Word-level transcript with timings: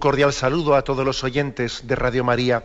Cordial 0.00 0.32
saludo 0.32 0.76
a 0.76 0.82
todos 0.82 1.04
los 1.04 1.22
oyentes 1.24 1.86
de 1.86 1.94
Radio 1.94 2.24
María. 2.24 2.64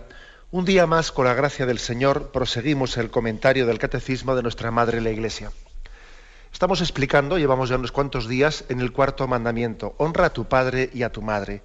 Un 0.52 0.64
día 0.64 0.88
más, 0.88 1.12
con 1.12 1.26
la 1.26 1.34
gracia 1.34 1.66
del 1.66 1.80
Señor, 1.80 2.32
proseguimos 2.32 2.96
el 2.96 3.12
comentario 3.12 3.66
del 3.66 3.78
Catecismo 3.78 4.38
de 4.38 4.42
nuestra 4.42 4.72
Madre 4.72 5.02
la 5.02 5.12
Iglesia. 5.12 5.52
Estamos 6.54 6.80
explicando, 6.80 7.38
llevamos 7.38 7.68
ya 7.68 7.76
unos 7.76 7.92
cuantos 7.92 8.30
días, 8.30 8.64
en 8.70 8.80
el 8.80 8.94
cuarto 8.94 9.28
mandamiento, 9.28 9.96
honra 9.98 10.28
a 10.28 10.34
tu 10.34 10.46
padre 10.46 10.90
y 10.94 11.04
a 11.04 11.12
tu 11.12 11.22
madre. 11.22 11.62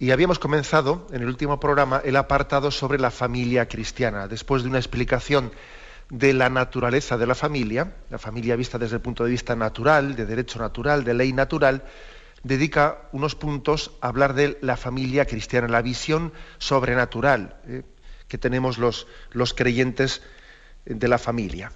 Y 0.00 0.10
habíamos 0.10 0.40
comenzado 0.40 1.06
en 1.12 1.22
el 1.22 1.28
último 1.28 1.60
programa 1.60 2.02
el 2.04 2.16
apartado 2.16 2.72
sobre 2.72 2.98
la 2.98 3.12
familia 3.12 3.68
cristiana, 3.68 4.26
después 4.26 4.64
de 4.64 4.70
una 4.70 4.78
explicación 4.78 5.52
de 6.08 6.32
la 6.32 6.50
naturaleza 6.50 7.16
de 7.16 7.28
la 7.28 7.36
familia, 7.36 7.94
la 8.10 8.18
familia 8.18 8.56
vista 8.56 8.76
desde 8.76 8.96
el 8.96 9.02
punto 9.02 9.22
de 9.22 9.30
vista 9.30 9.54
natural, 9.54 10.16
de 10.16 10.26
derecho 10.26 10.58
natural, 10.58 11.04
de 11.04 11.14
ley 11.14 11.32
natural, 11.32 11.84
dedica 12.42 13.08
unos 13.12 13.34
puntos 13.34 13.92
a 14.00 14.08
hablar 14.08 14.34
de 14.34 14.58
la 14.62 14.76
familia 14.76 15.26
cristiana, 15.26 15.68
la 15.68 15.82
visión 15.82 16.32
sobrenatural 16.58 17.56
eh, 17.66 17.82
que 18.28 18.38
tenemos 18.38 18.78
los, 18.78 19.06
los 19.32 19.54
creyentes 19.54 20.22
de 20.84 21.08
la 21.08 21.18
familia. 21.18 21.72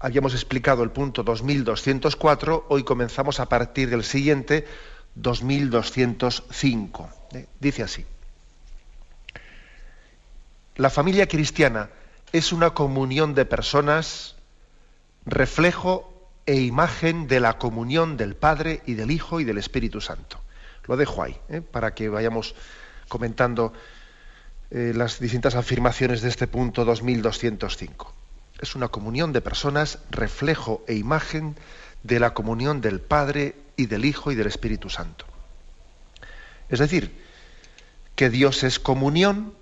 Habíamos 0.00 0.34
explicado 0.34 0.82
el 0.82 0.90
punto 0.90 1.22
2204, 1.22 2.66
hoy 2.68 2.84
comenzamos 2.84 3.40
a 3.40 3.48
partir 3.48 3.90
del 3.90 4.04
siguiente 4.04 4.66
2205. 5.14 7.10
Eh, 7.32 7.46
dice 7.60 7.82
así. 7.82 8.06
La 10.76 10.90
familia 10.90 11.26
cristiana 11.26 11.90
es 12.32 12.52
una 12.52 12.70
comunión 12.70 13.34
de 13.34 13.44
personas, 13.44 14.36
reflejo 15.26 16.07
e 16.48 16.62
imagen 16.62 17.28
de 17.28 17.40
la 17.40 17.58
comunión 17.58 18.16
del 18.16 18.34
Padre 18.34 18.80
y 18.86 18.94
del 18.94 19.10
Hijo 19.10 19.38
y 19.38 19.44
del 19.44 19.58
Espíritu 19.58 20.00
Santo. 20.00 20.40
Lo 20.86 20.96
dejo 20.96 21.22
ahí, 21.22 21.36
¿eh? 21.50 21.60
para 21.60 21.92
que 21.92 22.08
vayamos 22.08 22.54
comentando 23.06 23.74
eh, 24.70 24.92
las 24.96 25.20
distintas 25.20 25.56
afirmaciones 25.56 26.22
de 26.22 26.30
este 26.30 26.46
punto 26.46 26.86
2205. 26.86 28.14
Es 28.60 28.74
una 28.74 28.88
comunión 28.88 29.34
de 29.34 29.42
personas, 29.42 29.98
reflejo 30.10 30.82
e 30.88 30.94
imagen 30.94 31.54
de 32.02 32.18
la 32.18 32.32
comunión 32.32 32.80
del 32.80 33.02
Padre 33.02 33.54
y 33.76 33.84
del 33.84 34.06
Hijo 34.06 34.32
y 34.32 34.34
del 34.34 34.46
Espíritu 34.46 34.88
Santo. 34.88 35.26
Es 36.70 36.78
decir, 36.78 37.14
que 38.16 38.30
Dios 38.30 38.62
es 38.62 38.78
comunión, 38.78 39.52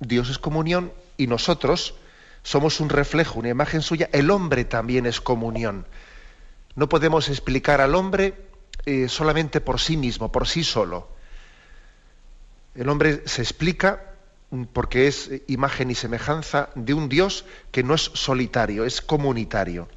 Dios 0.00 0.28
es 0.28 0.38
comunión 0.38 0.92
y 1.16 1.28
nosotros, 1.28 1.94
somos 2.46 2.78
un 2.78 2.90
reflejo, 2.90 3.40
una 3.40 3.48
imagen 3.48 3.82
suya, 3.82 4.08
el 4.12 4.30
hombre 4.30 4.64
también 4.64 5.04
es 5.04 5.20
comunión. 5.20 5.84
No 6.76 6.88
podemos 6.88 7.28
explicar 7.28 7.80
al 7.80 7.96
hombre 7.96 8.34
eh, 8.84 9.08
solamente 9.08 9.60
por 9.60 9.80
sí 9.80 9.96
mismo, 9.96 10.30
por 10.30 10.46
sí 10.46 10.62
solo. 10.62 11.08
El 12.76 12.88
hombre 12.88 13.26
se 13.26 13.42
explica 13.42 14.12
porque 14.72 15.08
es 15.08 15.28
imagen 15.48 15.90
y 15.90 15.96
semejanza 15.96 16.70
de 16.76 16.94
un 16.94 17.08
Dios 17.08 17.44
que 17.72 17.82
no 17.82 17.94
es 17.94 18.02
solitario, 18.14 18.84
es 18.84 19.02
comunitario. 19.02 19.88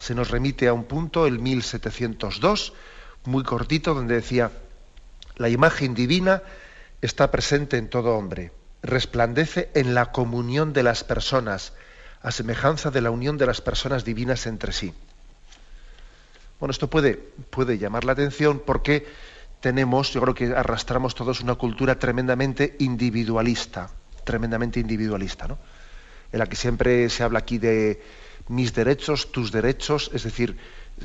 Se 0.00 0.16
nos 0.16 0.32
remite 0.32 0.66
a 0.66 0.72
un 0.72 0.86
punto, 0.86 1.24
el 1.28 1.38
1702, 1.38 2.72
muy 3.26 3.44
cortito, 3.44 3.94
donde 3.94 4.16
decía, 4.16 4.50
la 5.36 5.48
imagen 5.50 5.94
divina 5.94 6.42
está 7.00 7.30
presente 7.30 7.76
en 7.76 7.88
todo 7.88 8.16
hombre 8.16 8.50
resplandece 8.86 9.70
en 9.74 9.94
la 9.94 10.12
comunión 10.12 10.72
de 10.72 10.82
las 10.82 11.04
personas, 11.04 11.72
a 12.22 12.30
semejanza 12.30 12.90
de 12.90 13.00
la 13.00 13.10
unión 13.10 13.38
de 13.38 13.46
las 13.46 13.60
personas 13.60 14.04
divinas 14.04 14.46
entre 14.46 14.72
sí. 14.72 14.92
Bueno, 16.58 16.70
esto 16.70 16.88
puede, 16.88 17.14
puede 17.50 17.78
llamar 17.78 18.04
la 18.04 18.12
atención 18.12 18.62
porque 18.64 19.06
tenemos, 19.60 20.12
yo 20.12 20.20
creo 20.22 20.34
que 20.34 20.54
arrastramos 20.54 21.14
todos 21.14 21.40
una 21.40 21.54
cultura 21.54 21.98
tremendamente 21.98 22.76
individualista, 22.78 23.90
tremendamente 24.24 24.80
individualista, 24.80 25.48
¿no? 25.48 25.58
En 26.32 26.38
la 26.38 26.46
que 26.46 26.56
siempre 26.56 27.08
se 27.08 27.22
habla 27.22 27.40
aquí 27.40 27.58
de 27.58 28.00
mis 28.48 28.74
derechos, 28.74 29.32
tus 29.32 29.52
derechos, 29.52 30.10
es 30.14 30.24
decir, 30.24 30.56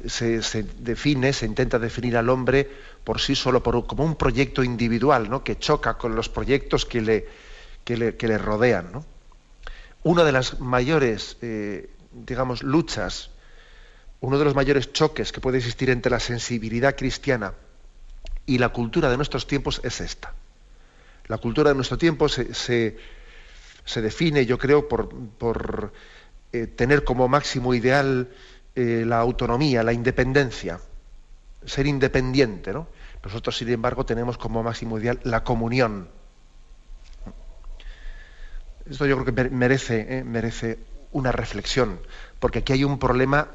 se, 0.06 0.64
define, 0.80 1.34
se 1.34 1.46
intenta 1.46 1.80
definir 1.80 2.18
al 2.18 2.30
hombre 2.30 2.70
por 3.04 3.20
sí 3.20 3.36
solo 3.36 3.62
como 3.64 4.06
un 4.06 4.16
proyecto 4.16 4.64
individual, 4.64 5.30
¿no? 5.30 5.44
que 5.44 5.58
choca 5.58 5.98
con 5.98 6.16
los 6.16 6.30
proyectos 6.30 6.86
que 6.86 7.02
le, 7.02 7.28
que 7.84 7.98
le, 7.98 8.38
rodean. 8.38 8.92
¿no? 8.92 9.06
Una 10.04 10.24
de 10.24 10.32
las 10.32 10.60
mayores, 10.60 11.38
eh, 11.42 11.90
digamos, 12.12 12.64
luchas, 12.64 13.32
uno 14.20 14.38
de 14.38 14.46
los 14.46 14.56
mayores 14.56 14.94
choques 14.94 15.32
que 15.32 15.42
puede 15.42 15.58
existir 15.58 15.90
entre 15.90 16.12
la 16.12 16.20
sensibilidad 16.20 16.96
cristiana 16.96 17.54
y 18.46 18.58
la 18.58 18.70
cultura 18.70 19.10
de 19.10 19.18
nuestros 19.18 19.48
tiempos 19.48 19.82
es 19.84 20.02
esta. 20.02 20.34
La 21.28 21.38
cultura 21.38 21.70
de 21.70 21.76
nuestro 21.76 21.98
tiempo 21.98 22.28
se, 22.30 22.98
define, 23.96 24.46
yo 24.46 24.58
creo, 24.58 24.88
por, 24.88 25.10
por 25.38 25.94
eh, 26.52 26.68
tener 26.68 27.04
como 27.04 27.28
máximo 27.28 27.74
ideal 27.74 28.30
eh, 28.76 29.04
la 29.06 29.20
autonomía, 29.20 29.84
la 29.84 29.94
independencia, 29.94 30.80
ser 31.66 31.88
independiente. 31.88 32.74
¿no? 32.74 32.88
Nosotros, 33.24 33.58
sin 33.58 33.70
embargo, 33.70 34.06
tenemos 34.06 34.38
como 34.38 34.64
máximo 34.64 35.00
ideal 35.00 35.20
la 35.24 35.44
comunión 35.44 36.10
esto 38.90 39.06
yo 39.06 39.18
creo 39.22 39.34
que 39.34 39.50
merece, 39.50 40.18
eh, 40.18 40.24
merece 40.24 40.80
una 41.12 41.32
reflexión, 41.32 42.00
porque 42.40 42.60
aquí 42.60 42.74
hay 42.74 42.84
un 42.84 43.00
problema, 43.00 43.48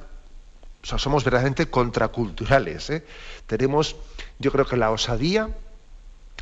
somos 0.82 1.24
verdaderamente 1.24 1.68
contraculturales. 1.68 2.90
¿eh? 2.90 3.04
Tenemos, 3.46 3.96
yo 4.38 4.52
creo 4.52 4.66
que 4.66 4.76
la 4.76 4.90
osadía, 4.90 5.48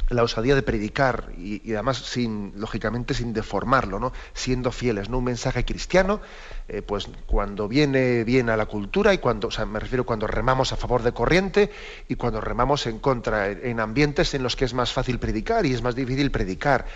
la 0.08 0.22
osadía 0.22 0.54
de 0.54 0.62
predicar 0.62 1.30
y, 1.38 1.72
además 1.72 1.98
sin 1.98 2.52
lógicamente 2.56 3.14
sin 3.14 3.32
deformarlo 3.32 3.98
no 3.98 4.12
siendo 4.32 4.70
fieles 4.72 5.08
no 5.08 5.18
un 5.18 5.24
mensaje 5.24 5.64
cristiano 5.64 6.20
eh, 6.68 6.82
pues 6.82 7.08
cuando 7.26 7.68
viene 7.68 8.24
bien 8.24 8.50
a 8.50 8.56
la 8.56 8.66
cultura 8.66 9.14
y 9.14 9.18
cuando 9.18 9.48
o 9.48 9.50
sea, 9.50 9.66
me 9.66 9.80
refiero 9.80 10.04
cuando 10.04 10.26
remamos 10.26 10.72
a 10.72 10.76
favor 10.76 11.02
de 11.02 11.12
corriente 11.12 11.70
y 12.08 12.16
cuando 12.16 12.40
remamos 12.40 12.86
en 12.86 12.98
contra 12.98 13.50
en 13.50 13.80
ambientes 13.80 14.34
en 14.34 14.42
los 14.42 14.56
que 14.56 14.64
es 14.64 14.74
más 14.74 14.92
fácil 14.92 15.18
predicar 15.18 15.66
y 15.66 15.72
es 15.72 15.82
más 15.82 15.94
difícil 15.94 16.30
predicar. 16.30 16.86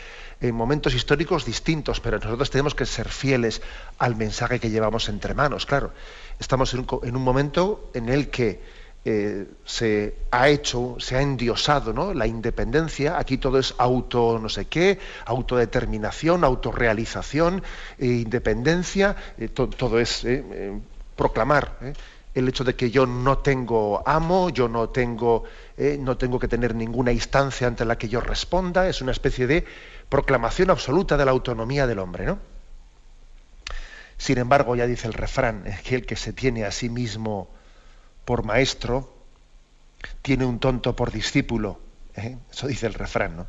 En 0.41 0.55
momentos 0.55 0.95
históricos 0.95 1.45
distintos, 1.45 2.01
pero 2.01 2.19
nosotros 2.19 2.51
tenemos 2.51 2.75
que 2.75 2.87
ser 2.87 3.09
fieles 3.09 3.61
al 3.99 4.15
mensaje 4.15 4.61
que 4.61 4.71
llevamos 4.71 5.09
entre 5.09 5.35
manos. 5.35 5.67
Claro, 5.67 5.93
estamos 6.39 6.75
en 6.75 6.87
un, 7.17 7.23
momento 7.23 7.91
en 7.93 8.09
el 8.09 8.31
que 8.31 8.63
eh, 9.11 9.47
se 9.65 10.17
ha 10.31 10.51
hecho, 10.51 10.97
se 10.99 11.17
ha 11.17 11.23
endiosado 11.23 11.95
¿no? 11.95 12.13
la 12.13 12.27
independencia, 12.27 13.19
aquí 13.19 13.39
todo 13.39 13.59
es 13.59 13.75
auto 13.79 14.39
no 14.39 14.51
sé 14.51 14.67
qué, 14.67 14.99
autodeterminación, 15.25 16.45
autorrealización, 16.45 17.63
eh, 17.97 18.05
independencia, 18.05 19.17
eh, 19.39 19.49
todo 19.49 19.99
es 19.99 20.27
proclamar 21.17 21.79
el 22.35 22.49
hecho 22.49 22.65
de 22.65 22.77
que 22.77 22.91
yo 22.91 23.07
no 23.07 23.39
tengo 23.39 24.07
amo, 24.07 24.51
yo 24.51 24.69
no 24.69 24.91
tengo, 24.91 25.45
no 26.01 26.19
tengo 26.19 26.39
que 26.39 26.47
tener 26.47 26.75
ninguna 26.75 27.11
instancia 27.11 27.67
ante 27.67 27.87
la 27.87 27.97
que 27.97 28.11
yo 28.11 28.21
responda, 28.21 28.91
es 28.91 29.01
una 29.01 29.13
especie 29.13 29.47
de 29.47 29.65
proclamación 30.11 30.69
absoluta 30.69 31.17
de 31.17 31.25
la 31.25 31.31
autonomía 31.31 31.87
del 31.87 32.01
hombre, 32.01 32.27
¿no? 32.27 32.39
Sin 34.19 34.37
embargo, 34.37 34.77
ya 34.77 34.87
dice 34.87 35.07
el 35.07 35.15
refrán, 35.15 35.65
que 35.83 35.95
el 35.95 36.05
que 36.05 36.17
se 36.17 36.35
tiene 36.35 36.67
a 36.67 36.73
sí 36.73 36.91
mismo 36.91 37.49
por 38.29 38.45
maestro, 38.45 39.11
tiene 40.21 40.45
un 40.45 40.59
tonto 40.59 40.95
por 40.95 41.11
discípulo. 41.11 41.81
¿eh? 42.15 42.37
Eso 42.53 42.67
dice 42.67 42.87
el 42.87 42.93
refrán, 42.93 43.39
¿no? 43.39 43.47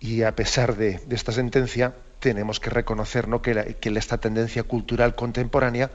Y 0.00 0.22
a 0.24 0.36
pesar 0.36 0.76
de, 0.76 1.00
esta 1.08 1.32
sentencia, 1.32 1.94
tenemos 2.18 2.60
que 2.60 2.68
reconocer 2.68 3.28
¿no? 3.28 3.40
que, 3.40 3.78
que 3.80 3.88
esta 3.88 4.18
tendencia 4.18 4.64
cultural 4.64 5.14
contemporánea 5.14 5.90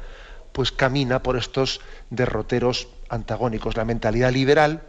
pues 0.51 0.71
camina 0.71 1.21
por 1.21 1.37
estos 1.37 1.79
derroteros 2.09 2.87
antagónicos. 3.07 3.77
La 3.77 3.85
mentalidad 3.85 4.31
liberal, 4.31 4.81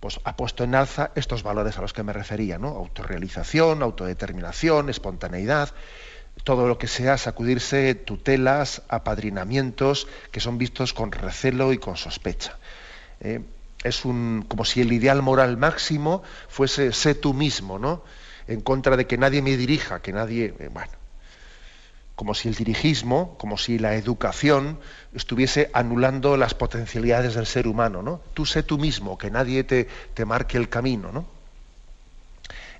pues 0.00 0.18
ha 0.24 0.34
puesto 0.34 0.64
en 0.64 0.74
alza 0.74 1.12
estos 1.14 1.44
valores 1.44 1.78
a 1.78 1.82
los 1.82 1.92
que 1.92 2.02
me 2.02 2.12
refería, 2.12 2.58
¿no? 2.58 2.70
Autorrealización, 2.70 3.84
autodeterminación, 3.84 4.90
espontaneidad, 4.90 5.68
todo 6.46 6.68
lo 6.68 6.78
que 6.78 6.86
sea 6.86 7.18
sacudirse 7.18 7.96
tutelas, 7.96 8.82
apadrinamientos 8.88 10.06
que 10.30 10.38
son 10.38 10.58
vistos 10.58 10.92
con 10.92 11.10
recelo 11.10 11.72
y 11.72 11.78
con 11.78 11.96
sospecha. 11.96 12.56
¿eh? 13.20 13.40
es 13.82 14.04
un, 14.04 14.44
como 14.46 14.64
si 14.64 14.80
el 14.80 14.92
ideal 14.92 15.22
moral 15.22 15.56
máximo 15.56 16.22
fuese 16.48 16.92
sé 16.92 17.16
tú 17.16 17.34
mismo, 17.34 17.80
¿no? 17.80 18.04
En 18.46 18.60
contra 18.60 18.96
de 18.96 19.08
que 19.08 19.18
nadie 19.18 19.42
me 19.42 19.56
dirija, 19.56 20.00
que 20.02 20.12
nadie, 20.12 20.54
eh, 20.60 20.70
bueno, 20.72 20.92
como 22.14 22.32
si 22.32 22.46
el 22.46 22.54
dirigismo, 22.54 23.36
como 23.38 23.58
si 23.58 23.80
la 23.80 23.96
educación 23.96 24.78
estuviese 25.16 25.68
anulando 25.72 26.36
las 26.36 26.54
potencialidades 26.54 27.34
del 27.34 27.46
ser 27.46 27.66
humano, 27.66 28.02
¿no? 28.02 28.20
Tú 28.34 28.46
sé 28.46 28.62
tú 28.62 28.78
mismo, 28.78 29.18
que 29.18 29.32
nadie 29.32 29.64
te, 29.64 29.88
te 30.14 30.24
marque 30.24 30.58
el 30.58 30.68
camino, 30.68 31.10
¿no? 31.10 31.35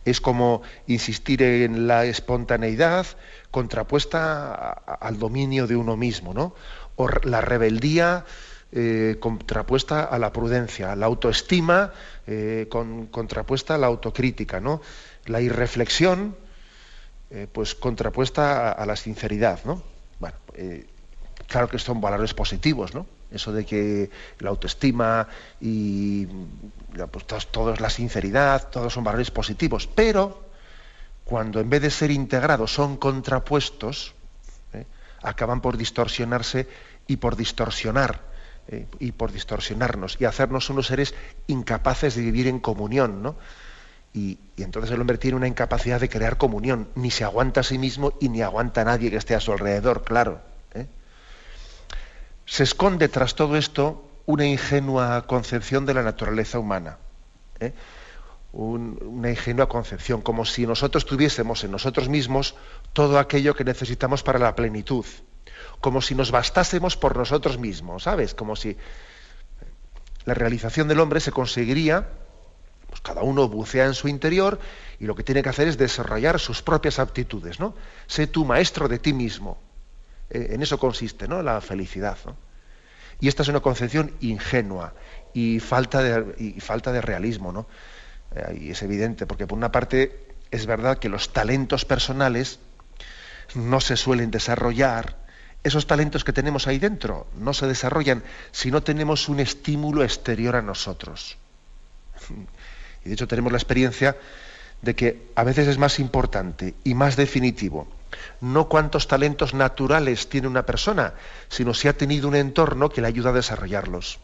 Es 0.07 0.23
como 0.23 0.63
insistir 0.87 1.43
en 1.43 1.87
la 1.87 2.07
espontaneidad 2.07 3.07
contrapuesta 3.51 4.53
al 4.55 5.19
dominio 5.19 5.67
de 5.67 5.77
uno 5.77 5.97
mismo, 5.97 6.33
¿no? 6.33 6.55
O 6.95 7.09
la 7.25 7.43
rebeldía 7.43 8.25
eh, 8.73 9.17
contrapuesta 9.21 10.05
a 10.05 10.19
la 10.19 10.33
prudencia, 10.33 10.95
la 10.97 11.07
autoestima 11.07 11.93
eh, 12.27 12.69
contrapuesta 12.69 13.75
a 13.75 13.79
la 13.79 13.87
autocrítica, 13.87 14.61
¿no? 14.61 14.81
La 15.27 15.41
irreflexión 15.41 16.37
eh, 17.31 17.47
pues 17.51 17.75
contrapuesta 17.75 18.73
a, 18.73 18.87
la 18.87 18.97
sinceridad, 18.97 19.61
¿no? 19.65 19.83
Bueno, 20.21 20.37
claro 21.49 21.69
que 21.69 21.79
son 21.79 22.01
valores 22.01 22.35
positivos, 22.35 22.95
¿no? 22.95 23.07
Eso 23.31 23.53
de 23.53 23.65
que 23.65 24.11
la 24.39 24.51
autoestima 24.51 25.27
y 25.61 26.27
pues, 27.11 27.27
todo, 27.27 27.75
es 27.75 27.81
la 27.81 27.91
sinceridad, 27.91 28.69
todos 28.69 28.93
son 28.93 29.05
valores 29.05 29.31
positivos, 29.31 29.87
pero 29.87 30.45
cuando 31.25 31.61
en 31.61 31.69
vez 31.69 31.83
de 31.83 31.91
ser 31.91 32.11
integrados 32.11 32.73
son 32.73 32.97
contrapuestos, 32.97 34.15
¿eh? 34.73 34.87
acaban 35.23 35.61
por 35.61 35.77
distorsionarse 35.77 36.69
y 37.07 37.17
por 37.17 37.37
distorsionar 37.37 38.21
y 38.99 39.13
por 39.13 39.31
distorsionarnos 39.31 40.17
y 40.21 40.25
hacernos 40.25 40.71
unos 40.71 40.89
seres 40.89 41.15
incapaces 41.47 42.17
de 42.17 42.23
vivir 42.23 42.49
en 42.49 42.59
comunión, 42.59 43.23
¿no? 43.23 43.37
Y, 44.13 44.39
entonces 44.57 44.91
el 44.91 45.01
hombre 45.01 45.19
tiene 45.19 45.37
una 45.37 45.47
incapacidad 45.47 46.01
de 46.01 46.09
crear 46.09 46.39
comunión, 46.39 46.89
ni 46.95 47.11
se 47.11 47.23
aguanta 47.23 47.61
a 47.61 47.63
sí 47.63 47.77
mismo 47.79 48.15
y 48.19 48.31
ni 48.31 48.41
aguanta 48.41 48.81
a 48.81 48.85
nadie 48.85 49.11
que 49.11 49.19
esté 49.19 49.35
a 49.35 49.41
su 49.41 49.53
alrededor, 49.53 50.05
claro. 50.05 50.41
¿eh? 50.75 50.87
Se 52.47 52.63
esconde 52.63 53.09
tras 53.09 53.35
todo 53.35 53.57
esto 53.57 54.06
una 54.27 54.45
ingenua 54.45 55.27
concepción 55.27 55.87
de 55.87 55.95
la 55.95 56.03
naturaleza 56.03 56.59
humana. 56.59 56.99
¿eh? 57.61 57.73
una 58.53 59.29
ingenua 59.29 59.69
concepción, 59.69 60.23
como 60.23 60.47
si 60.47 60.67
nosotros 60.67 61.05
tuviésemos 61.05 61.63
en 61.65 61.71
nosotros 61.71 62.09
mismos 62.09 62.55
todo 62.95 63.19
aquello 63.19 63.55
que 63.55 63.65
necesitamos 63.65 64.23
para 64.23 64.39
la 64.39 64.57
plenitud, 64.57 65.05
como 65.81 66.01
si 66.01 66.15
nos 66.15 66.31
bastásemos 66.31 66.97
por 66.97 67.17
nosotros 67.17 67.59
mismos, 67.59 68.05
¿sabes? 68.05 68.35
Como 68.35 68.57
si 68.57 68.79
la 70.25 70.33
realización 70.33 70.89
del 70.89 71.01
hombre 71.01 71.21
se 71.21 71.33
conseguiría 71.33 72.09
pues 72.89 73.01
cada 73.03 73.23
uno 73.23 73.47
bucea 73.47 73.85
en 73.85 73.95
su 73.95 74.09
interior 74.09 74.59
y 74.99 75.05
lo 75.05 75.15
que 75.15 75.23
tiene 75.23 75.43
que 75.43 75.51
hacer 75.51 75.69
es 75.69 75.77
desarrollar 75.77 76.41
sus 76.41 76.63
propias 76.63 76.99
aptitudes, 76.99 77.61
¿no? 77.61 77.75
Sé 78.07 78.27
tú 78.27 78.47
maestro 78.47 78.89
de 78.89 78.99
ti 78.99 79.13
mismo. 79.13 79.59
Eh, 80.31 80.49
en 80.53 80.63
eso 80.63 80.79
consiste, 80.79 81.29
¿no? 81.29 81.43
La 81.43 81.61
felicidad. 81.61 82.17
Y 83.21 83.29
esta 83.29 83.43
es 83.43 83.49
una 83.49 83.61
concepción 83.61 84.13
ingenua 84.21 84.95
y 85.33 85.61
falta 85.61 86.03
de, 86.03 87.01
realismo, 87.01 87.53
¿no? 87.53 87.67
Eh, 88.35 88.59
y 88.63 88.71
es 88.71 88.83
evidente, 88.83 89.27
porque 89.27 89.47
por 89.47 89.57
una 89.57 89.73
parte 89.73 90.27
es 90.51 90.67
verdad 90.67 90.99
que 90.99 91.09
los 91.09 91.33
talentos 91.33 91.85
personales 91.85 92.59
no 93.55 93.81
se 93.81 93.97
suelen 93.97 94.31
desarrollar, 94.31 95.17
esos 95.63 95.87
talentos 95.87 96.23
que 96.23 96.33
tenemos 96.33 96.69
ahí 96.69 96.79
dentro 96.79 97.27
no 97.37 97.53
se 97.53 97.67
desarrollan 97.67 98.23
si 98.53 98.71
no 98.71 98.83
tenemos 98.83 99.29
un 99.29 99.41
estímulo 99.41 100.05
exterior 100.05 100.55
a 100.55 100.63
nosotros. 100.63 101.37
Y 103.05 103.09
de 103.09 103.15
hecho 103.15 103.27
tenemos 103.27 103.51
la 103.51 103.59
experiencia 103.59 104.17
de 104.83 104.95
que 104.95 105.31
a 105.35 105.43
veces 105.43 105.67
es 105.67 105.79
más 105.79 105.99
importante 105.99 106.75
y 106.85 106.95
más 106.95 107.17
definitivo 107.17 107.89
no 108.41 108.69
cuántos 108.69 109.09
talentos 109.09 109.55
naturales 109.55 110.29
tiene 110.29 110.49
una 110.49 110.65
persona, 110.65 111.15
sino 111.49 111.75
si 111.75 111.89
ha 111.89 111.97
tenido 111.97 112.29
un 112.29 112.37
entorno 112.37 112.89
que 112.89 113.01
le 113.01 113.09
ayuda 113.09 113.31
a 113.31 113.33
desarrollarlos. 113.33 114.19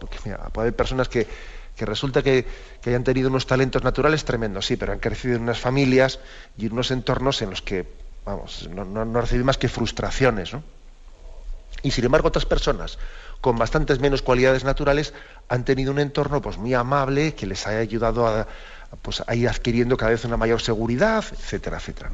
Porque 0.00 0.18
puede 0.18 0.36
haber 0.68 0.76
personas 0.76 1.08
que, 1.08 1.26
resulta 1.80 2.22
que, 2.22 2.46
hayan 2.86 3.04
tenido 3.04 3.28
unos 3.28 3.46
talentos 3.46 3.82
naturales 3.82 4.24
tremendos, 4.24 4.66
sí, 4.66 4.76
pero 4.76 4.92
han 4.92 4.98
crecido 4.98 5.36
en 5.36 5.42
unas 5.42 5.58
familias 5.58 6.20
y 6.56 6.66
en 6.66 6.72
unos 6.72 6.90
entornos 6.90 7.42
en 7.42 7.50
los 7.50 7.62
que, 7.62 7.86
vamos, 8.24 8.68
no, 8.70 8.84
no, 8.84 9.20
reciben 9.20 9.46
más 9.46 9.58
que 9.58 9.68
frustraciones. 9.68 10.52
Y 11.82 11.90
sin 11.90 12.04
embargo 12.04 12.28
otras 12.28 12.46
personas 12.46 12.98
con 13.40 13.56
bastantes 13.56 14.00
menos 14.00 14.22
cualidades 14.22 14.64
naturales, 14.64 15.14
han 15.48 15.64
tenido 15.64 15.92
un 15.92 15.98
entorno 15.98 16.42
pues, 16.42 16.58
muy 16.58 16.74
amable 16.74 17.34
que 17.34 17.46
les 17.46 17.66
haya 17.66 17.78
ayudado 17.78 18.26
a, 18.26 18.46
pues, 19.02 19.22
ir 19.34 19.48
adquiriendo 19.48 19.96
cada 19.96 20.10
vez 20.10 20.24
una 20.24 20.36
mayor 20.36 20.60
seguridad, 20.60 21.24
etcétera, 21.30 21.78
etcétera. 21.78 22.10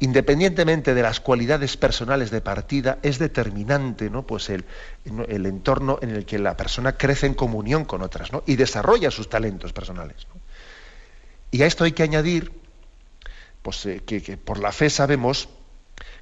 Independientemente 0.00 0.94
de 0.94 1.02
las 1.02 1.20
cualidades 1.20 1.76
personales 1.76 2.30
de 2.30 2.40
partida, 2.40 2.98
es 3.02 3.18
determinante 3.18 4.10
¿no? 4.10 4.26
pues 4.26 4.50
el, 4.50 4.64
entorno 5.04 5.98
en 6.02 6.10
el 6.10 6.26
que 6.26 6.38
la 6.38 6.56
persona 6.56 6.96
crece 6.96 7.26
en 7.26 7.34
comunión 7.34 7.84
con 7.84 8.02
otras 8.02 8.30
y 8.46 8.56
desarrolla 8.56 9.10
sus 9.10 9.28
talentos 9.28 9.72
personales. 9.72 10.26
Y 11.50 11.62
a 11.62 11.66
esto 11.66 11.84
hay 11.84 11.92
que 11.92 12.02
añadir 12.02 12.52
pues, 13.62 13.86
eh, 13.86 14.02
que 14.04 14.36
por 14.36 14.58
la 14.58 14.72
fe 14.72 14.90
sabemos 14.90 15.48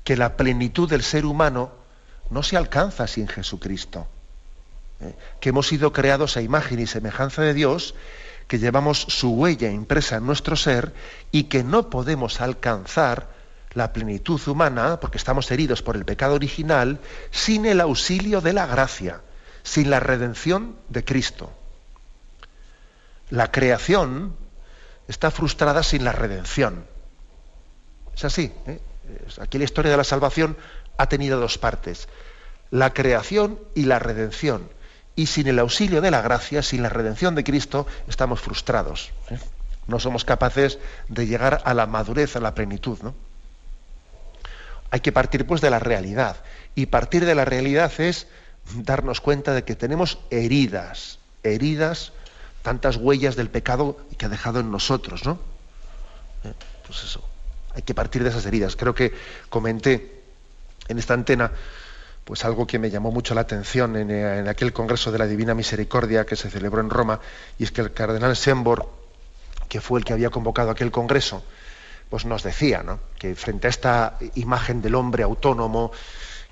que 0.04 0.16
la 0.16 0.36
plenitud 0.36 0.88
del 0.88 1.02
ser 1.02 1.24
humano 1.26 1.72
no 2.30 2.42
se 2.42 2.56
alcanza 2.56 3.06
sin 3.06 3.28
Jesucristo. 3.28 4.06
¿eh? 5.00 5.14
Que 5.40 5.50
hemos 5.50 5.68
sido 5.68 5.92
creados 5.92 6.36
a 6.36 6.42
imagen 6.42 6.80
y 6.80 6.86
semejanza 6.86 7.42
de 7.42 7.54
Dios, 7.54 7.94
que 8.48 8.58
llevamos 8.58 9.00
su 9.00 9.30
huella 9.32 9.70
impresa 9.70 10.16
en 10.16 10.26
nuestro 10.26 10.56
ser 10.56 10.92
y 11.32 11.44
que 11.44 11.64
no 11.64 11.90
podemos 11.90 12.40
alcanzar 12.40 13.33
la 13.74 13.92
plenitud 13.92 14.40
humana, 14.46 15.00
porque 15.00 15.18
estamos 15.18 15.50
heridos 15.50 15.82
por 15.82 15.96
el 15.96 16.04
pecado 16.04 16.34
original, 16.34 17.00
sin 17.30 17.66
el 17.66 17.80
auxilio 17.80 18.40
de 18.40 18.52
la 18.52 18.66
gracia, 18.66 19.20
sin 19.62 19.90
la 19.90 20.00
redención 20.00 20.76
de 20.88 21.04
Cristo. 21.04 21.52
La 23.30 23.50
creación 23.50 24.36
está 25.08 25.30
frustrada 25.30 25.82
sin 25.82 26.04
la 26.04 26.12
redención. 26.12 26.86
Es 28.14 28.24
así. 28.24 28.52
¿eh? 28.66 28.80
Aquí 29.40 29.58
la 29.58 29.64
historia 29.64 29.90
de 29.90 29.96
la 29.96 30.04
salvación 30.04 30.56
ha 30.96 31.08
tenido 31.08 31.40
dos 31.40 31.58
partes, 31.58 32.08
la 32.70 32.92
creación 32.94 33.58
y 33.74 33.84
la 33.84 33.98
redención. 33.98 34.70
Y 35.16 35.26
sin 35.26 35.46
el 35.46 35.58
auxilio 35.58 36.00
de 36.00 36.10
la 36.10 36.22
gracia, 36.22 36.62
sin 36.62 36.82
la 36.82 36.88
redención 36.88 37.34
de 37.34 37.44
Cristo, 37.44 37.86
estamos 38.08 38.40
frustrados. 38.40 39.12
¿eh? 39.30 39.38
No 39.86 40.00
somos 40.00 40.24
capaces 40.24 40.78
de 41.08 41.26
llegar 41.26 41.62
a 41.64 41.74
la 41.74 41.86
madurez, 41.86 42.36
a 42.36 42.40
la 42.40 42.54
plenitud. 42.54 42.98
¿no? 43.02 43.14
Hay 44.94 45.00
que 45.00 45.10
partir 45.10 45.44
pues 45.44 45.60
de 45.60 45.70
la 45.70 45.80
realidad. 45.80 46.36
Y 46.76 46.86
partir 46.86 47.24
de 47.24 47.34
la 47.34 47.44
realidad 47.44 47.90
es 47.98 48.28
darnos 48.76 49.20
cuenta 49.20 49.52
de 49.52 49.64
que 49.64 49.74
tenemos 49.74 50.20
heridas, 50.30 51.18
heridas, 51.42 52.12
tantas 52.62 52.94
huellas 52.94 53.34
del 53.34 53.50
pecado 53.50 53.96
que 54.16 54.26
ha 54.26 54.28
dejado 54.28 54.60
en 54.60 54.70
nosotros, 54.70 55.24
¿no? 55.26 55.40
¿Eh? 56.44 56.52
Pues 56.86 57.02
eso, 57.02 57.28
hay 57.74 57.82
que 57.82 57.92
partir 57.92 58.22
de 58.22 58.30
esas 58.30 58.46
heridas. 58.46 58.76
Creo 58.76 58.94
que 58.94 59.12
comenté 59.48 60.22
en 60.86 61.00
esta 61.00 61.14
antena 61.14 61.50
pues 62.22 62.44
algo 62.44 62.64
que 62.64 62.78
me 62.78 62.88
llamó 62.88 63.10
mucho 63.10 63.34
la 63.34 63.40
atención 63.40 63.96
en, 63.96 64.46
aquel 64.46 64.72
Congreso 64.72 65.10
de 65.10 65.18
la 65.18 65.26
Divina 65.26 65.56
Misericordia 65.56 66.24
que 66.24 66.36
se 66.36 66.50
celebró 66.50 66.80
en 66.80 66.88
Roma, 66.88 67.18
y 67.58 67.64
es 67.64 67.72
que 67.72 67.80
el 67.80 67.92
cardenal 67.92 68.36
Sembor, 68.36 68.88
que 69.68 69.80
fue 69.80 69.98
el 69.98 70.04
que 70.04 70.12
había 70.12 70.30
convocado 70.30 70.70
aquel 70.70 70.92
Congreso, 70.92 71.42
pues 72.08 72.24
nos 72.24 72.42
decía 72.42 72.84
que 73.18 73.34
frente 73.34 73.66
a 73.66 73.70
esta 73.70 74.18
imagen 74.34 74.82
del 74.82 74.94
hombre 74.94 75.22
autónomo, 75.22 75.92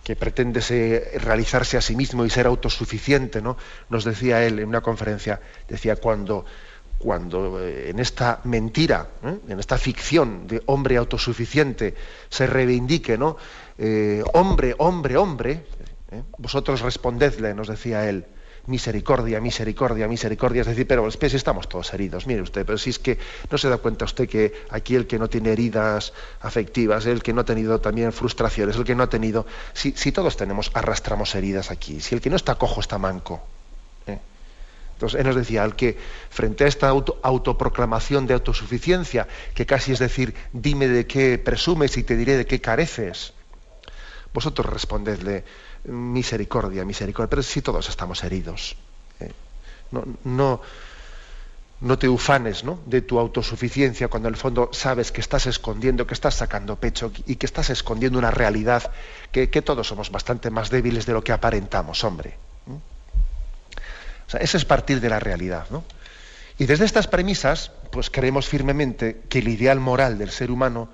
que 0.03 0.17
pretende 0.17 0.61
realizarse 1.21 1.77
a 1.77 1.81
sí 1.81 1.95
mismo 1.95 2.25
y 2.25 2.31
ser 2.31 2.47
autosuficiente, 2.47 3.41
¿no? 3.41 3.57
nos 3.89 4.05
decía 4.05 4.45
él 4.45 4.59
en 4.59 4.69
una 4.69 4.81
conferencia, 4.81 5.41
decía, 5.69 5.97
cuando, 5.97 6.45
cuando 6.99 7.61
eh, 7.61 7.91
en 7.91 8.01
esta 8.01 8.41
mentira, 8.45 9.09
¿eh? 9.25 9.39
en 9.49 9.61
esta 9.61 9.79
ficción 9.79 10.47
de 10.49 10.63
hombre 10.67 10.97
autosuficiente 10.97 11.95
se 12.29 12.47
reivindique 12.47 13.17
¿no? 13.17 13.37
Eh, 13.79 14.23
hombre, 14.35 14.75
hombre, 14.79 15.17
hombre, 15.17 15.67
vosotros 16.39 16.81
respondedle, 16.81 17.55
nos 17.55 17.69
decía 17.69 18.09
él, 18.09 18.27
misericordia, 18.67 19.41
misericordia, 19.41 20.07
misericordia, 20.07 20.61
es 20.61 20.69
decir, 20.69 20.87
pero 20.87 21.05
después 21.05 21.35
estamos 21.35 21.69
todos 21.69 21.93
heridos, 21.95 22.27
mire 22.27 22.43
usted, 22.43 22.65
pero 22.65 22.79
si 22.79 22.91
es 22.91 22.99
que 22.99 23.19
no 23.51 23.59
se 23.59 23.69
da 23.69 23.79
cuenta 23.79 24.05
usted 24.05 24.29
que 24.29 24.53
aquí 24.71 24.95
el 24.95 25.07
que 25.07 25.19
no 25.19 25.29
tiene 25.29 25.53
heridas 25.53 26.13
afectivas, 26.41 27.07
el 27.07 27.23
que 27.23 27.33
no 27.33 27.41
ha 27.41 27.45
tenido 27.45 27.81
también 27.81 28.13
frustraciones, 28.13 28.77
el 28.77 28.85
que 28.85 28.95
no 28.95 29.03
ha 29.03 29.09
tenido, 29.09 29.47
si, 29.73 29.93
todos 30.13 30.37
tenemos, 30.37 30.71
arrastramos 30.75 31.35
heridas 31.35 31.71
aquí, 31.71 32.01
si 32.01 32.15
el 32.15 32.21
que 32.21 32.31
no 32.31 32.37
está 32.37 32.55
cojo 32.55 32.81
está 32.81 32.99
manco. 32.99 33.43
¿eh? 34.07 34.19
Entonces, 34.95 35.19
él 35.19 35.27
nos 35.27 35.37
decía, 35.37 35.65
al 35.65 35.75
que 35.75 35.99
frente 36.31 36.65
a 36.65 36.69
esta 36.69 36.89
autoproclamación 36.89 38.29
de 38.29 38.35
autosuficiencia, 38.35 39.27
que 39.55 39.67
casi 39.67 39.93
es 39.93 39.99
decir, 39.99 40.35
dime 40.53 40.87
de 40.87 41.07
qué 41.07 41.39
presumes 41.39 41.97
y 41.97 42.05
te 42.05 42.17
diré 42.17 42.37
de 42.37 42.47
qué 42.47 42.61
careces, 42.61 43.33
vosotros 44.33 44.73
respondedle, 44.73 45.45
misericordia, 45.85 46.85
misericordia, 46.85 47.31
pero 47.31 47.43
si 47.43 47.63
todos 47.63 47.89
estamos 47.89 48.23
heridos. 48.25 48.77
No, 49.91 50.05
no, 50.25 50.61
no 51.83 51.99
te 51.99 52.09
ufanes 52.09 52.65
¿no? 52.65 52.81
de 52.87 53.03
tu 53.03 53.19
autosuficiencia 53.19 54.09
cuando 54.09 54.29
en 54.29 54.35
el 54.35 54.41
fondo 54.41 54.71
sabes 54.73 55.11
que 55.11 55.21
estás 55.21 55.47
escondiendo, 55.47 56.07
que 56.07 56.15
estás 56.15 56.37
sacando 56.37 56.77
pecho 56.77 57.13
y 57.27 57.37
que 57.37 57.47
estás 57.47 57.71
escondiendo 57.71 58.19
una 58.19 58.31
realidad 58.31 58.91
que, 59.33 59.47
todos 59.49 59.89
somos 59.89 60.11
bastante 60.11 60.49
más 60.51 60.71
débiles 60.71 61.07
de 61.07 61.13
lo 61.13 61.25
que 61.25 61.33
aparentamos, 61.33 62.05
hombre. 62.05 62.37
O 62.69 64.31
sea, 64.31 64.41
ese 64.41 64.57
es 64.57 64.65
partir 64.65 65.01
de 65.01 65.11
la 65.11 65.19
realidad. 65.19 65.67
¿no? 65.71 65.85
Y 66.57 66.67
desde 66.67 66.85
estas 66.85 67.09
premisas, 67.09 67.73
pues 67.91 68.09
creemos 68.09 68.49
firmemente 68.49 69.23
que 69.29 69.41
el 69.41 69.49
ideal 69.49 69.81
moral 69.81 70.19
del 70.19 70.31
ser 70.31 70.53
humano 70.53 70.89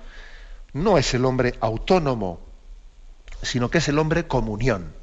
no 0.73 0.97
es 0.97 1.13
el 1.13 1.23
hombre 1.23 1.55
autónomo, 1.61 2.41
sino 3.41 3.69
que 3.69 3.79
es 3.79 3.87
el 3.87 3.99
hombre 3.99 4.27
comunión. 4.27 4.93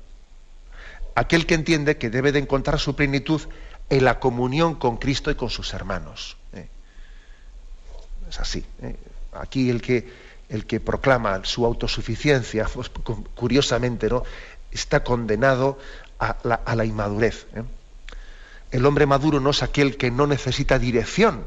Aquel 1.15 1.47
que 1.47 1.55
entiende 1.55 1.97
que 1.97 2.11
debe 2.11 2.33
de 2.33 2.41
encontrar 2.41 2.79
su 2.79 2.95
plenitud 2.95 3.43
en 3.89 4.05
la 4.05 4.19
comunión 4.21 4.75
con 4.75 4.97
Cristo 4.97 5.31
y 5.31 5.35
con 5.35 5.51
sus 5.51 5.73
hermanos. 5.73 6.37
¿eh? 6.53 6.69
Es 8.29 8.41
así. 8.41 8.65
¿eh? 8.83 8.97
Aquí 9.33 9.71
el 9.71 9.81
que, 9.81 10.13
el 10.49 10.67
que 10.67 10.81
proclama 10.81 11.41
su 11.45 11.65
autosuficiencia, 11.65 12.67
pues, 12.73 12.91
curiosamente, 13.35 14.09
¿no? 14.09 14.25
está 14.71 15.05
condenado 15.05 15.79
a 16.19 16.75
la, 16.75 16.85
inmadurez. 16.85 17.47
¿eh? 17.55 17.63
El 18.71 18.85
hombre 18.85 19.07
maduro 19.07 19.41
no 19.41 19.51
es 19.51 19.63
aquel 19.63 19.97
que 19.97 20.11
no 20.11 20.27
necesita 20.27 20.79
dirección, 20.79 21.47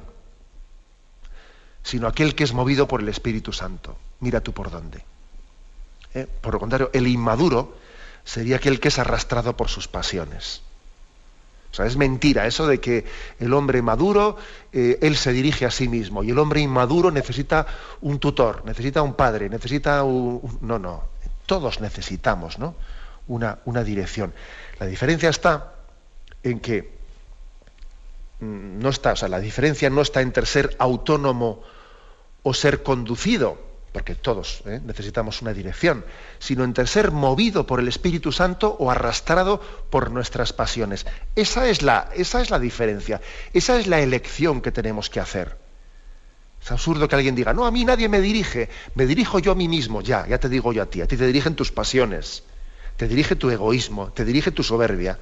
sino 1.84 2.08
aquel 2.08 2.36
que 2.36 2.44
es 2.44 2.54
movido 2.54 2.88
por 2.88 3.02
el 3.02 3.10
Espíritu 3.10 3.52
Santo. 3.54 3.98
Mira 4.20 4.42
tú 4.42 4.54
por 4.54 4.72
dónde. 4.72 5.04
Por 6.42 6.54
lo 6.54 6.60
contrario, 6.60 6.90
el 6.94 7.08
inmaduro 7.08 7.78
sería 8.24 8.58
aquel 8.58 8.80
que 8.80 8.88
es 8.90 9.00
arrastrado 9.00 9.56
por 9.56 9.70
sus 9.70 9.88
pasiones. 9.88 10.62
O 11.72 11.76
sea, 11.76 11.86
es 11.86 11.98
mentira 11.98 12.48
eso 12.48 12.66
de 12.68 12.80
que 12.80 13.06
el 13.40 13.54
hombre 13.54 13.82
maduro, 13.82 14.38
eh, 14.74 14.98
él 15.02 15.16
se 15.16 15.32
dirige 15.32 15.66
a 15.66 15.72
sí 15.72 15.88
mismo 15.88 16.24
y 16.24 16.32
el 16.32 16.40
hombre 16.40 16.62
inmaduro 16.62 17.12
necesita 17.12 17.68
un 18.02 18.20
tutor, 18.20 18.66
necesita 18.66 19.04
un 19.04 19.14
padre, 19.14 19.50
necesita 19.50 20.04
un... 20.04 20.58
No, 20.62 20.80
no, 20.80 21.04
todos 21.46 21.80
necesitamos 21.80 22.58
¿no? 22.58 22.76
una, 23.28 23.60
una 23.66 23.84
dirección. 23.84 24.34
La 24.80 24.88
diferencia 24.88 25.30
está 25.30 25.74
en 26.42 26.60
que 26.60 26.92
mm, 28.40 28.80
no 28.80 28.90
está, 28.90 29.14
o 29.14 29.16
sea, 29.16 29.28
la 29.30 29.40
diferencia 29.40 29.92
no 29.92 30.02
está 30.02 30.22
entre 30.22 30.48
ser 30.48 30.76
autónomo 30.80 31.62
o 32.42 32.54
ser 32.54 32.82
conducido 32.82 33.69
porque 33.92 34.16
todos 34.16 34.62
¿eh? 34.66 34.82
necesitamos 34.86 35.42
una 35.42 35.54
dirección, 35.54 36.06
sino 36.38 36.64
entre 36.64 36.86
ser 36.86 37.12
movido 37.12 37.66
por 37.66 37.80
el 37.80 37.88
Espíritu 37.88 38.32
Santo 38.32 38.76
o 38.80 38.92
arrastrado 38.92 39.60
por 39.90 40.12
nuestras 40.12 40.54
pasiones. 40.54 41.06
Esa 41.36 41.68
es 41.68 41.82
la, 41.82 42.10
esa 42.16 42.42
es 42.42 42.50
la 42.50 42.60
diferencia, 42.60 43.22
esa 43.54 43.80
es 43.80 43.88
la 43.88 44.00
elección 44.00 44.62
que 44.62 44.72
tenemos 44.72 45.10
que 45.10 45.20
hacer. 45.20 45.58
Es 46.62 46.72
absurdo 46.72 47.08
que 47.08 47.16
alguien 47.16 47.36
diga, 47.36 47.54
no, 47.54 47.66
a 47.66 47.72
mí 47.72 47.86
nadie 47.86 48.10
me 48.10 48.22
dirige, 48.22 48.70
me 48.96 49.06
dirijo 49.06 49.40
yo 49.40 49.54
a 49.54 49.56
mí 49.56 49.68
mismo, 49.68 50.02
ya, 50.02 50.28
ya 50.28 50.38
te 50.38 50.50
digo 50.50 50.74
yo 50.74 50.84
a 50.84 50.86
ti, 50.86 51.02
a 51.02 51.08
ti 51.08 51.18
te 51.18 51.26
dirigen 51.26 51.56
tus 51.56 51.72
pasiones, 51.72 52.44
te 52.98 53.08
dirige 53.08 53.36
tu 53.36 53.50
egoísmo, 53.50 54.12
te 54.12 54.26
dirige 54.26 54.52
tu 54.52 54.62
soberbia. 54.62 55.18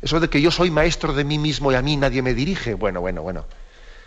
Eso 0.00 0.20
de 0.20 0.30
que 0.30 0.40
yo 0.40 0.52
soy 0.52 0.70
maestro 0.70 1.12
de 1.12 1.24
mí 1.24 1.38
mismo 1.38 1.72
y 1.72 1.74
a 1.74 1.82
mí 1.82 1.96
nadie 1.96 2.22
me 2.22 2.32
dirige, 2.32 2.74
bueno, 2.74 3.00
bueno, 3.00 3.22
bueno. 3.22 3.44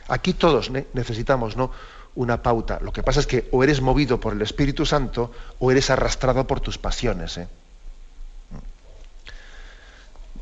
Aquí 0.08 0.34
todos 0.34 0.72
necesitamos, 0.94 1.56
¿no? 1.56 1.72
Una 2.15 2.41
pauta. 2.44 2.80
Lo 2.82 2.91
que 2.91 3.03
pasa 3.03 3.20
es 3.20 3.27
que 3.27 3.48
o 3.51 3.63
eres 3.63 3.82
movido 3.82 4.20
por 4.20 4.34
el 4.34 4.41
Espíritu 4.41 4.86
Santo 4.86 5.32
o 5.60 5.72
eres 5.72 5.89
arrastrado 5.89 6.46
por 6.48 6.60
tus 6.60 6.77
pasiones. 6.77 7.38
¿eh? 7.38 7.48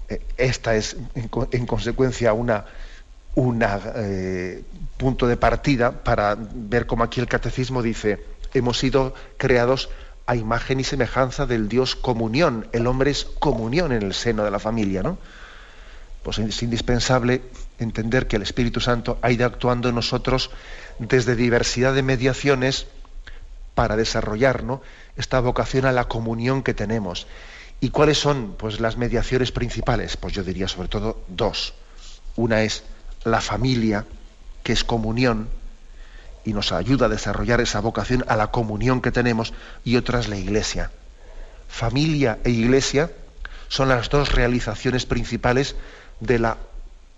Eh, 0.10 0.22
esta 0.38 0.76
es, 0.76 0.98
en, 1.16 1.66
consecuencia, 1.66 2.34
una, 2.34 2.66
una 3.36 3.80
eh, 3.96 4.64
punto 4.98 5.28
de 5.28 5.38
partida 5.38 5.92
para 5.92 6.36
ver 6.40 6.88
cómo 6.88 7.04
aquí 7.04 7.20
el 7.20 7.28
catecismo 7.28 7.84
dice, 7.84 8.24
hemos 8.54 8.80
sido 8.80 9.14
creados 9.38 9.90
a 10.26 10.36
imagen 10.36 10.80
y 10.80 10.84
semejanza 10.84 11.46
del 11.46 11.70
Dios 11.70 11.96
comunión. 11.96 12.68
El 12.72 12.88
hombre 12.88 13.12
es 13.12 13.26
comunión 13.26 13.92
en 13.92 14.04
el 14.04 14.14
seno 14.14 14.44
de 14.44 14.52
la 14.52 14.60
familia, 14.60 15.04
¿no? 15.04 15.18
Pues 16.24 16.38
es 16.40 16.62
indispensable 16.62 17.42
entender 17.80 18.28
que 18.28 18.36
el 18.36 18.42
Espíritu 18.42 18.80
Santo 18.82 19.18
ha 19.22 19.32
ido 19.32 19.46
actuando 19.46 19.90
en 19.90 19.96
nosotros 19.96 20.52
desde 21.00 21.36
diversidad 21.36 21.94
de 21.94 22.04
mediaciones 22.04 22.88
para 23.76 23.96
desarrollar 23.96 24.64
esta 25.16 25.40
vocación 25.40 25.86
a 25.86 25.92
la 25.92 26.06
comunión 26.06 26.64
que 26.64 26.74
tenemos. 26.74 27.28
¿Y 27.80 27.90
cuáles 27.92 28.18
son 28.18 28.56
pues, 28.58 28.80
las 28.80 28.98
mediaciones 28.98 29.52
principales? 29.52 30.18
Pues 30.18 30.34
yo 30.34 30.44
diría 30.44 30.68
sobre 30.68 30.90
todo 30.90 31.24
dos. 31.30 31.74
Una 32.36 32.64
es 32.64 32.84
la 33.24 33.40
familia, 33.42 34.06
que 34.64 34.74
es 34.74 34.84
comunión, 34.84 35.48
y 36.44 36.54
nos 36.54 36.72
ayuda 36.72 37.06
a 37.06 37.10
desarrollar 37.10 37.62
esa 37.62 37.80
vocación 37.80 38.26
a 38.28 38.36
la 38.36 38.48
comunión 38.48 39.02
que 39.02 39.12
tenemos, 39.12 39.54
y 39.86 39.96
otra 39.96 40.20
es 40.20 40.28
la 40.28 40.38
iglesia. 40.38 40.92
Familia 41.70 42.40
e 42.44 42.50
iglesia 42.50 43.12
son 43.70 43.90
las 43.90 44.10
dos 44.10 44.34
realizaciones 44.34 45.06
principales 45.06 45.76
de 46.20 46.40
la 46.40 46.58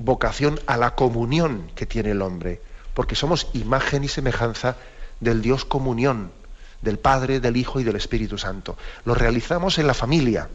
vocación 0.03 0.59
a 0.67 0.77
la 0.77 0.95
comunión 0.95 1.71
que 1.75 1.85
tiene 1.85 2.11
el 2.11 2.21
hombre, 2.21 2.61
porque 2.93 3.15
somos 3.15 3.47
imagen 3.53 4.03
y 4.03 4.07
semejanza 4.07 4.75
del 5.19 5.41
Dios 5.41 5.65
comunión, 5.65 6.31
del 6.81 6.99
Padre, 6.99 7.39
del 7.39 7.57
Hijo 7.57 7.79
y 7.79 7.83
del 7.83 7.95
Espíritu 7.95 8.37
Santo. 8.37 8.77
Lo 9.05 9.13
realizamos 9.13 9.77
en 9.77 9.87
la 9.87 9.93
familia, 9.93 10.49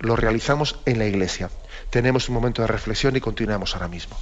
lo 0.00 0.16
realizamos 0.16 0.78
en 0.86 0.98
la 0.98 1.06
iglesia. 1.06 1.50
Tenemos 1.90 2.28
un 2.28 2.34
momento 2.34 2.62
de 2.62 2.68
reflexión 2.68 3.16
y 3.16 3.20
continuamos 3.20 3.74
ahora 3.74 3.88
mismo. 3.88 4.16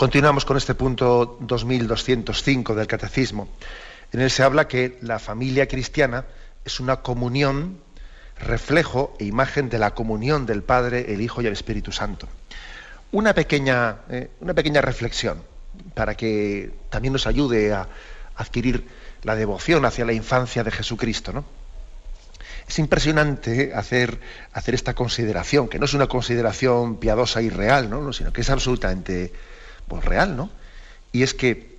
Continuamos 0.00 0.46
con 0.46 0.56
este 0.56 0.74
punto 0.74 1.36
2205 1.40 2.74
del 2.74 2.86
Catecismo. 2.86 3.50
En 4.12 4.20
él 4.20 4.30
se 4.30 4.42
habla 4.42 4.66
que 4.66 4.96
la 5.02 5.18
familia 5.18 5.68
cristiana 5.68 6.24
es 6.64 6.80
una 6.80 7.02
comunión, 7.02 7.82
reflejo 8.38 9.14
e 9.18 9.26
imagen 9.26 9.68
de 9.68 9.78
la 9.78 9.90
comunión 9.92 10.46
del 10.46 10.62
Padre, 10.62 11.12
el 11.12 11.20
Hijo 11.20 11.42
y 11.42 11.48
el 11.48 11.52
Espíritu 11.52 11.92
Santo. 11.92 12.28
Una 13.12 13.34
pequeña, 13.34 13.98
eh, 14.08 14.30
una 14.40 14.54
pequeña 14.54 14.80
reflexión 14.80 15.42
para 15.92 16.14
que 16.14 16.72
también 16.88 17.12
nos 17.12 17.26
ayude 17.26 17.74
a 17.74 17.86
adquirir 18.36 18.88
la 19.22 19.36
devoción 19.36 19.84
hacia 19.84 20.06
la 20.06 20.14
infancia 20.14 20.64
de 20.64 20.70
Jesucristo. 20.70 21.44
Es 22.66 22.78
impresionante 22.78 23.74
hacer, 23.74 24.18
hacer 24.54 24.74
esta 24.74 24.94
consideración, 24.94 25.68
que 25.68 25.78
no 25.78 25.84
es 25.84 25.92
una 25.92 26.06
consideración 26.06 26.96
piadosa 26.96 27.42
y 27.42 27.50
real, 27.50 27.90
¿no? 27.90 28.14
sino 28.14 28.32
que 28.32 28.40
es 28.40 28.48
absolutamente 28.48 29.30
pues 29.90 30.04
real, 30.04 30.36
¿no? 30.36 30.48
Y 31.12 31.24
es 31.24 31.34
que 31.34 31.76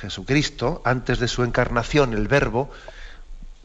Jesucristo, 0.00 0.80
antes 0.84 1.18
de 1.18 1.26
su 1.26 1.42
encarnación, 1.42 2.14
el 2.14 2.28
Verbo, 2.28 2.70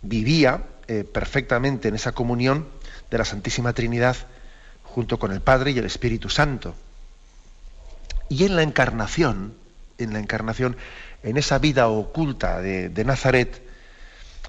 vivía 0.02 0.64
eh, 0.88 1.04
perfectamente 1.06 1.88
en 1.88 1.96
esa 1.96 2.12
comunión 2.12 2.68
de 3.12 3.20
la 3.20 3.24
Santísima 3.24 3.72
Trinidad 3.74 4.18
junto 4.84 5.20
con 5.20 5.32
el 5.32 5.42
Padre 5.42 5.72
y 5.72 5.78
el 5.78 5.86
Espíritu 5.86 6.30
Santo. 6.30 6.76
Y 8.30 8.46
en 8.46 8.56
la 8.56 8.64
encarnación, 8.64 9.54
en 10.00 10.12
la 10.14 10.20
encarnación, 10.20 10.76
en 11.22 11.38
esa 11.38 11.60
vida 11.60 11.88
oculta 11.88 12.62
de, 12.62 13.04
Nazaret, 13.06 13.62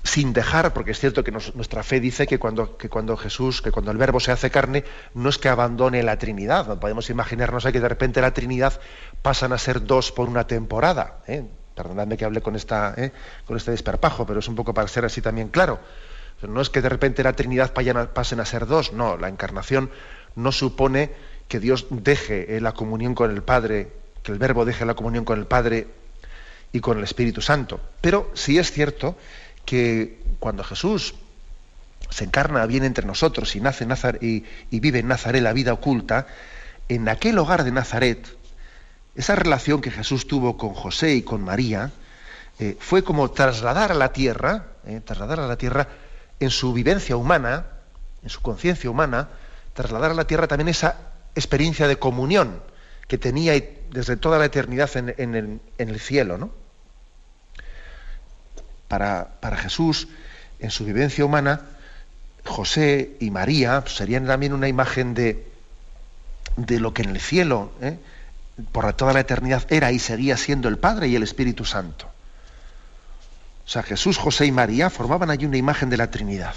sin 0.05 0.35
dejar, 0.35 0.75
porque 0.75 0.91
es 0.91 1.01
cierto 1.01 1.25
que 1.25 1.33
nuestra 1.33 1.83
fe 1.83 1.99
dice 1.99 2.27
que 2.27 2.39
cuando, 2.39 3.17
Jesús, 3.17 3.63
que 3.63 3.73
cuando 3.73 3.91
el 3.91 3.97
Verbo 3.97 4.21
se 4.21 4.31
hace 4.33 4.51
carne, 4.51 4.85
no 5.15 5.31
es 5.31 5.39
que 5.39 5.49
abandone 5.49 6.03
la 6.03 6.19
Trinidad. 6.19 6.67
No 6.69 6.79
podemos 6.79 7.09
imaginarnos 7.09 7.65
que 7.65 7.81
de 7.81 7.89
repente 7.89 8.21
la 8.21 8.33
Trinidad 8.33 8.79
pasan 9.23 9.55
a 9.55 9.59
ser 9.59 9.85
dos 9.85 10.13
por 10.13 10.29
una 10.29 10.47
temporada. 10.47 11.21
¿eh? 11.27 11.45
Perdonadme 11.75 12.19
que 12.19 12.27
hable 12.27 12.43
con, 12.43 12.55
esta, 12.55 12.93
¿eh? 12.99 13.13
con 13.47 13.57
este 13.57 13.71
desperpajo, 13.71 14.27
pero 14.27 14.41
es 14.41 14.47
un 14.47 14.55
poco 14.55 14.75
para 14.75 14.87
ser 14.89 15.07
así 15.07 15.23
también 15.23 15.49
claro. 15.49 15.81
No 16.43 16.61
es 16.61 16.69
que 16.69 16.83
de 16.83 16.91
repente 16.91 17.23
la 17.23 17.33
Trinidad 17.33 17.73
pasen 17.73 18.41
a 18.41 18.45
ser 18.45 18.67
dos, 18.67 18.93
no, 18.93 19.17
la 19.17 19.29
encarnación 19.29 19.91
no 20.37 20.53
supone 20.53 21.13
que 21.49 21.61
Dios 21.61 21.87
deje 21.89 22.57
eh, 22.57 22.61
la 22.61 22.73
comunión 22.73 23.15
con 23.15 23.31
el 23.31 23.43
Padre, 23.43 23.91
que 24.23 24.33
el 24.33 24.39
Verbo 24.39 24.67
deje 24.67 24.85
la 24.85 24.95
comunión 24.95 25.25
con 25.25 25.39
el 25.39 25.47
Padre 25.47 25.89
y 26.73 26.81
con 26.81 26.99
el 26.99 27.05
Espíritu 27.05 27.41
Santo. 27.41 27.81
Pero 28.03 28.31
sí 28.35 28.59
es 28.59 28.71
cierto 28.71 29.17
que 29.65 30.23
cuando 30.39 30.65
Jesús 30.65 31.15
se 32.11 32.25
encarna, 32.25 32.65
viene 32.67 32.87
entre 32.87 33.07
nosotros 33.07 33.55
y, 33.57 33.61
nace 33.61 33.87
y, 34.21 34.81
vive 34.81 35.01
en 35.01 35.09
Nazaret 35.09 35.43
la 35.43 35.53
vida 35.53 35.73
oculta, 35.73 36.27
en 36.89 37.09
aquel 37.09 37.39
hogar 37.39 37.65
de 37.65 37.73
Nazaret, 37.73 38.27
esa 39.15 39.37
relación 39.37 39.81
que 39.81 39.91
Jesús 39.91 40.27
tuvo 40.27 40.57
con 40.57 40.75
José 40.75 41.15
y 41.15 41.23
con 41.23 41.43
María, 41.43 41.93
eh, 42.59 42.77
fue 42.79 43.03
como 43.03 43.31
trasladar 43.31 43.93
a 43.93 43.95
la 43.95 44.13
tierra, 44.13 44.67
eh, 44.87 45.01
trasladar 45.05 45.41
a 45.41 45.47
la 45.47 45.57
tierra 45.57 45.89
en 46.41 46.51
su 46.51 46.73
vivencia 46.73 47.17
humana, 47.17 47.67
en 48.23 48.29
su 48.29 48.41
conciencia 48.43 48.91
humana, 48.91 49.29
trasladar 49.73 50.13
a 50.13 50.15
la 50.15 50.27
tierra 50.27 50.47
también 50.47 50.69
esa 50.69 50.97
experiencia 51.35 51.89
de 51.89 51.97
comunión 51.97 52.61
que 53.09 53.19
tenía 53.19 53.53
desde 53.91 54.17
toda 54.17 54.39
la 54.39 54.47
eternidad 54.47 54.91
en, 54.97 55.61
el, 55.79 56.01
cielo. 56.01 56.39
¿no? 56.39 56.51
Para, 58.89 59.57
Jesús, 59.57 60.09
en 60.59 60.71
su 60.71 60.85
vivencia 60.85 61.25
humana, 61.25 61.63
José 62.45 63.17
y 63.21 63.31
María 63.31 63.83
serían 63.87 64.27
también 64.27 64.53
una 64.53 64.69
imagen 64.69 65.15
de, 65.15 65.47
de 66.57 66.79
lo 66.79 66.93
que 66.95 67.03
en 67.03 67.11
el 67.11 67.21
cielo, 67.21 67.73
¿eh? 67.81 67.99
por 68.73 68.93
toda 68.93 69.13
la 69.13 69.21
eternidad, 69.21 69.65
era 69.71 69.91
y 69.91 69.99
seguía 69.99 70.37
siendo 70.37 70.69
el 70.69 70.79
Padre 70.79 71.09
y 71.09 71.17
el 71.17 71.23
Espíritu 71.23 71.65
Santo. 71.65 72.07
O 73.67 73.69
sea, 73.69 73.83
Jesús, 73.83 74.19
José 74.19 74.47
y 74.47 74.53
María 74.53 74.91
formaban 74.91 75.31
allí 75.31 75.47
una 75.47 75.57
imagen 75.57 75.91
de 75.91 75.97
la 75.97 76.11
Trinidad. 76.11 76.55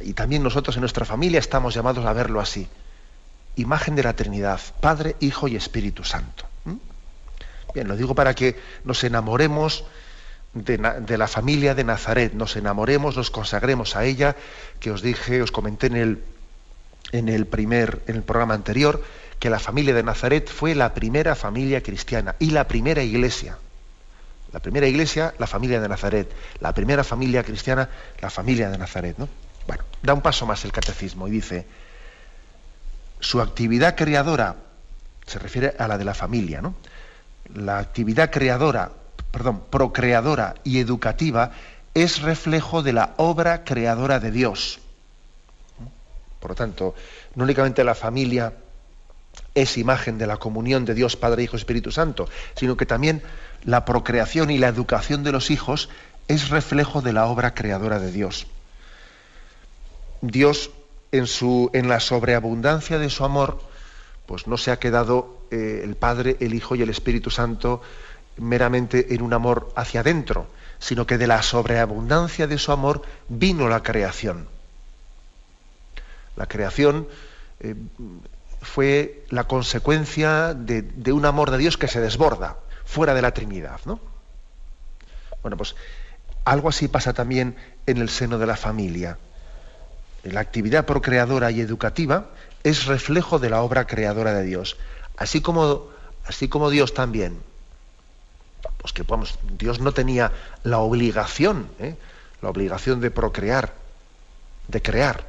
y 0.00 0.14
también 0.14 0.42
nosotros 0.42 0.76
en 0.76 0.80
nuestra 0.80 1.04
familia 1.04 1.38
estamos 1.38 1.74
llamados 1.74 2.04
a 2.04 2.12
verlo 2.12 2.40
así. 2.40 2.66
Imagen 3.56 3.94
de 3.94 4.02
la 4.02 4.14
Trinidad, 4.14 4.60
Padre, 4.80 5.16
Hijo 5.20 5.46
y 5.48 5.56
Espíritu 5.56 6.02
Santo. 6.02 6.46
Bien, 7.74 7.88
lo 7.88 7.96
digo 7.96 8.14
para 8.14 8.34
que 8.34 8.56
nos 8.84 9.02
enamoremos 9.04 9.84
de, 10.54 10.78
la 11.18 11.28
familia 11.28 11.74
de 11.74 11.84
Nazaret, 11.84 12.34
nos 12.34 12.56
enamoremos, 12.56 13.16
nos 13.16 13.30
consagremos 13.30 13.96
a 13.96 14.04
ella, 14.04 14.36
que 14.80 14.90
os 14.90 15.02
dije, 15.02 15.42
os 15.42 15.50
comenté 15.50 15.86
en 15.86 15.96
el, 15.96 16.24
en 17.12 17.28
el 17.28 17.46
primer, 17.46 18.02
en 18.06 18.16
el 18.16 18.22
programa 18.22 18.54
anterior, 18.54 19.02
que 19.38 19.50
la 19.50 19.58
familia 19.58 19.94
de 19.94 20.02
Nazaret 20.02 20.48
fue 20.48 20.74
la 20.74 20.94
primera 20.94 21.34
familia 21.34 21.82
cristiana 21.82 22.36
y 22.38 22.50
la 22.50 22.68
primera 22.68 23.02
iglesia. 23.02 23.58
La 24.52 24.60
primera 24.60 24.86
iglesia, 24.86 25.32
la 25.38 25.46
familia 25.46 25.80
de 25.80 25.88
Nazaret. 25.88 26.30
La 26.60 26.74
primera 26.74 27.02
familia 27.02 27.42
cristiana, 27.42 27.88
la 28.20 28.28
familia 28.28 28.68
de 28.68 28.76
Nazaret. 28.76 29.16
¿no? 29.16 29.28
Bueno, 29.66 29.84
da 30.02 30.12
un 30.12 30.20
paso 30.20 30.44
más 30.44 30.64
el 30.66 30.72
catecismo 30.72 31.26
y 31.26 31.30
dice, 31.30 31.66
su 33.18 33.40
actividad 33.40 33.96
creadora, 33.96 34.56
se 35.26 35.38
refiere 35.38 35.74
a 35.78 35.88
la 35.88 35.96
de 35.96 36.04
la 36.04 36.14
familia, 36.14 36.60
¿no? 36.60 36.74
La 37.54 37.78
actividad 37.78 38.30
creadora, 38.30 38.92
perdón, 39.30 39.62
procreadora 39.70 40.54
y 40.64 40.78
educativa 40.78 41.52
es 41.94 42.22
reflejo 42.22 42.82
de 42.82 42.92
la 42.92 43.14
obra 43.16 43.64
creadora 43.64 44.20
de 44.20 44.30
Dios. 44.30 44.80
Por 46.40 46.52
lo 46.52 46.54
tanto, 46.54 46.94
no 47.34 47.44
únicamente 47.44 47.84
la 47.84 47.94
familia 47.94 48.54
es 49.54 49.78
imagen 49.78 50.18
de 50.18 50.26
la 50.26 50.38
comunión 50.38 50.84
de 50.84 50.94
Dios 50.94 51.16
Padre, 51.16 51.42
Hijo 51.42 51.56
y 51.56 51.58
Espíritu 51.58 51.92
Santo, 51.92 52.28
sino 52.56 52.76
que 52.76 52.86
también 52.86 53.22
la 53.64 53.84
procreación 53.84 54.50
y 54.50 54.58
la 54.58 54.68
educación 54.68 55.22
de 55.22 55.32
los 55.32 55.50
hijos 55.50 55.88
es 56.28 56.48
reflejo 56.48 57.02
de 57.02 57.12
la 57.12 57.26
obra 57.26 57.54
creadora 57.54 57.98
de 57.98 58.10
Dios. 58.10 58.46
Dios, 60.20 60.70
en, 61.10 61.26
su, 61.26 61.70
en 61.74 61.88
la 61.88 62.00
sobreabundancia 62.00 62.98
de 62.98 63.10
su 63.10 63.24
amor, 63.24 63.60
pues 64.26 64.46
no 64.46 64.56
se 64.56 64.70
ha 64.70 64.78
quedado 64.78 65.41
eh, 65.52 65.82
el 65.84 65.96
Padre, 65.96 66.38
el 66.40 66.54
Hijo 66.54 66.74
y 66.74 66.82
el 66.82 66.88
Espíritu 66.88 67.30
Santo 67.30 67.82
meramente 68.38 69.14
en 69.14 69.20
un 69.20 69.34
amor 69.34 69.70
hacia 69.76 70.00
adentro, 70.00 70.46
sino 70.78 71.06
que 71.06 71.18
de 71.18 71.26
la 71.26 71.42
sobreabundancia 71.42 72.46
de 72.46 72.56
su 72.56 72.72
amor 72.72 73.02
vino 73.28 73.68
la 73.68 73.82
creación. 73.82 74.48
La 76.36 76.46
creación 76.46 77.06
eh, 77.60 77.74
fue 78.62 79.26
la 79.28 79.44
consecuencia 79.44 80.54
de, 80.54 80.80
de, 80.80 81.12
un 81.12 81.26
amor 81.26 81.50
de 81.50 81.58
Dios 81.58 81.76
que 81.76 81.88
se 81.88 82.00
desborda 82.00 82.56
fuera 82.86 83.12
de 83.12 83.20
la 83.20 83.34
Trinidad, 83.34 83.80
¿no? 83.84 84.00
Bueno, 85.42 85.58
pues 85.58 85.76
algo 86.46 86.70
así 86.70 86.88
pasa 86.88 87.12
también 87.12 87.56
en 87.86 87.98
el 87.98 88.08
seno 88.08 88.38
de 88.38 88.46
la 88.46 88.56
familia. 88.56 89.18
La 90.24 90.40
actividad 90.40 90.86
procreadora 90.86 91.50
y 91.50 91.60
educativa 91.60 92.30
es 92.64 92.86
reflejo 92.86 93.38
de 93.38 93.50
la 93.50 93.62
obra 93.62 93.86
creadora 93.86 94.32
de 94.32 94.44
Dios. 94.44 94.76
Así 95.16 95.40
como, 95.40 95.88
así 96.26 96.48
como 96.48 96.70
Dios 96.70 96.94
también, 96.94 97.40
pues 98.78 98.92
que 98.92 99.04
Dios 99.58 99.80
no 99.80 99.92
tenía 99.92 100.32
la 100.64 100.78
obligación, 100.78 101.68
¿eh? 101.78 101.96
la 102.40 102.50
obligación 102.50 103.00
de 103.00 103.10
procrear, 103.10 103.74
de 104.68 104.82
crear. 104.82 105.24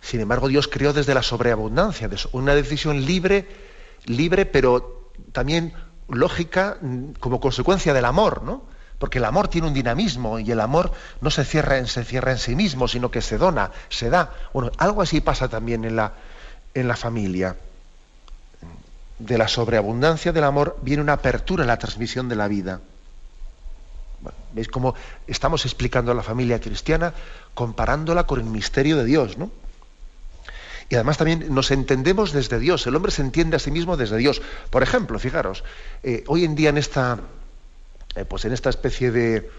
Sin 0.00 0.20
embargo, 0.20 0.48
Dios 0.48 0.68
creó 0.68 0.92
desde 0.92 1.14
la 1.14 1.22
sobreabundancia, 1.22 2.08
una 2.32 2.54
decisión 2.54 3.04
libre, 3.04 3.48
libre, 4.06 4.46
pero 4.46 5.10
también 5.32 5.74
lógica 6.08 6.76
mm, 6.80 7.12
como 7.20 7.40
consecuencia 7.40 7.94
del 7.94 8.04
amor, 8.04 8.42
¿no? 8.42 8.62
Porque 8.98 9.18
el 9.18 9.24
amor 9.24 9.48
tiene 9.48 9.66
un 9.66 9.74
dinamismo 9.74 10.38
y 10.38 10.50
el 10.50 10.60
amor 10.60 10.92
no 11.20 11.30
se 11.30 11.44
cierra 11.44 11.78
en, 11.78 11.86
se 11.86 12.04
cierra 12.04 12.32
en 12.32 12.38
sí 12.38 12.54
mismo, 12.54 12.88
sino 12.88 13.10
que 13.10 13.20
se 13.20 13.38
dona, 13.38 13.70
se 13.88 14.08
da. 14.08 14.32
Bueno, 14.52 14.70
algo 14.78 15.02
así 15.02 15.20
pasa 15.20 15.48
también 15.48 15.84
en 15.84 15.96
la, 15.96 16.12
en 16.74 16.88
la 16.88 16.96
familia. 16.96 17.56
De 19.18 19.38
la 19.38 19.48
sobreabundancia 19.48 20.32
del 20.32 20.44
amor 20.44 20.78
viene 20.82 21.02
una 21.02 21.14
apertura 21.14 21.62
en 21.62 21.68
la 21.68 21.78
transmisión 21.78 22.28
de 22.28 22.36
la 22.36 22.48
vida. 22.48 22.80
¿Veis 24.52 24.68
cómo 24.68 24.94
estamos 25.26 25.64
explicando 25.66 26.12
a 26.12 26.14
la 26.14 26.22
familia 26.22 26.60
cristiana 26.60 27.12
comparándola 27.54 28.26
con 28.26 28.40
el 28.40 28.46
misterio 28.46 28.96
de 28.96 29.04
Dios, 29.04 29.36
¿no? 29.36 29.50
Y 30.88 30.94
además 30.94 31.18
también 31.18 31.52
nos 31.54 31.70
entendemos 31.70 32.32
desde 32.32 32.58
Dios, 32.58 32.86
el 32.86 32.94
hombre 32.94 33.10
se 33.10 33.22
entiende 33.22 33.56
a 33.56 33.58
sí 33.58 33.70
mismo 33.70 33.96
desde 33.96 34.16
Dios. 34.16 34.42
Por 34.70 34.82
ejemplo, 34.82 35.18
fijaros, 35.18 35.64
eh, 36.02 36.24
hoy 36.26 36.44
en 36.44 36.54
día 36.54 36.68
en 36.68 36.78
esta, 36.78 37.20
eh, 38.14 38.24
pues 38.24 38.44
en 38.44 38.52
esta 38.52 38.70
especie 38.70 39.10
de 39.10 39.50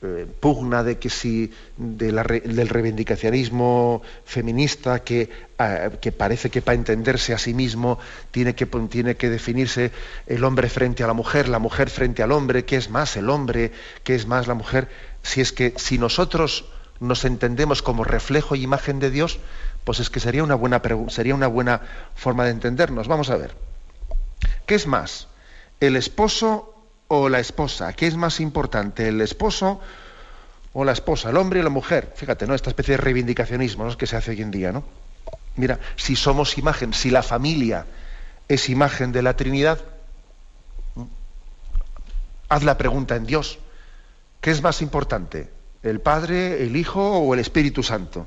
eh, 0.00 0.26
pugna 0.38 0.84
de 0.84 0.98
que 0.98 1.10
si 1.10 1.52
del 1.76 2.68
reivindicacionismo 2.68 4.00
feminista 4.24 5.02
que, 5.02 5.28
ah, 5.58 5.90
que, 6.00 6.12
parece 6.12 6.50
que 6.50 6.62
para 6.62 6.76
entenderse 6.76 7.34
a 7.34 7.38
sí 7.38 7.52
mismo 7.52 7.98
tiene 8.30 8.54
que, 8.54 8.66
tiene 8.66 9.16
que 9.16 9.28
definirse 9.28 9.90
el 10.28 10.44
hombre 10.44 10.68
frente 10.68 11.02
a 11.02 11.08
la 11.08 11.14
mujer, 11.14 11.48
la 11.48 11.58
mujer 11.58 11.90
frente 11.90 12.22
al 12.22 12.30
hombre, 12.30 12.64
qué 12.64 12.76
es 12.76 12.90
más 12.90 13.16
el 13.16 13.28
hombre, 13.28 13.72
qué 14.04 14.14
es 14.14 14.26
más 14.28 14.46
la 14.46 14.54
mujer, 14.54 14.88
si 15.24 15.40
es 15.40 15.52
que 15.52 15.74
si 15.76 15.98
nosotros 15.98 16.66
nos 17.00 17.24
entendemos 17.24 17.82
como 17.82 18.04
reflejo 18.04 18.54
e 18.54 18.58
imagen 18.58 19.00
de 19.00 19.10
Dios, 19.10 19.40
pues 19.82 19.98
es 19.98 20.10
que 20.10 20.20
sería 20.20 20.44
una 20.44 20.54
buena, 20.54 20.80
sería 21.08 21.34
una 21.34 21.48
buena 21.48 21.80
forma 22.14 22.44
de 22.44 22.50
entendernos. 22.50 23.08
Vamos 23.08 23.30
a 23.30 23.36
ver. 23.36 23.52
¿Qué 24.64 24.76
es 24.76 24.86
más? 24.86 25.26
¿El 25.80 25.96
esposo 25.96 26.77
o 27.08 27.28
la 27.28 27.40
esposa? 27.40 27.92
¿Qué 27.92 28.06
es 28.06 28.16
más 28.16 28.40
importante? 28.40 29.08
¿El 29.08 29.20
esposo 29.20 29.80
o 30.72 30.84
la 30.84 30.92
esposa? 30.92 31.30
¿El 31.30 31.36
hombre 31.36 31.60
o 31.60 31.62
la 31.62 31.70
mujer? 31.70 32.12
Fíjate, 32.14 32.46
¿no? 32.46 32.54
Esta 32.54 32.70
especie 32.70 32.92
de 32.92 32.98
reivindicacionismo 32.98 33.96
que 33.96 34.06
se 34.06 34.16
hace 34.16 34.30
hoy 34.32 34.42
en 34.42 34.50
día, 34.50 34.72
¿no? 34.72 34.84
Mira, 35.56 35.80
si 35.96 36.14
somos 36.14 36.56
imagen, 36.56 36.92
si 36.92 37.10
la 37.10 37.22
familia 37.22 37.86
es 38.46 38.68
imagen 38.68 39.10
de 39.10 39.22
la 39.22 39.36
Trinidad, 39.36 39.80
haz 42.48 42.62
la 42.62 42.78
pregunta 42.78 43.16
en 43.16 43.26
Dios. 43.26 43.58
¿Qué 44.40 44.50
es 44.50 44.62
más 44.62 44.82
importante? 44.82 45.50
¿El 45.82 46.00
Padre, 46.00 46.62
el 46.62 46.76
Hijo 46.76 47.18
o 47.18 47.34
el 47.34 47.40
Espíritu 47.40 47.82
Santo? 47.82 48.26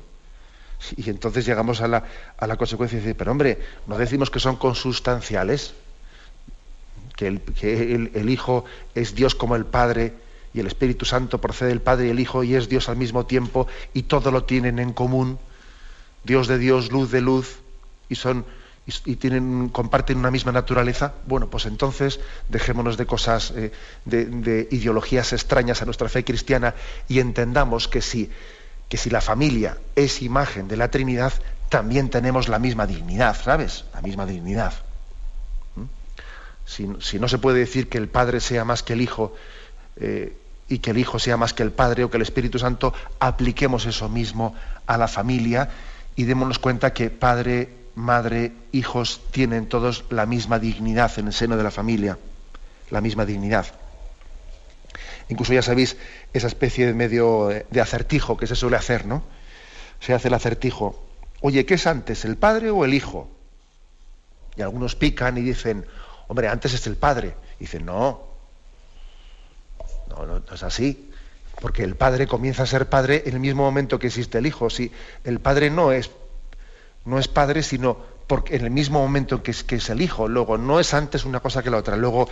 Y 0.96 1.08
entonces 1.10 1.46
llegamos 1.46 1.80
a 1.80 1.88
la, 1.88 2.56
consecuencia 2.56 2.98
de 2.98 3.04
decir, 3.04 3.16
pero 3.16 3.30
hombre, 3.30 3.58
no 3.86 3.96
decimos 3.96 4.30
que 4.30 4.40
son 4.40 4.56
consustanciales. 4.56 5.74
Que, 7.58 7.94
el, 8.14 8.30
Hijo 8.30 8.64
es 8.94 9.14
Dios 9.14 9.34
como 9.34 9.56
el 9.56 9.64
Padre 9.64 10.14
y 10.54 10.60
el 10.60 10.66
Espíritu 10.66 11.04
Santo 11.04 11.40
procede 11.40 11.70
del 11.70 11.80
Padre 11.80 12.08
y 12.08 12.10
el 12.10 12.20
Hijo 12.20 12.44
y 12.44 12.54
es 12.54 12.68
Dios 12.68 12.88
al 12.88 12.96
mismo 12.96 13.26
tiempo 13.26 13.66
y 13.94 14.04
todo 14.04 14.30
lo 14.30 14.44
tienen 14.44 14.78
en 14.78 14.92
común, 14.92 15.38
Dios 16.24 16.48
de 16.48 16.58
Dios, 16.58 16.92
luz 16.92 17.10
de 17.10 17.20
luz, 17.20 17.60
y 18.08 18.14
son 18.14 18.44
y, 18.86 19.16
tienen, 19.16 19.68
comparten 19.68 20.18
una 20.18 20.30
misma 20.30 20.50
naturaleza, 20.50 21.14
bueno, 21.26 21.48
pues 21.48 21.66
entonces 21.66 22.18
dejémonos 22.48 22.96
de 22.96 23.06
cosas, 23.06 23.52
eh, 23.54 23.70
de, 24.04 24.68
ideologías 24.70 25.32
extrañas 25.32 25.82
a 25.82 25.84
nuestra 25.84 26.08
fe 26.08 26.24
cristiana 26.24 26.74
y 27.08 27.20
entendamos 27.20 27.86
que 27.86 28.02
si, 28.02 28.30
que 28.88 28.96
si 28.96 29.08
la 29.08 29.20
familia 29.20 29.78
es 29.94 30.20
imagen 30.20 30.66
de 30.66 30.76
la 30.76 30.90
Trinidad, 30.90 31.32
también 31.68 32.10
tenemos 32.10 32.48
la 32.48 32.58
misma 32.58 32.86
dignidad, 32.86 33.36
¿sabes? 33.40 33.84
La 33.94 34.02
misma 34.02 34.26
dignidad. 34.26 34.74
Si, 36.64 36.86
no 36.86 37.28
se 37.28 37.38
puede 37.38 37.58
decir 37.58 37.88
que 37.88 37.98
el 37.98 38.08
Padre 38.08 38.40
sea 38.40 38.64
más 38.64 38.82
que 38.82 38.92
el 38.94 39.00
Hijo 39.00 39.34
eh, 39.96 40.36
y 40.68 40.78
que 40.78 40.92
el 40.92 40.98
Hijo 40.98 41.18
sea 41.18 41.36
más 41.36 41.52
que 41.52 41.62
el 41.62 41.72
Padre 41.72 42.04
o 42.04 42.10
que 42.10 42.16
el 42.16 42.22
Espíritu 42.22 42.58
Santo, 42.58 42.94
apliquemos 43.18 43.86
eso 43.86 44.08
mismo 44.08 44.54
a 44.86 44.96
la 44.96 45.08
familia 45.08 45.70
y 46.16 46.24
démonos 46.24 46.58
cuenta 46.58 46.92
que 46.92 47.10
Padre, 47.10 47.68
Madre, 47.94 48.52
hijos 48.72 49.20
tienen 49.30 49.66
todos 49.66 50.04
la 50.08 50.24
misma 50.24 50.58
dignidad 50.58 51.18
en 51.18 51.26
el 51.26 51.32
seno 51.32 51.56
de 51.56 51.62
la 51.62 51.70
familia, 51.70 52.18
la 52.90 53.00
misma 53.00 53.26
dignidad. 53.26 53.66
Incluso 55.28 55.52
ya 55.52 55.62
sabéis 55.62 55.96
esa 56.32 56.46
especie 56.46 56.86
de 56.86 56.94
medio 56.94 57.48
de 57.48 57.80
acertijo 57.80 58.36
que 58.36 58.46
se 58.46 58.56
suele 58.56 58.76
hacer, 58.76 59.04
¿no? 59.06 59.22
Se 60.00 60.14
hace 60.14 60.28
el 60.28 60.34
acertijo 60.34 61.02
oye, 61.42 61.66
¿qué 61.66 61.74
es 61.74 61.86
antes, 61.86 62.24
el 62.24 62.36
padre 62.36 62.70
o 62.70 62.84
el 62.86 62.94
hijo? 62.94 63.28
Y 64.56 64.62
algunos 64.62 64.96
pican 64.96 65.36
y 65.36 65.42
dicen, 65.42 65.84
hombre, 66.28 66.48
antes 66.48 66.74
es 66.74 66.86
el 66.86 66.96
padre. 66.96 67.34
Y 67.58 67.64
dicen, 67.64 67.84
no, 67.86 68.22
no, 70.08 70.26
no, 70.26 70.42
es 70.52 70.62
así. 70.62 71.10
Porque 71.60 71.84
el 71.84 71.96
padre 71.96 72.26
comienza 72.26 72.62
a 72.62 72.66
ser 72.66 72.88
padre 72.88 73.22
en 73.26 73.34
el 73.34 73.40
mismo 73.40 73.62
momento 73.62 73.98
que 73.98 74.08
existe 74.08 74.38
el 74.38 74.46
hijo. 74.46 74.70
Si 74.70 74.90
el 75.24 75.40
padre 75.40 75.70
no 75.70 75.92
es, 75.92 76.10
no 77.04 77.18
es 77.18 77.28
padre, 77.28 77.62
sino 77.62 77.96
porque 78.26 78.56
en 78.56 78.64
el 78.64 78.70
mismo 78.70 79.00
momento 79.00 79.42
que 79.42 79.50
es, 79.50 79.64
que 79.64 79.76
es 79.76 79.90
el 79.90 80.00
hijo. 80.00 80.28
Luego, 80.28 80.58
no 80.58 80.80
es 80.80 80.94
antes 80.94 81.24
una 81.24 81.40
cosa 81.40 81.62
que 81.62 81.70
la 81.70 81.78
otra. 81.78 81.96
Luego, 81.96 82.28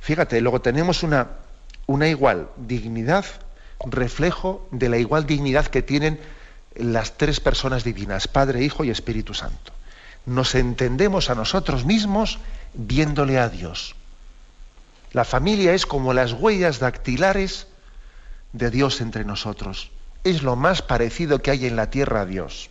fíjate, 0.00 0.40
luego 0.40 0.60
tenemos 0.60 1.02
una, 1.02 1.28
una 1.86 2.08
igual 2.08 2.50
dignidad, 2.56 3.24
reflejo 3.86 4.66
de 4.70 4.88
la 4.88 4.98
igual 4.98 5.26
dignidad 5.26 5.66
que 5.66 5.82
tienen 5.82 6.18
las 6.74 7.16
tres 7.16 7.40
personas 7.40 7.84
divinas, 7.84 8.28
Padre, 8.28 8.62
Hijo 8.62 8.84
y 8.84 8.90
Espíritu 8.90 9.34
Santo. 9.34 9.73
Nos 10.26 10.54
entendemos 10.54 11.30
a 11.30 11.34
nosotros 11.34 11.84
mismos 11.84 12.38
viéndole 12.72 13.38
a 13.38 13.48
Dios. 13.48 13.94
La 15.12 15.24
familia 15.24 15.74
es 15.74 15.86
como 15.86 16.12
las 16.12 16.32
huellas 16.32 16.80
dactilares 16.80 17.66
de 18.52 18.70
Dios 18.70 19.00
entre 19.00 19.24
nosotros. 19.24 19.90
Es 20.24 20.42
lo 20.42 20.56
más 20.56 20.82
parecido 20.82 21.40
que 21.40 21.50
hay 21.50 21.66
en 21.66 21.76
la 21.76 21.90
tierra 21.90 22.22
a 22.22 22.26
Dios. 22.26 22.70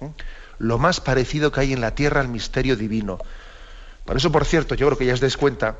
¿Eh? 0.00 0.10
Lo 0.58 0.78
más 0.78 1.00
parecido 1.00 1.52
que 1.52 1.60
hay 1.60 1.72
en 1.72 1.80
la 1.80 1.94
tierra 1.94 2.20
al 2.20 2.28
misterio 2.28 2.76
divino. 2.76 3.18
Por 4.04 4.16
eso, 4.16 4.32
por 4.32 4.44
cierto, 4.44 4.74
yo 4.74 4.86
creo 4.86 4.98
que 4.98 5.06
ya 5.06 5.14
os 5.14 5.20
des 5.20 5.36
cuenta 5.36 5.76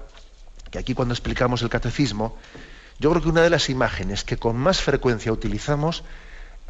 que 0.71 0.79
aquí 0.79 0.95
cuando 0.95 1.15
explicamos 1.15 1.63
el 1.63 1.71
catecismo, 1.71 2.37
yo 2.99 3.11
creo 3.11 3.23
que 3.23 3.29
una 3.29 3.43
de 3.43 3.51
las 3.51 3.71
imágenes 3.71 4.25
que 4.25 4.37
con 4.37 4.57
más 4.57 4.83
frecuencia 4.83 5.33
utilizamos 5.33 6.05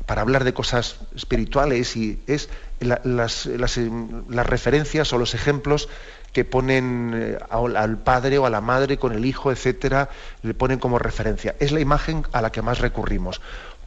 para 0.06 0.22
hablar 0.22 0.44
de 0.44 0.54
cosas 0.54 0.96
espirituales 1.14 1.96
y 1.96 2.22
es 2.26 2.48
las, 2.80 3.46
referencias 3.46 5.12
o 5.12 5.18
los 5.18 5.34
ejemplos 5.34 5.88
que 6.32 6.44
ponen 6.44 7.12
eh, 7.14 7.38
al 7.50 7.98
padre 7.98 8.38
o 8.38 8.46
a 8.46 8.50
la 8.50 8.61
madre 8.61 8.98
con 8.98 9.12
el 9.12 9.24
hijo, 9.24 9.50
etcétera, 9.50 10.11
le 10.42 10.54
ponen 10.54 10.78
como 10.78 10.98
referencia. 10.98 11.56
Es 11.58 11.72
la 11.72 11.80
imagen 11.80 12.24
a 12.32 12.42
la 12.42 12.52
que 12.52 12.62
más 12.62 12.78
recurrimos, 12.78 13.40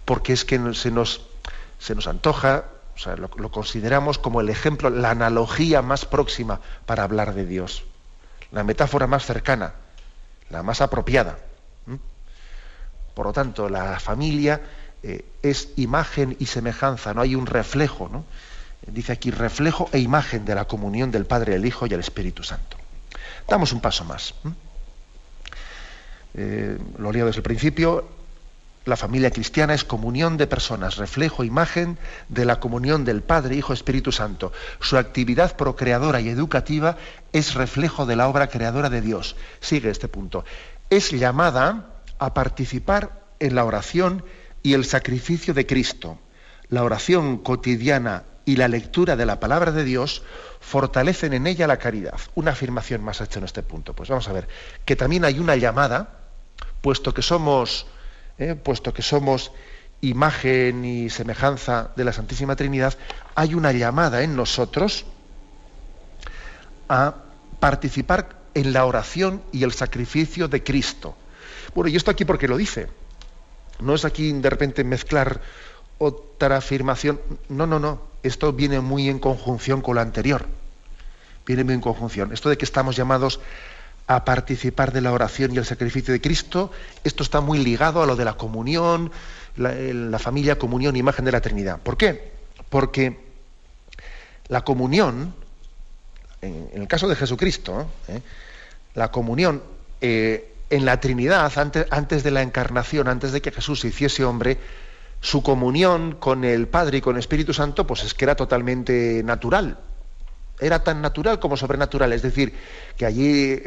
porque 0.06 0.34
es 0.34 0.45
que 0.45 0.60
se 0.74 0.91
nos, 0.91 1.28
se 1.80 1.95
nos 1.95 2.08
antoja, 2.08 2.65
o 2.95 3.00
sea, 3.00 3.15
lo, 3.15 3.30
consideramos 3.30 4.17
como 4.17 4.41
el 4.41 4.50
ejemplo, 4.50 4.89
la 4.89 5.12
analogía 5.12 5.82
más 5.82 6.06
próxima 6.06 6.60
para 6.86 7.04
hablar 7.04 7.34
de 7.34 7.45
Dios, 7.45 7.84
la 8.52 8.63
metáfora 8.63 9.08
más 9.08 9.26
cercana, 9.26 9.74
la 10.50 10.63
más 10.63 10.82
apropiada. 10.82 11.38
Por 13.13 13.26
lo 13.26 13.34
tanto, 13.34 13.69
la 13.69 14.00
familia 14.00 14.62
eh, 15.04 15.26
es 15.42 15.70
imagen 15.78 16.36
y 16.40 16.46
semejanza, 16.46 17.14
no 17.14 17.22
hay 17.22 17.36
un 17.36 17.46
reflejo, 17.46 18.10
¿no? 18.10 18.26
Dice 18.88 19.12
aquí 19.12 19.30
reflejo 19.30 19.90
e 19.94 20.00
imagen 20.00 20.46
de 20.46 20.56
la 20.56 20.66
comunión 20.66 21.12
del 21.12 21.26
Padre, 21.26 21.56
el 21.56 21.66
Hijo 21.66 21.86
y 21.86 21.94
el 21.94 22.00
Espíritu 22.00 22.44
Santo. 22.44 22.78
Damos 23.48 23.74
un 23.74 23.82
paso 23.82 24.06
más. 24.06 24.34
Eh, 26.34 26.78
lo 26.98 27.12
leo 27.12 27.26
desde 27.26 27.40
el 27.40 27.44
principio. 27.44 28.08
La 28.86 28.98
familia 28.98 29.30
cristiana 29.30 29.76
es 29.76 29.84
comunión 29.84 30.38
de 30.38 30.48
personas, 30.48 30.98
reflejo, 30.98 31.44
imagen 31.44 32.00
de 32.30 32.46
la 32.46 32.60
comunión 32.60 33.06
del 33.06 33.22
Padre, 33.22 33.56
Hijo, 33.56 33.74
Espíritu 33.74 34.12
Santo. 34.12 34.52
Su 34.80 34.98
actividad 34.98 35.56
procreadora 35.56 36.20
y 36.20 36.30
educativa 36.30 36.98
es 37.32 37.54
reflejo 37.54 38.08
de 38.08 38.16
la 38.16 38.28
obra 38.28 38.48
creadora 38.48 38.90
de 38.90 39.02
Dios. 39.02 39.36
Sigue 39.60 39.92
este 39.92 40.08
punto. 40.08 40.44
Es 40.90 41.12
llamada 41.12 42.02
a 42.18 42.34
participar 42.34 43.22
en 43.40 43.54
la 43.54 43.66
oración 43.66 44.24
y 44.63 44.74
el 44.74 44.86
sacrificio 44.86 45.54
de 45.54 45.65
Cristo, 45.65 46.19
la 46.69 46.84
oración 46.84 47.38
cotidiana 47.38 48.24
y 48.45 48.56
la 48.56 48.67
lectura 48.67 49.15
de 49.15 49.26
la 49.26 49.39
palabra 49.39 49.71
de 49.71 49.84
Dios 49.84 50.24
fortalecen 50.60 51.34
en 51.34 51.47
ella 51.47 51.67
la 51.67 51.78
caridad. 51.78 52.19
Una 52.36 52.52
afirmación 52.52 53.04
más 53.04 53.21
hecha 53.21 53.39
en 53.39 53.45
este 53.45 53.63
punto. 53.63 53.93
Pues 53.93 54.10
vamos 54.10 54.28
a 54.28 54.34
ver, 54.34 54.47
que 54.86 54.95
también 54.95 55.26
hay 55.26 55.39
una 55.39 55.56
llamada, 55.56 56.19
puesto 56.82 57.13
que 57.13 57.21
somos, 57.21 57.86
eh, 58.38 58.56
puesto 58.56 58.93
que 58.93 59.02
somos 59.02 59.52
imagen 60.02 60.84
y 60.84 61.10
semejanza 61.10 61.91
de 61.95 62.04
la 62.04 62.13
Santísima 62.13 62.56
Trinidad, 62.56 62.97
hay 63.36 63.54
una 63.54 63.71
llamada 63.71 64.24
en 64.24 64.36
nosotros 64.36 65.06
a 66.89 67.15
participar 67.60 68.41
en 68.54 68.74
la 68.74 68.86
oración 68.86 69.41
y 69.52 69.63
el 69.63 69.71
sacrificio 69.71 70.47
de 70.47 70.63
Cristo. 70.63 71.15
Bueno, 71.76 71.89
y 71.89 71.95
esto 71.95 72.12
aquí 72.12 72.26
porque 72.26 72.47
lo 72.47 72.58
dice. 72.58 72.89
No 73.82 73.96
es 73.96 74.06
aquí 74.06 74.32
de 74.32 74.50
repente 74.50 74.84
mezclar 74.84 75.41
otra 75.98 76.58
afirmación. 76.58 77.20
No, 77.50 77.67
no, 77.67 77.80
no. 77.80 78.02
Esto 78.24 78.54
viene 78.54 78.80
muy 78.80 79.10
en 79.10 79.20
conjunción 79.20 79.82
con 79.82 79.96
lo 79.96 80.02
anterior. 80.02 80.46
Viene 81.46 81.63
muy 81.63 81.74
en 81.74 81.82
conjunción. 81.82 82.32
Esto 82.34 82.50
de 82.50 82.58
que 82.58 82.65
estamos 82.65 82.96
llamados 82.96 83.39
a 84.08 84.26
participar 84.26 84.91
de 84.91 85.02
la 85.02 85.13
oración 85.13 85.54
y 85.54 85.58
el 85.58 85.65
sacrificio 85.65 86.13
de 86.13 86.20
Cristo, 86.20 86.72
esto 87.04 87.24
está 87.24 87.39
muy 87.39 87.60
ligado 87.60 88.04
a 88.04 88.06
lo 88.06 88.15
de 88.15 88.26
la 88.26 88.34
comunión, 88.34 89.12
la, 89.56 90.20
familia, 90.20 90.58
comunión, 90.58 90.96
imagen 90.96 91.26
de 91.26 91.32
la 91.32 91.41
Trinidad. 91.41 91.80
¿Por 91.80 91.98
qué? 91.98 92.32
Porque 92.70 93.20
la 94.48 94.62
comunión, 94.63 95.34
en, 96.41 96.70
el 96.74 96.88
caso 96.88 97.08
de 97.08 97.15
Jesucristo, 97.15 97.88
¿eh? 98.08 98.22
la 98.96 99.12
comunión 99.12 99.63
eh, 100.02 100.52
en 100.71 100.86
la 100.86 100.99
Trinidad, 100.99 101.51
antes, 101.91 102.23
de 102.23 102.31
la 102.31 102.41
encarnación, 102.41 103.10
antes 103.10 103.34
de 103.34 103.41
que 103.41 103.51
Jesús 103.51 103.81
se 103.81 103.89
hiciese 103.89 104.23
hombre, 104.23 104.57
su 105.19 105.43
comunión 105.43 106.15
con 106.15 106.45
el 106.45 106.67
Padre 106.67 106.99
y 106.99 107.01
con 107.01 107.15
el 107.15 107.19
Espíritu 107.19 107.53
Santo, 107.53 107.86
pues 107.86 108.03
es 108.03 108.13
que 108.13 108.25
era 108.25 108.36
totalmente 108.36 109.21
natural. 109.23 109.77
Era 110.60 110.84
tan 110.84 111.01
natural 111.01 111.39
como 111.39 111.57
sobrenatural. 111.57 112.13
Es 112.13 112.21
decir, 112.21 112.53
que 112.97 113.05
allí 113.05 113.62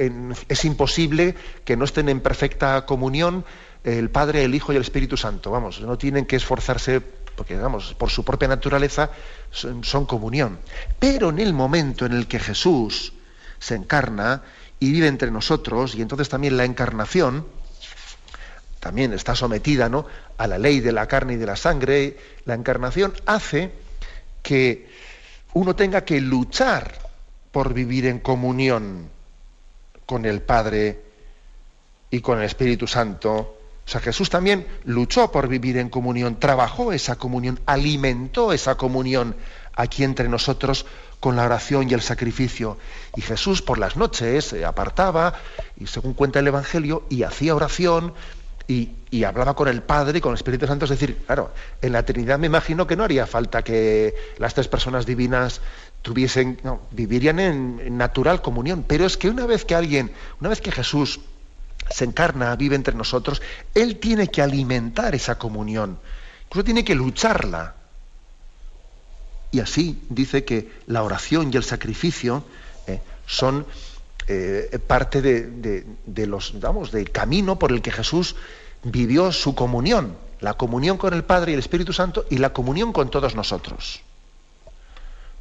es 0.49 0.65
imposible 0.65 1.35
que 1.65 1.77
no 1.77 1.85
estén 1.85 2.09
en 2.09 2.21
perfecta 2.21 2.87
comunión 2.87 3.45
el 3.85 4.09
Padre, 4.09 4.45
el 4.45 4.55
Hijo 4.55 4.73
y 4.73 4.77
el 4.77 4.83
Espíritu 4.83 5.19
Santo. 5.19 5.51
Vamos, 5.51 5.83
no 5.83 5.99
tienen 5.99 6.25
que 6.25 6.37
esforzarse, 6.37 7.03
porque 7.37 7.57
vamos, 7.57 7.95
por 7.95 8.09
su 8.09 8.25
propia 8.25 8.49
naturaleza 8.49 9.11
son 9.51 10.07
comunión. 10.07 10.59
Pero 10.99 11.29
en 11.29 11.39
el 11.39 11.53
momento 11.53 12.07
en 12.07 12.13
el 12.13 12.27
que 12.27 12.39
Jesús 12.39 13.13
se 13.59 13.75
encarna, 13.75 14.43
y 14.85 14.93
vive 14.93 15.09
entre 15.09 15.31
nosotros, 15.31 15.95
y 15.95 16.03
entonces 16.03 16.29
también 16.29 16.57
la 16.57 16.65
encarnación 16.65 17.47
también 18.81 19.15
está 19.15 19.35
sometida 19.35 19.89
¿no? 19.89 20.05
a 20.37 20.47
la 20.47 20.59
ley 20.59 20.81
de 20.81 20.93
la 20.93 21.09
carne 21.09 21.33
y 21.33 21.37
de 21.37 21.47
la 21.47 21.57
sangre. 21.57 22.19
La 22.45 22.53
encarnación 22.53 23.15
hace 23.25 23.73
que 24.43 24.91
uno 25.55 25.75
tenga 25.75 26.05
que 26.05 26.21
luchar 26.21 26.99
por 27.51 27.73
vivir 27.73 28.05
en 28.05 28.19
comunión 28.19 29.09
con 30.05 30.27
el 30.27 30.43
Padre 30.43 31.01
y 32.11 32.21
con 32.21 32.39
el 32.41 32.45
Espíritu 32.45 32.87
Santo. 32.87 33.33
O 33.33 33.89
sea, 33.89 34.03
Jesús 34.03 34.29
también 34.29 34.67
luchó 34.85 35.33
por 35.33 35.49
vivir 35.49 35.79
en 35.79 35.89
comunión, 35.89 36.39
trabajó 36.39 36.93
esa 36.93 37.17
comunión, 37.17 37.61
alimentó 37.65 38.53
esa 38.53 38.75
comunión 38.75 39.35
aquí 39.75 40.05
entre 40.05 40.29
nosotros 40.29 40.85
con 41.25 41.37
la 41.37 41.47
oración 41.47 41.89
y 41.89 41.95
el 41.95 42.03
sacrificio. 42.03 42.77
Y 43.17 43.23
Jesús 43.23 43.63
por 43.63 43.79
las 43.79 43.97
noches 43.97 44.45
se 44.45 44.63
apartaba, 44.63 45.33
y 45.81 45.87
según 45.87 46.13
cuenta 46.13 46.39
el 46.39 46.49
Evangelio, 46.49 47.07
y 47.09 47.23
hacía 47.23 47.55
oración, 47.55 48.13
y, 48.69 48.91
hablaba 49.25 49.57
con 49.57 49.69
el 49.69 49.83
Padre 49.83 50.19
y 50.19 50.21
con 50.21 50.33
el 50.33 50.37
Espíritu 50.37 50.67
Santo. 50.67 50.85
Es 50.85 50.91
decir, 50.91 51.25
claro, 51.25 51.51
en 51.81 51.93
la 51.93 52.05
Trinidad 52.05 52.39
me 52.39 52.49
imagino 52.49 52.87
que 52.87 52.95
no 52.95 53.05
haría 53.05 53.27
falta 53.27 53.65
que 53.65 54.15
las 54.37 54.53
tres 54.53 54.69
personas 54.69 55.07
divinas 55.07 55.63
tuviesen, 56.03 56.61
vivirían 56.91 57.41
en, 57.41 57.97
natural 57.97 58.43
comunión. 58.43 58.85
Pero 58.87 59.07
es 59.07 59.17
que 59.17 59.31
una 59.31 59.47
vez 59.47 59.65
que 59.65 59.75
alguien, 59.75 60.13
una 60.41 60.51
vez 60.51 60.61
que 60.61 60.73
Jesús 60.73 61.21
se 61.89 62.05
encarna, 62.05 62.55
vive 62.57 62.77
entre 62.77 62.95
nosotros, 62.95 63.41
Él 63.75 63.97
tiene 63.97 64.29
que 64.29 64.43
alimentar 64.43 65.15
esa 65.15 65.39
comunión, 65.39 65.99
incluso 66.45 66.65
tiene 66.67 66.85
que 66.85 66.95
lucharla. 66.95 67.77
Y 69.55 69.61
así 69.61 70.03
dice 70.09 70.45
que 70.45 70.69
la 70.89 71.05
oración 71.05 71.53
y 71.53 71.57
el 71.57 71.63
sacrificio 71.63 72.43
eh, 72.89 73.01
son 73.25 73.65
eh, 74.27 74.81
parte 74.85 75.23
de, 75.23 76.27
los, 76.27 76.59
vamos, 76.59 76.91
del 76.91 77.13
camino 77.13 77.57
por 77.57 77.71
el 77.71 77.81
que 77.81 77.93
Jesús 77.93 78.35
vivió 78.83 79.31
su 79.31 79.55
comunión, 79.55 80.17
la 80.41 80.55
comunión 80.55 80.97
con 80.97 81.15
el 81.15 81.23
Padre 81.23 81.53
y 81.53 81.55
el 81.55 81.61
Espíritu 81.61 81.93
Santo 81.93 82.27
y 82.31 82.39
la 82.39 82.53
comunión 82.53 82.93
con 82.93 83.13
todos 83.13 83.37
nosotros. 83.37 84.01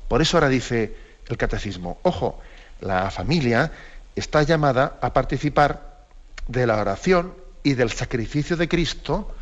Por 0.07 0.21
eso 0.21 0.37
ahora 0.37 0.49
dice 0.49 0.95
el 1.27 1.35
catecismo, 1.35 1.97
ojo, 2.03 2.39
la 2.81 3.09
familia 3.09 3.71
está 4.15 4.43
llamada 4.43 4.99
a 5.01 5.11
participar 5.11 6.05
de 6.47 6.67
la 6.67 6.79
oración 6.79 7.33
y 7.63 7.73
del 7.73 7.91
sacrificio 7.91 8.57
de 8.57 8.67
Cristo, 8.67 9.33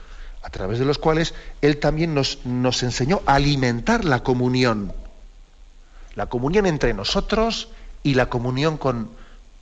a 0.43 0.49
través 0.49 0.80
de 0.80 0.86
los 0.86 0.97
cuales 0.97 1.34
Él 1.62 1.77
también 1.77 2.13
nos, 2.13 2.45
nos 2.45 2.84
enseñó 2.84 3.21
a 3.25 3.36
alimentar 3.36 4.06
la 4.06 4.23
comunión, 4.23 4.93
la 6.15 6.27
comunión 6.27 6.65
entre 6.65 6.93
nosotros 6.93 7.69
y 8.04 8.15
la 8.15 8.27
comunión 8.27 8.77
con, 8.77 9.10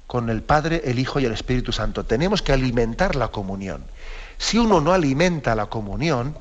con 0.07 0.29
el 0.29 0.41
Padre, 0.41 0.81
el 0.85 0.99
Hijo 0.99 1.19
y 1.19 1.25
el 1.25 1.33
Espíritu 1.33 1.71
Santo. 1.71 2.05
Tenemos 2.05 2.41
que 2.41 2.53
alimentar 2.53 3.15
la 3.15 3.27
comunión. 3.27 3.83
Si 4.37 4.57
uno 4.57 4.79
no 4.79 4.93
alimenta 4.93 5.53
la 5.53 5.67
comunión, 5.67 6.35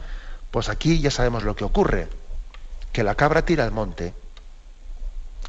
pues 0.51 0.69
aquí 0.69 1.01
ya 1.01 1.11
sabemos 1.11 1.43
lo 1.43 1.57
que 1.57 1.65
ocurre, 1.65 2.09
que 2.93 3.03
la 3.03 3.15
cabra 3.15 3.45
tira 3.45 3.65
al 3.65 3.73
monte. 3.73 4.15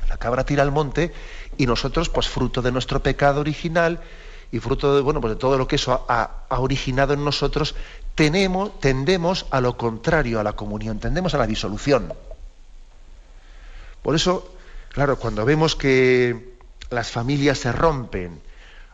La 0.10 0.18
cabra 0.18 0.44
tira 0.44 0.64
al 0.64 0.72
monte 0.72 1.14
y 1.58 1.68
nosotros, 1.68 2.10
pues 2.10 2.28
fruto 2.28 2.62
de 2.62 2.72
nuestro 2.72 3.02
pecado 3.04 3.40
original 3.42 4.02
y 4.52 4.60
fruto 4.60 4.96
de, 4.96 5.02
bueno, 5.02 5.22
pues 5.22 5.36
de 5.36 5.40
todo 5.40 5.58
lo 5.58 5.68
que 5.68 5.76
eso 5.76 6.06
ha, 6.10 6.46
ha 6.50 6.60
originado 6.60 7.14
en 7.14 7.24
nosotros, 7.24 7.76
tenemos, 8.20 8.78
tendemos 8.82 9.46
a 9.50 9.62
lo 9.62 9.78
contrario 9.78 10.42
a 10.42 10.44
la 10.44 10.52
comunión, 10.52 11.00
tendemos 11.00 11.34
a 11.36 11.38
la 11.38 11.48
disolución. 11.48 12.12
Por 14.04 14.14
eso, 14.14 14.54
claro, 14.90 15.18
cuando 15.18 15.46
vemos 15.46 15.78
que 15.78 16.58
las 16.90 17.12
familias 17.12 17.60
se 17.60 17.72
rompen 17.72 18.42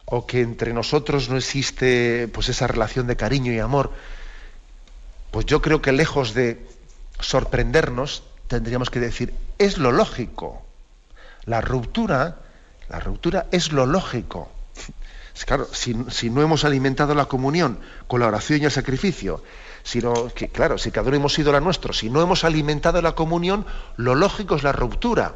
o 0.06 0.28
que 0.28 0.42
entre 0.42 0.74
nosotros 0.74 1.28
no 1.28 1.38
existe 1.38 2.28
pues 2.28 2.50
esa 2.50 2.68
relación 2.68 3.08
de 3.08 3.16
cariño 3.16 3.52
y 3.52 3.58
amor, 3.58 3.94
pues 5.32 5.48
yo 5.48 5.60
creo 5.60 5.82
que 5.82 5.92
lejos 5.92 6.36
de 6.36 6.64
sorprendernos, 7.20 8.22
tendríamos 8.48 8.92
que 8.92 9.00
decir, 9.00 9.34
es 9.58 9.80
lo 9.80 9.92
lógico. 9.92 10.64
La 11.46 11.62
ruptura, 11.62 12.42
la 12.90 13.00
ruptura 13.00 13.48
es 13.52 13.72
lo 13.72 13.88
lógico. 13.88 14.52
Claro, 15.44 15.68
si, 15.74 16.30
no 16.30 16.42
hemos 16.42 16.64
alimentado 16.64 17.14
la 17.14 17.26
comunión 17.26 17.80
con 18.08 18.22
la 18.22 18.28
oración 18.28 18.62
y 18.62 18.66
el 18.66 18.72
sacrificio, 18.72 19.44
sino 19.84 20.30
que, 20.30 20.48
claro, 20.48 20.78
si 20.78 20.92
cada 20.92 21.08
uno 21.08 21.18
hemos 21.18 21.34
sido 21.34 21.52
la 21.52 21.60
nuestro, 21.60 21.92
si 21.92 22.10
no 22.10 22.22
hemos 22.22 22.46
alimentado 22.46 23.02
la 23.02 23.16
comunión, 23.16 23.66
lo 23.98 24.16
lógico 24.16 24.56
es 24.56 24.64
la 24.64 24.72
ruptura. 24.72 25.36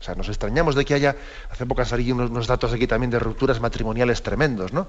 O 0.00 0.02
sea, 0.02 0.14
nos 0.14 0.28
extrañamos 0.28 0.74
de 0.74 0.84
que 0.84 0.94
haya, 0.94 1.16
hace 1.50 1.66
poco 1.66 1.82
han 1.82 1.86
salido 1.86 2.16
unos, 2.16 2.46
datos 2.46 2.72
aquí 2.72 2.86
también 2.86 3.10
de 3.10 3.18
rupturas 3.18 3.60
matrimoniales 3.60 4.22
tremendos, 4.22 4.72
¿no? 4.72 4.88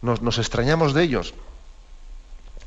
Nos 0.00 0.38
extrañamos 0.38 0.94
de 0.94 1.02
ellos. 1.02 1.34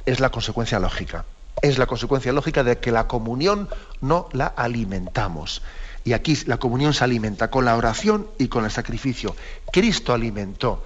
Es 0.05 0.19
la 0.19 0.29
consecuencia 0.29 0.79
lógica. 0.79 1.25
Es 1.61 1.77
la 1.77 1.85
consecuencia 1.85 2.33
lógica 2.33 2.63
de 2.63 2.77
que 2.77 2.91
la 2.91 3.07
comunión 3.07 3.69
no 4.01 4.27
la 4.33 4.47
alimentamos. 4.47 5.61
Y 6.05 6.13
aquí 6.13 6.37
la 6.45 6.57
comunión 6.57 6.93
se 6.93 7.03
alimenta 7.03 7.49
con 7.49 7.65
la 7.65 7.77
oración 7.77 8.27
y 8.37 8.47
con 8.47 8.65
el 8.65 8.71
sacrificio. 8.71 9.35
Cristo 9.71 10.13
alimentó 10.13 10.85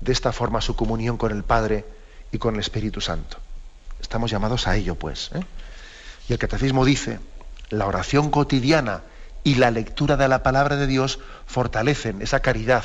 de 0.00 0.12
esta 0.12 0.32
forma 0.32 0.60
su 0.60 0.74
comunión 0.74 1.16
con 1.16 1.32
el 1.32 1.44
Padre 1.44 1.84
y 2.32 2.38
con 2.38 2.54
el 2.54 2.60
Espíritu 2.60 3.00
Santo. 3.00 3.38
Estamos 4.00 4.30
llamados 4.30 4.66
a 4.66 4.76
ello, 4.76 4.94
pues. 4.94 5.30
¿eh? 5.34 5.40
Y 6.28 6.32
el 6.32 6.38
catecismo 6.38 6.84
dice, 6.84 7.20
la 7.70 7.86
oración 7.86 8.30
cotidiana 8.30 9.02
y 9.44 9.54
la 9.54 9.70
lectura 9.70 10.16
de 10.16 10.28
la 10.28 10.42
palabra 10.42 10.76
de 10.76 10.86
Dios 10.86 11.20
fortalecen 11.46 12.22
esa 12.22 12.40
caridad, 12.40 12.84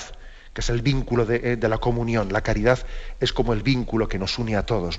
que 0.54 0.62
es 0.62 0.70
el 0.70 0.82
vínculo 0.82 1.26
de, 1.26 1.54
eh, 1.54 1.58
la 1.68 1.78
comunión. 1.80 2.32
La 2.32 2.42
caridad 2.42 2.80
es 3.20 3.34
como 3.34 3.54
el 3.54 3.64
vínculo 3.64 4.08
que 4.08 4.20
nos 4.20 4.38
une 4.38 4.56
a 4.56 4.66
todos. 4.66 4.98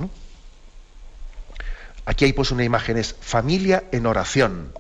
Aquí 2.06 2.24
hay 2.26 2.32
pues 2.32 2.50
una 2.50 2.64
imagen, 2.64 2.96
es 2.96 3.14
familia 3.18 3.84
en 3.92 4.06
oración. 4.06 4.72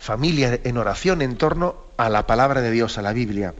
Familia 0.00 0.58
en 0.64 0.78
oración 0.78 1.20
en 1.20 1.36
torno 1.36 1.76
a 1.98 2.08
la 2.08 2.26
palabra 2.26 2.62
de 2.62 2.70
Dios, 2.70 2.96
a 2.96 3.02
la 3.02 3.12
Biblia. 3.12 3.54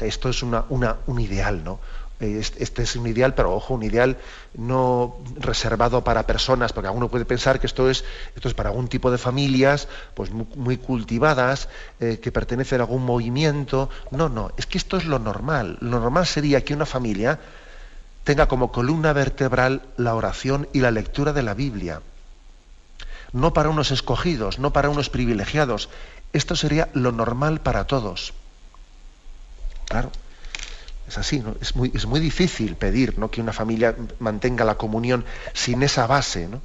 Esto 0.00 0.30
es 0.30 0.42
una, 0.42 0.64
un 0.68 1.20
ideal, 1.20 1.62
¿no? 1.62 1.80
este 2.20 2.82
es 2.82 2.96
un 2.96 3.06
ideal, 3.06 3.34
pero 3.34 3.54
ojo, 3.54 3.74
un 3.74 3.82
ideal 3.84 4.16
no 4.54 5.18
reservado 5.38 6.02
para 6.02 6.26
personas, 6.26 6.72
porque 6.72 6.88
alguno 6.88 7.08
puede 7.08 7.24
pensar 7.24 7.60
que 7.60 7.66
esto 7.66 7.88
es, 7.88 8.04
esto 8.34 8.48
es 8.48 8.54
para 8.54 8.70
algún 8.70 8.88
tipo 8.88 9.10
de 9.10 9.18
familias, 9.18 9.86
pues 10.14 10.30
muy, 10.30 10.78
cultivadas, 10.78 11.68
eh, 12.00 12.18
que 12.20 12.32
pertenecen 12.32 12.80
a 12.80 12.84
algún 12.84 13.04
movimiento. 13.04 13.88
No, 14.10 14.28
no, 14.28 14.50
es 14.56 14.66
que 14.66 14.78
esto 14.78 14.96
es 14.96 15.04
lo 15.04 15.18
normal. 15.18 15.78
Lo 15.80 16.00
normal 16.00 16.26
sería 16.26 16.64
que 16.64 16.74
una 16.74 16.86
familia 16.86 17.38
tenga 18.24 18.48
como 18.48 18.72
columna 18.72 19.12
vertebral 19.12 19.82
la 19.96 20.14
oración 20.14 20.68
y 20.72 20.80
la 20.80 20.90
lectura 20.90 21.32
de 21.32 21.42
la 21.42 21.54
Biblia. 21.54 22.00
No 23.32 23.52
para 23.52 23.68
unos 23.68 23.90
escogidos, 23.90 24.58
no 24.58 24.72
para 24.72 24.88
unos 24.88 25.10
privilegiados. 25.10 25.88
Esto 26.32 26.56
sería 26.56 26.88
lo 26.94 27.12
normal 27.12 27.60
para 27.60 27.86
todos. 27.86 28.32
Claro. 29.86 30.10
Es 31.06 31.16
así, 31.16 31.40
¿no? 31.40 31.54
es, 31.60 31.74
muy, 31.74 32.20
difícil 32.20 32.76
pedir 32.76 33.18
¿no? 33.18 33.30
que 33.30 33.40
una 33.40 33.52
familia 33.52 33.96
mantenga 34.18 34.64
la 34.64 34.76
comunión 34.76 35.24
sin 35.54 35.82
esa 35.82 36.06
base. 36.06 36.48
¿no? 36.48 36.60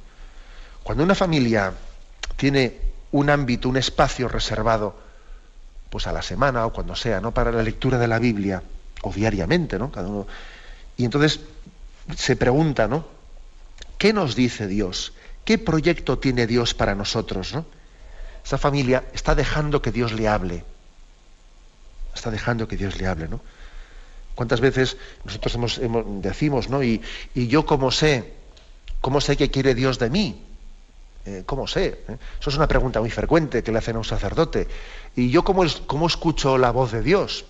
Cuando 0.82 1.02
una 1.02 1.14
familia 1.14 1.72
tiene 2.36 2.78
un 3.12 3.30
ámbito, 3.30 3.68
un 3.70 3.78
espacio 3.78 4.28
reservado, 4.28 4.98
pues 5.88 6.06
a 6.06 6.12
la 6.12 6.20
semana 6.20 6.66
o 6.66 6.72
cuando 6.72 6.94
sea, 6.94 7.20
¿no? 7.20 7.32
para 7.32 7.52
la 7.52 7.62
lectura 7.62 7.98
de 7.98 8.08
la 8.08 8.18
Biblia, 8.18 8.62
o 9.02 9.12
diariamente, 9.12 9.78
¿no? 9.78 9.90
Cada 9.92 10.08
uno, 10.08 10.26
y 10.96 11.04
entonces 11.04 11.40
se 12.16 12.36
pregunta, 12.36 12.88
¿no? 12.88 13.06
¿Qué 13.98 14.12
nos 14.12 14.34
dice 14.34 14.66
Dios? 14.66 15.12
¿Qué 15.44 15.58
proyecto 15.58 16.18
tiene 16.18 16.46
Dios 16.46 16.74
para 16.74 16.94
nosotros? 16.94 17.54
¿no? 17.54 17.66
Esa 18.44 18.58
familia 18.58 19.04
está 19.12 19.34
dejando 19.34 19.82
que 19.82 19.92
Dios 19.92 20.12
le 20.12 20.28
hable. 20.28 20.64
Está 22.14 22.30
dejando 22.30 22.68
que 22.68 22.76
Dios 22.76 22.98
le 22.98 23.06
hable, 23.06 23.28
¿no? 23.28 23.40
¿Cuántas 24.34 24.60
veces 24.60 24.96
nosotros 25.24 25.54
hemos, 25.54 25.80
decimos, 26.22 26.68
¿no? 26.68 26.82
Y, 26.82 27.00
yo 27.34 27.64
cómo 27.66 27.90
sé, 27.90 28.34
cómo 29.00 29.20
sé 29.20 29.36
qué 29.36 29.50
quiere 29.50 29.74
Dios 29.74 29.98
de 29.98 30.10
mí? 30.10 30.44
Eh, 31.24 31.44
¿Cómo 31.46 31.66
sé? 31.66 32.04
¿Eh? 32.08 32.16
Eso 32.40 32.50
es 32.50 32.56
una 32.56 32.68
pregunta 32.68 33.00
muy 33.00 33.10
frecuente 33.10 33.62
que 33.62 33.72
le 33.72 33.78
hacen 33.78 33.96
a 33.96 33.98
un 33.98 34.04
sacerdote. 34.04 34.68
¿Y 35.16 35.30
yo 35.30 35.44
cómo, 35.44 35.64
cómo 35.86 36.06
escucho 36.06 36.58
la 36.58 36.70
voz 36.70 36.92
de 36.92 37.02
Dios? 37.02 37.46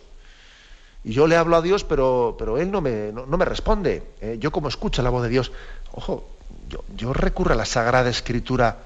Y 1.03 1.13
yo 1.13 1.27
le 1.27 1.37
hablo 1.37 1.57
a 1.57 1.63
Dios, 1.63 1.85
pero, 1.85 2.37
pero 2.39 2.59
Él 2.59 2.71
no 2.71 2.81
me, 2.81 3.13
no, 3.13 3.27
me 3.27 3.45
responde. 3.45 4.03
¿eh? 4.21 4.37
¿Yo 4.39 4.53
cómo 4.53 4.69
escucho 4.69 5.03
la 5.03 5.11
voz 5.11 5.23
de 5.23 5.29
Dios? 5.31 5.53
Ojo, 5.93 6.34
yo, 6.69 6.85
yo 6.97 7.13
recurro 7.13 7.53
a 7.53 7.57
la 7.57 7.65
Sagrada 7.65 8.11
Escritura 8.11 8.79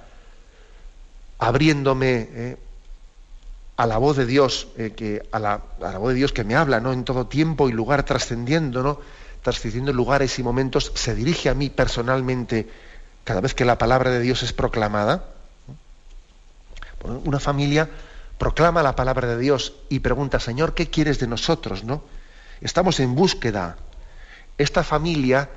abriéndome 1.38 2.57
a 3.79 3.87
la 3.87 3.97
voz 3.97 4.16
de 4.16 4.27
Dios, 4.27 4.66
eh, 4.77 4.92
que, 4.94 5.23
a, 5.31 5.38
la, 5.38 5.61
voz 5.99 6.09
de 6.09 6.16
Dios 6.16 6.33
que 6.33 6.42
me 6.42 6.57
habla, 6.57 6.81
¿no? 6.81 6.92
En 6.92 7.05
todo 7.05 7.29
tiempo 7.29 7.68
y 7.68 7.73
lugar 7.73 8.03
trascendiendo, 8.03 8.83
¿no? 8.83 9.01
Lugares 9.94 10.38
y 10.38 10.42
momentos, 10.42 10.92
se 10.94 11.14
dirige 11.14 11.49
a 11.49 11.55
mí 11.55 11.71
personalmente 11.71 12.68
cada 13.25 13.40
vez 13.40 13.55
que 13.55 13.64
la 13.64 13.79
palabra 13.79 14.11
de 14.11 14.21
Dios 14.21 14.42
es 14.42 14.53
proclamada. 14.53 15.25
Una 17.25 17.38
familia 17.38 17.88
proclama 18.37 18.83
la 18.83 18.97
palabra 18.97 19.29
de 19.29 19.38
Dios 19.38 19.75
y 19.88 20.01
pregunta, 20.01 20.40
Señor, 20.40 20.75
¿qué 20.75 20.90
quieres 20.90 21.21
de 21.21 21.29
nosotros? 21.29 21.85
¿no? 21.85 22.03
Estamos 22.61 22.99
en 23.01 23.14
búsqueda. 23.14 23.77
Esta 24.59 24.83
familia 24.83 25.49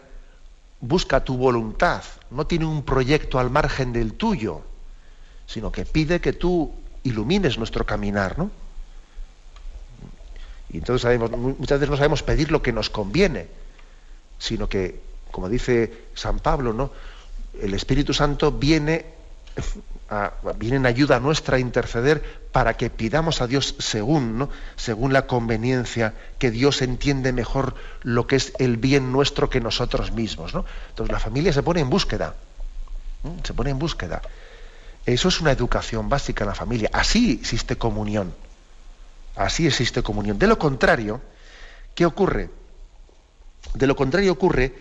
busca 0.81 1.23
tu 1.23 1.37
voluntad, 1.37 2.03
no 2.31 2.47
tiene 2.47 2.65
un 2.65 2.83
proyecto 2.83 3.39
al 3.39 3.49
margen 3.49 3.93
del 3.93 4.13
tuyo, 4.13 4.61
sino 5.45 5.71
que 5.71 5.85
pide 5.85 6.19
que 6.19 6.33
tú 6.33 6.73
ilumines 7.03 7.57
nuestro 7.57 7.85
caminar, 7.85 8.37
¿no? 8.37 8.51
Y 10.71 10.77
entonces 10.77 11.03
sabemos, 11.03 11.31
muchas 11.31 11.79
veces 11.79 11.89
no 11.89 11.97
sabemos 11.97 12.23
pedir 12.23 12.51
lo 12.51 12.61
que 12.61 12.71
nos 12.71 12.89
conviene, 12.89 13.47
sino 14.39 14.67
que, 14.67 15.01
como 15.29 15.49
dice 15.49 16.05
San 16.15 16.39
Pablo, 16.39 16.73
¿no? 16.73 16.91
El 17.61 17.73
Espíritu 17.73 18.13
Santo 18.13 18.51
viene 18.51 19.05
vienen 20.57 20.85
ayuda 20.85 21.19
nuestra 21.19 21.57
a 21.57 21.59
interceder 21.59 22.41
para 22.51 22.75
que 22.75 22.89
pidamos 22.89 23.41
a 23.41 23.47
Dios 23.47 23.75
según, 23.79 24.37
¿no? 24.37 24.49
según 24.75 25.13
la 25.13 25.25
conveniencia, 25.25 26.13
que 26.37 26.51
Dios 26.51 26.81
entiende 26.81 27.31
mejor 27.31 27.75
lo 28.01 28.27
que 28.27 28.35
es 28.35 28.53
el 28.59 28.77
bien 28.77 29.11
nuestro 29.11 29.49
que 29.49 29.61
nosotros 29.61 30.11
mismos. 30.11 30.53
¿no? 30.53 30.65
Entonces 30.89 31.11
la 31.11 31.19
familia 31.19 31.53
se 31.53 31.63
pone 31.63 31.79
en 31.79 31.89
búsqueda, 31.89 32.35
se 33.43 33.53
pone 33.53 33.69
en 33.69 33.79
búsqueda. 33.79 34.21
Eso 35.05 35.29
es 35.29 35.39
una 35.39 35.51
educación 35.51 36.09
básica 36.09 36.43
en 36.43 36.49
la 36.49 36.55
familia. 36.55 36.89
Así 36.93 37.39
existe 37.39 37.77
comunión. 37.77 38.33
Así 39.35 39.65
existe 39.65 40.03
comunión. 40.03 40.37
De 40.37 40.47
lo 40.47 40.59
contrario, 40.59 41.21
¿qué 41.95 42.05
ocurre? 42.05 42.49
De 43.73 43.87
lo 43.87 43.95
contrario 43.95 44.33
ocurre 44.33 44.73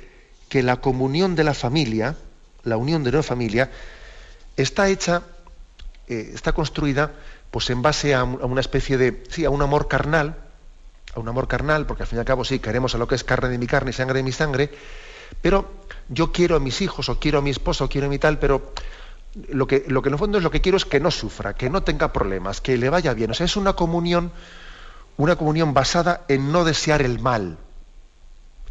que 0.49 0.63
la 0.65 0.81
comunión 0.81 1.37
de 1.37 1.45
la 1.45 1.55
familia, 1.55 2.17
la 2.65 2.77
unión 2.77 3.05
de 3.05 3.13
la 3.13 3.23
familia, 3.23 3.71
está 4.57 4.89
hecha, 4.89 5.23
eh, 6.09 6.33
está 6.35 6.53
construida 6.53 7.13
pues 7.51 7.69
en 7.71 7.83
base 7.83 8.15
a, 8.15 8.25
una 8.25 8.61
especie 8.61 8.97
de, 8.97 9.25
sí, 9.29 9.45
a 9.45 9.51
un 9.51 9.63
amor 9.63 9.89
carnal, 9.89 10.37
a 11.15 11.21
un 11.21 11.29
amor 11.29 11.49
carnal, 11.49 11.87
porque 11.87 12.05
al 12.05 12.07
fin 12.07 12.19
y 12.19 12.21
al 12.21 12.25
cabo 12.25 12.45
sí, 12.45 12.61
queremos 12.61 12.95
a 12.95 12.99
lo 12.99 13.09
que 13.09 13.17
es 13.17 13.25
carne 13.25 13.49
de 13.49 13.59
mi 13.59 13.67
carne 13.67 13.91
y 13.91 13.93
sangre 13.93 14.19
de 14.19 14.23
mi 14.23 14.33
sangre, 14.33 14.71
pero 15.43 15.69
yo 16.09 16.33
quiero 16.33 16.57
a 16.57 16.61
mis 16.61 16.81
hijos, 16.81 17.09
o 17.09 17.19
quiero 17.19 17.39
a 17.39 17.43
mi 17.43 17.51
esposo, 17.51 17.85
o 17.85 17.89
quiero 17.89 18.07
a 18.07 18.11
mi 18.11 18.19
tal, 18.19 18.39
pero 18.39 18.73
lo 19.49 19.67
que, 19.67 19.85
lo 19.89 20.03
que 20.03 20.09
en 20.09 20.15
el 20.15 20.19
fondo 20.19 20.39
es 20.39 20.45
lo 20.45 20.51
que 20.51 20.61
quiero 20.61 20.77
es 20.77 20.85
que 20.85 21.01
no 21.01 21.11
sufra, 21.11 21.55
que 21.55 21.71
no 21.71 21.83
tenga 21.83 22.13
problemas, 22.13 22.61
que 22.61 22.77
le 22.77 22.89
vaya 22.89 23.15
bien. 23.15 23.31
O 23.31 23.35
sea, 23.35 23.47
es 23.47 23.57
una 23.57 23.75
comunión, 23.75 24.33
una 25.17 25.37
comunión 25.37 25.75
basada 25.75 26.23
en 26.29 26.53
no 26.53 26.65
desear 26.65 27.03
el 27.03 27.21
mal, 27.21 27.59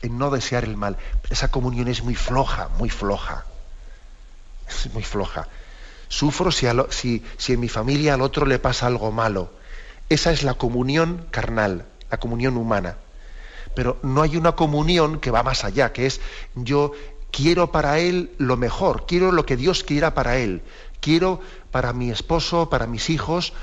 en 0.01 0.17
no 0.17 0.29
desear 0.29 0.63
el 0.63 0.77
mal. 0.77 0.97
Esa 1.29 1.49
comunión 1.49 1.87
es 1.87 2.03
muy 2.03 2.15
floja, 2.15 2.69
muy 2.77 2.89
floja. 2.89 3.45
Es 4.67 4.93
muy 4.93 5.03
floja. 5.03 5.47
Sufro 6.09 6.51
si, 6.51 6.65
en 6.67 7.59
mi 7.59 7.69
familia 7.69 8.15
al 8.15 8.21
otro 8.21 8.45
le 8.45 8.59
pasa 8.59 8.87
algo 8.87 9.11
malo. 9.11 9.51
Esa 10.09 10.31
es 10.31 10.43
la 10.43 10.55
comunión 10.55 11.27
carnal, 11.29 11.85
la 12.09 12.19
comunión 12.19 12.57
humana. 12.57 12.97
Pero 13.75 13.99
no 14.01 14.23
hay 14.23 14.35
una 14.35 14.53
comunión 14.53 15.19
que 15.19 15.29
va 15.29 15.43
más 15.43 15.63
allá, 15.63 15.93
que 15.93 16.07
es 16.07 16.19
yo 16.55 16.91
quiero 17.31 17.71
para 17.71 17.99
él 17.99 18.31
lo 18.39 18.57
mejor, 18.57 19.05
quiero 19.05 19.31
lo 19.31 19.45
que 19.45 19.55
Dios 19.55 19.83
quiera 19.83 20.15
para 20.15 20.37
él, 20.37 20.63
quiero 20.99 21.39
para 21.69 21.93
mi 21.93 22.09
esposo, 22.09 22.69
para 22.69 22.87
mis 22.87 23.11
hijos, 23.11 23.53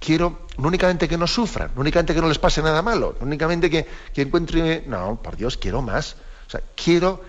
quiero 0.00 0.40
no 0.58 0.66
únicamente 0.66 1.08
que 1.08 1.16
no 1.16 1.28
sufran, 1.28 1.70
no 1.76 1.82
únicamente 1.82 2.14
que 2.14 2.20
no 2.20 2.28
les 2.28 2.40
pase 2.40 2.62
nada 2.62 2.82
malo, 2.82 3.14
no 3.20 3.26
únicamente 3.26 3.70
que, 3.70 3.86
que 4.12 4.22
encuentre, 4.22 4.82
no, 4.88 5.22
por 5.22 5.36
Dios, 5.36 5.56
quiero 5.56 5.82
más. 5.82 6.16
O 6.48 6.50
sea, 6.50 6.62
quiero 6.74 7.22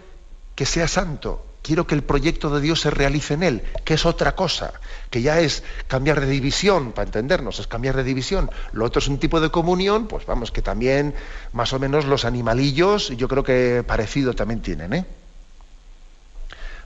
que 0.55 0.65
sea 0.65 0.87
santo, 0.87 1.45
quiero 1.61 1.87
que 1.87 1.95
el 1.95 2.03
proyecto 2.03 2.49
de 2.49 2.61
Dios 2.61 2.81
se 2.81 2.89
realice 2.89 3.33
en 3.35 3.43
él, 3.43 3.63
que 3.85 3.93
es 3.95 4.05
otra 4.05 4.35
cosa, 4.35 4.73
que 5.09 5.21
ya 5.21 5.39
es 5.39 5.63
cambiar 5.87 6.19
de 6.19 6.27
división, 6.27 6.91
para 6.91 7.05
entendernos, 7.05 7.59
es 7.59 7.67
cambiar 7.67 7.95
de 7.95 8.03
división. 8.03 8.49
Lo 8.71 8.85
otro 8.85 8.99
es 8.99 9.07
un 9.07 9.19
tipo 9.19 9.39
de 9.39 9.49
comunión, 9.49 10.07
pues 10.07 10.25
vamos, 10.25 10.51
que 10.51 10.61
también 10.61 11.13
más 11.53 11.73
o 11.73 11.79
menos 11.79 12.05
los 12.05 12.25
animalillos, 12.25 13.09
yo 13.09 13.27
creo 13.27 13.43
que 13.43 13.83
parecido 13.85 14.33
también 14.33 14.61
tienen, 14.61 14.93
¿eh? 14.93 15.05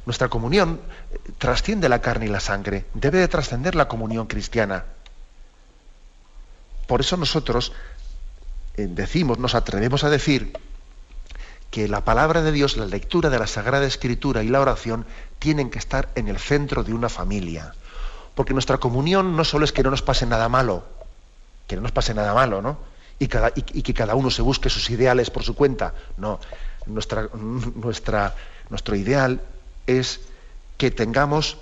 Nuestra 0.05 0.27
comunión 0.27 0.81
eh, 1.11 1.17
trasciende 1.39 1.89
la 1.89 1.99
carne 1.99 2.27
y 2.27 2.29
la 2.29 2.39
sangre, 2.39 2.85
debe 2.93 3.19
de 3.19 3.27
trascender 3.27 3.73
la 3.75 3.88
comunión 3.88 4.27
cristiana. 4.27 4.85
Por 6.85 7.01
eso 7.01 7.17
nosotros 7.17 7.73
eh, 8.77 8.88
decimos, 8.88 9.39
nos 9.39 9.55
atrevemos 9.55 10.03
a 10.03 10.09
decir 10.09 10.53
que 11.75 11.89
la 11.89 12.05
palabra 12.05 12.41
de 12.41 12.53
Dios, 12.53 12.77
la 12.77 12.85
lectura 12.85 13.29
de 13.29 13.38
la 13.38 13.47
Sagrada 13.47 13.85
Escritura 13.85 14.43
y 14.43 14.47
la 14.47 14.61
oración 14.61 15.05
tienen 15.39 15.69
que 15.69 15.77
estar 15.77 16.07
en 16.15 16.29
el 16.29 16.39
centro 16.39 16.85
de 16.85 16.93
una 16.93 17.09
familia. 17.09 17.73
Porque 18.33 18.53
nuestra 18.53 18.77
comunión 18.77 19.35
no 19.35 19.43
solo 19.43 19.65
es 19.65 19.73
que 19.73 19.83
no 19.83 19.91
nos 19.91 20.01
pase 20.01 20.25
nada 20.25 20.47
malo, 20.47 20.85
que 21.67 21.75
no 21.75 21.81
nos 21.81 21.91
pase 21.91 22.13
nada 22.13 22.33
malo, 22.33 22.61
¿no? 22.61 22.77
Y, 23.19 23.27
que 23.27 23.93
cada 23.93 24.15
uno 24.15 24.31
se 24.31 24.41
busque 24.41 24.69
sus 24.69 24.89
ideales 24.89 25.29
por 25.29 25.43
su 25.43 25.53
cuenta. 25.53 25.93
No, 26.15 26.39
nuestra, 26.85 27.27
nuestro 28.69 28.95
ideal 28.95 29.41
es 29.85 30.21
que 30.77 30.91
tengamos 30.91 31.57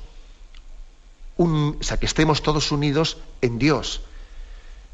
un, 1.37 1.77
o 1.81 1.83
sea, 1.83 1.97
que 1.97 2.05
estemos 2.05 2.43
todos 2.43 2.71
unidos 2.71 3.17
en 3.41 3.57
Dios, 3.57 4.01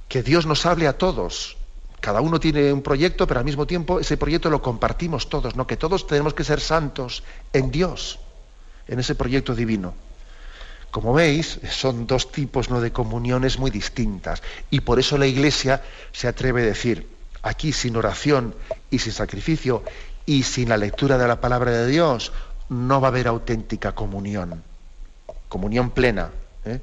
que 0.07 0.23
Dios 0.23 0.45
nos 0.45 0.65
hable 0.65 0.87
a 0.87 0.97
todos, 0.97 1.57
cada 1.99 2.21
uno 2.21 2.39
tiene 2.39 2.71
un 2.71 2.81
proyecto, 2.81 3.27
pero 3.27 3.39
al 3.39 3.45
mismo 3.45 3.67
tiempo 3.67 3.99
ese 3.99 4.17
proyecto 4.17 4.49
lo 4.49 4.61
compartimos 4.61 5.29
todos, 5.29 5.55
¿no? 5.55 5.67
Que 5.67 5.77
todos 5.77 6.07
tenemos 6.07 6.33
que 6.33 6.43
ser 6.43 6.59
santos 6.59 7.23
en 7.53 7.71
Dios, 7.71 8.19
en 8.87 8.99
ese 8.99 9.15
proyecto 9.15 9.55
divino. 9.55 9.93
Como 10.91 11.13
veis, 11.13 11.59
son 11.69 12.07
dos 12.07 12.31
tipos 12.31 12.69
¿no? 12.69 12.81
de 12.81 12.91
comuniones 12.91 13.59
muy 13.59 13.69
distintas. 13.69 14.41
Y 14.71 14.81
por 14.81 14.99
eso 14.99 15.17
la 15.17 15.27
Iglesia 15.27 15.83
se 16.11 16.27
atreve 16.27 16.63
a 16.63 16.65
decir, 16.65 17.07
aquí 17.43 17.71
sin 17.71 17.95
oración 17.95 18.55
y 18.89 18.99
sin 18.99 19.13
sacrificio 19.13 19.83
y 20.25 20.43
sin 20.43 20.69
la 20.69 20.77
lectura 20.77 21.17
de 21.17 21.27
la 21.27 21.39
palabra 21.39 21.71
de 21.71 21.87
Dios, 21.87 22.31
no 22.69 23.01
va 23.01 23.07
a 23.07 23.11
haber 23.11 23.27
auténtica 23.27 23.93
comunión. 23.93 24.63
Comunión 25.47 25.91
plena. 25.91 26.31
¿eh? 26.65 26.79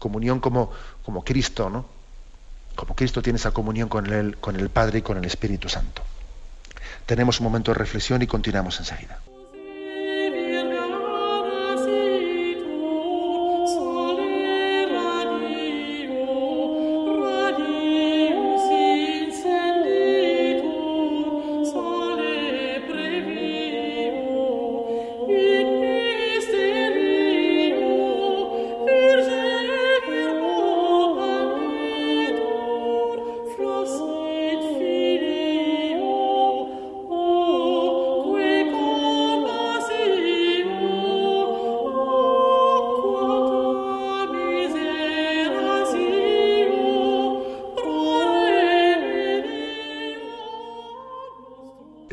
Comunión 0.00 0.40
como, 0.40 0.72
como 1.04 1.24
Cristo, 1.24 1.70
¿no? 1.70 1.97
Como 2.78 2.94
Cristo 2.94 3.22
tiene 3.22 3.38
esa 3.38 3.50
comunión 3.50 3.88
con 3.88 4.06
el, 4.06 4.36
con 4.36 4.54
el 4.54 4.70
Padre 4.70 5.00
y 5.00 5.02
con 5.02 5.18
el 5.18 5.24
Espíritu 5.24 5.68
Santo. 5.68 6.02
Tenemos 7.06 7.40
un 7.40 7.44
momento 7.44 7.72
de 7.72 7.74
reflexión 7.78 8.22
y 8.22 8.28
continuamos 8.28 8.78
enseguida. 8.78 9.18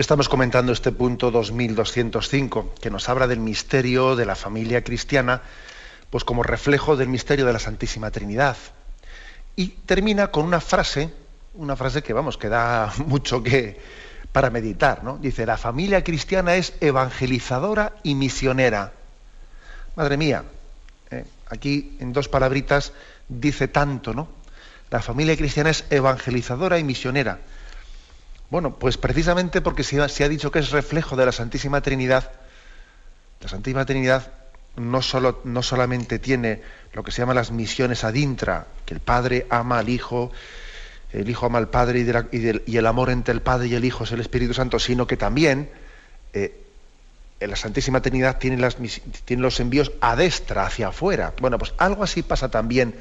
Estamos 0.06 0.30
comentando 0.30 0.72
este 0.72 0.92
punto 0.92 1.32
2205, 1.32 2.76
que 2.80 2.92
nos 2.92 3.10
habla 3.10 3.26
del 3.26 3.40
misterio 3.40 4.16
de 4.16 4.28
la 4.28 4.36
familia 4.36 4.84
cristiana, 4.84 5.42
pues 6.12 6.24
como 6.24 6.44
reflejo 6.44 6.96
del 6.96 7.10
misterio 7.10 7.48
de 7.48 7.54
la 7.54 7.58
Santísima 7.58 8.12
Trinidad. 8.12 8.56
Y 9.56 9.70
termina 9.70 10.28
con 10.28 10.46
una 10.46 10.62
frase, 10.62 11.12
una 11.56 11.76
frase 11.76 12.04
que 12.04 12.14
vamos, 12.14 12.38
que 12.38 12.50
da 12.50 12.94
mucho 13.08 13.42
que 13.42 13.82
para 14.32 14.52
meditar, 14.52 15.04
¿no? 15.04 15.18
Dice, 15.18 15.44
la 15.48 15.58
familia 15.58 16.04
cristiana 16.04 16.54
es 16.54 16.74
evangelizadora 16.82 17.94
y 18.04 18.14
misionera. 18.14 18.94
Madre 19.96 20.18
mía, 20.18 20.44
¿eh? 21.10 21.26
aquí 21.50 21.98
en 22.00 22.14
dos 22.14 22.30
palabritas 22.30 22.94
dice 23.28 23.68
tanto, 23.68 24.14
¿no? 24.14 24.28
La 24.92 25.02
familia 25.02 25.36
cristiana 25.36 25.72
es 25.72 25.84
evangelizadora 25.90 26.78
y 26.78 26.84
misionera. 26.84 27.40
Bueno, 28.56 28.74
pues 28.74 28.96
precisamente 28.96 29.60
porque 29.60 29.84
se 29.84 30.00
ha, 30.02 30.30
dicho 30.30 30.50
que 30.50 30.60
es 30.60 30.72
reflejo 30.72 31.18
de 31.18 31.26
la 31.26 31.34
Santísima 31.34 31.82
Trinidad, 31.82 32.32
la 33.42 33.50
Santísima 33.50 33.86
Trinidad 33.86 34.32
no, 34.78 35.02
solo, 35.02 35.42
no 35.44 35.62
solamente 35.62 36.20
tiene 36.20 36.62
lo 36.94 37.04
que 37.04 37.12
se 37.12 37.22
llama 37.22 37.34
las 37.34 37.52
misiones 37.52 38.06
ad 38.06 38.14
intra, 38.14 38.68
que 38.86 38.94
el 38.94 39.02
Padre 39.02 39.46
ama 39.50 39.80
al 39.80 39.90
Hijo, 39.90 40.32
el 41.12 41.30
Hijo 41.30 41.48
ama 41.48 41.58
al 41.58 41.68
Padre 41.68 42.00
y, 42.32 42.78
el 42.78 42.86
amor 42.86 43.10
entre 43.10 43.34
el 43.34 43.42
Padre 43.42 43.68
y 43.68 43.76
el 43.76 43.84
Hijo 43.84 44.06
es 44.06 44.14
el 44.14 44.22
Espíritu 44.22 44.54
Santo, 44.54 44.80
sino 44.80 45.06
que 45.06 45.18
también 45.18 45.70
eh, 46.32 46.58
la 47.42 47.58
Santísima 47.58 48.02
Trinidad 48.02 48.38
tiene, 48.38 48.66
tiene 49.26 49.44
los 49.44 49.60
envíos 49.60 49.92
a 50.00 50.16
destra, 50.16 50.66
hacia 50.66 50.88
afuera. 50.88 51.34
Bueno, 51.42 51.58
pues 51.58 51.74
algo 51.78 52.06
así 52.06 52.24
pasa 52.24 52.48
también 52.48 52.96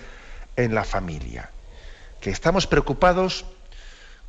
en 0.56 0.74
la 0.74 0.82
familia, 0.82 1.48
que 2.20 2.30
estamos 2.30 2.66
preocupados 2.66 3.44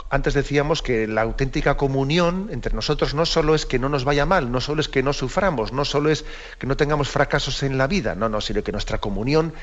antes 0.10 0.34
decíamos 0.34 0.82
que 0.82 1.08
la 1.08 1.22
auténtica 1.22 1.78
comunión 1.78 2.50
entre 2.52 2.74
nosotros 2.74 3.14
no 3.14 3.26
solo 3.26 3.56
es 3.56 3.66
que 3.66 3.80
no 3.80 3.89
nos 3.89 4.04
vaya 4.04 4.26
mal, 4.26 4.52
no 4.52 4.62
solo 4.62 4.82
es 4.82 4.88
que 4.88 5.04
no 5.04 5.14
suframos, 5.14 5.74
no 5.74 5.84
solo 5.84 6.10
es 6.10 6.26
que 6.60 6.68
no 6.68 6.78
tengamos 6.78 7.10
fracasos 7.10 7.64
en 7.64 7.78
la 7.78 7.88
vida, 7.88 8.16
no, 8.16 8.30
no, 8.30 8.39
sino 8.41 8.64
que 8.64 8.72
nuestra 8.72 9.00
comunión 9.00 9.54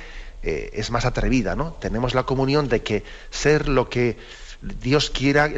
eh, 0.43 0.70
es 0.74 0.91
más 0.91 1.05
atrevida, 1.05 1.55
¿no? 1.55 1.72
Tenemos 1.74 2.14
la 2.14 2.24
comunión 2.24 2.68
de 2.68 2.83
que 2.83 3.05
ser 3.30 3.68
lo 3.68 3.89
que 3.89 4.18
Dios 4.61 5.11
quiera 5.11 5.51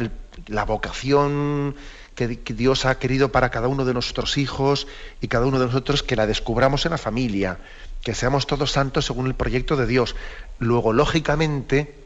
la 0.47 0.64
vocación 0.64 1.75
que, 2.14 2.29
Dios 2.29 2.85
ha 2.85 2.99
querido 2.99 3.33
para 3.33 3.51
cada 3.51 3.68
uno 3.68 3.85
de 3.85 3.93
nuestros 3.93 4.39
hijos 4.39 4.87
y 5.20 5.29
cada 5.29 5.47
uno 5.47 5.59
de 5.59 5.66
nosotros 5.66 6.03
que 6.03 6.16
la 6.16 6.27
descubramos 6.27 6.87
en 6.87 6.93
la 6.93 6.99
familia, 6.99 7.59
que 8.03 8.14
seamos 8.14 8.47
todos 8.47 8.70
santos 8.70 9.07
según 9.07 9.27
el 9.27 9.35
proyecto 9.35 9.77
de 9.77 9.87
Dios. 9.87 10.14
Luego, 10.59 10.93
lógicamente, 10.93 12.04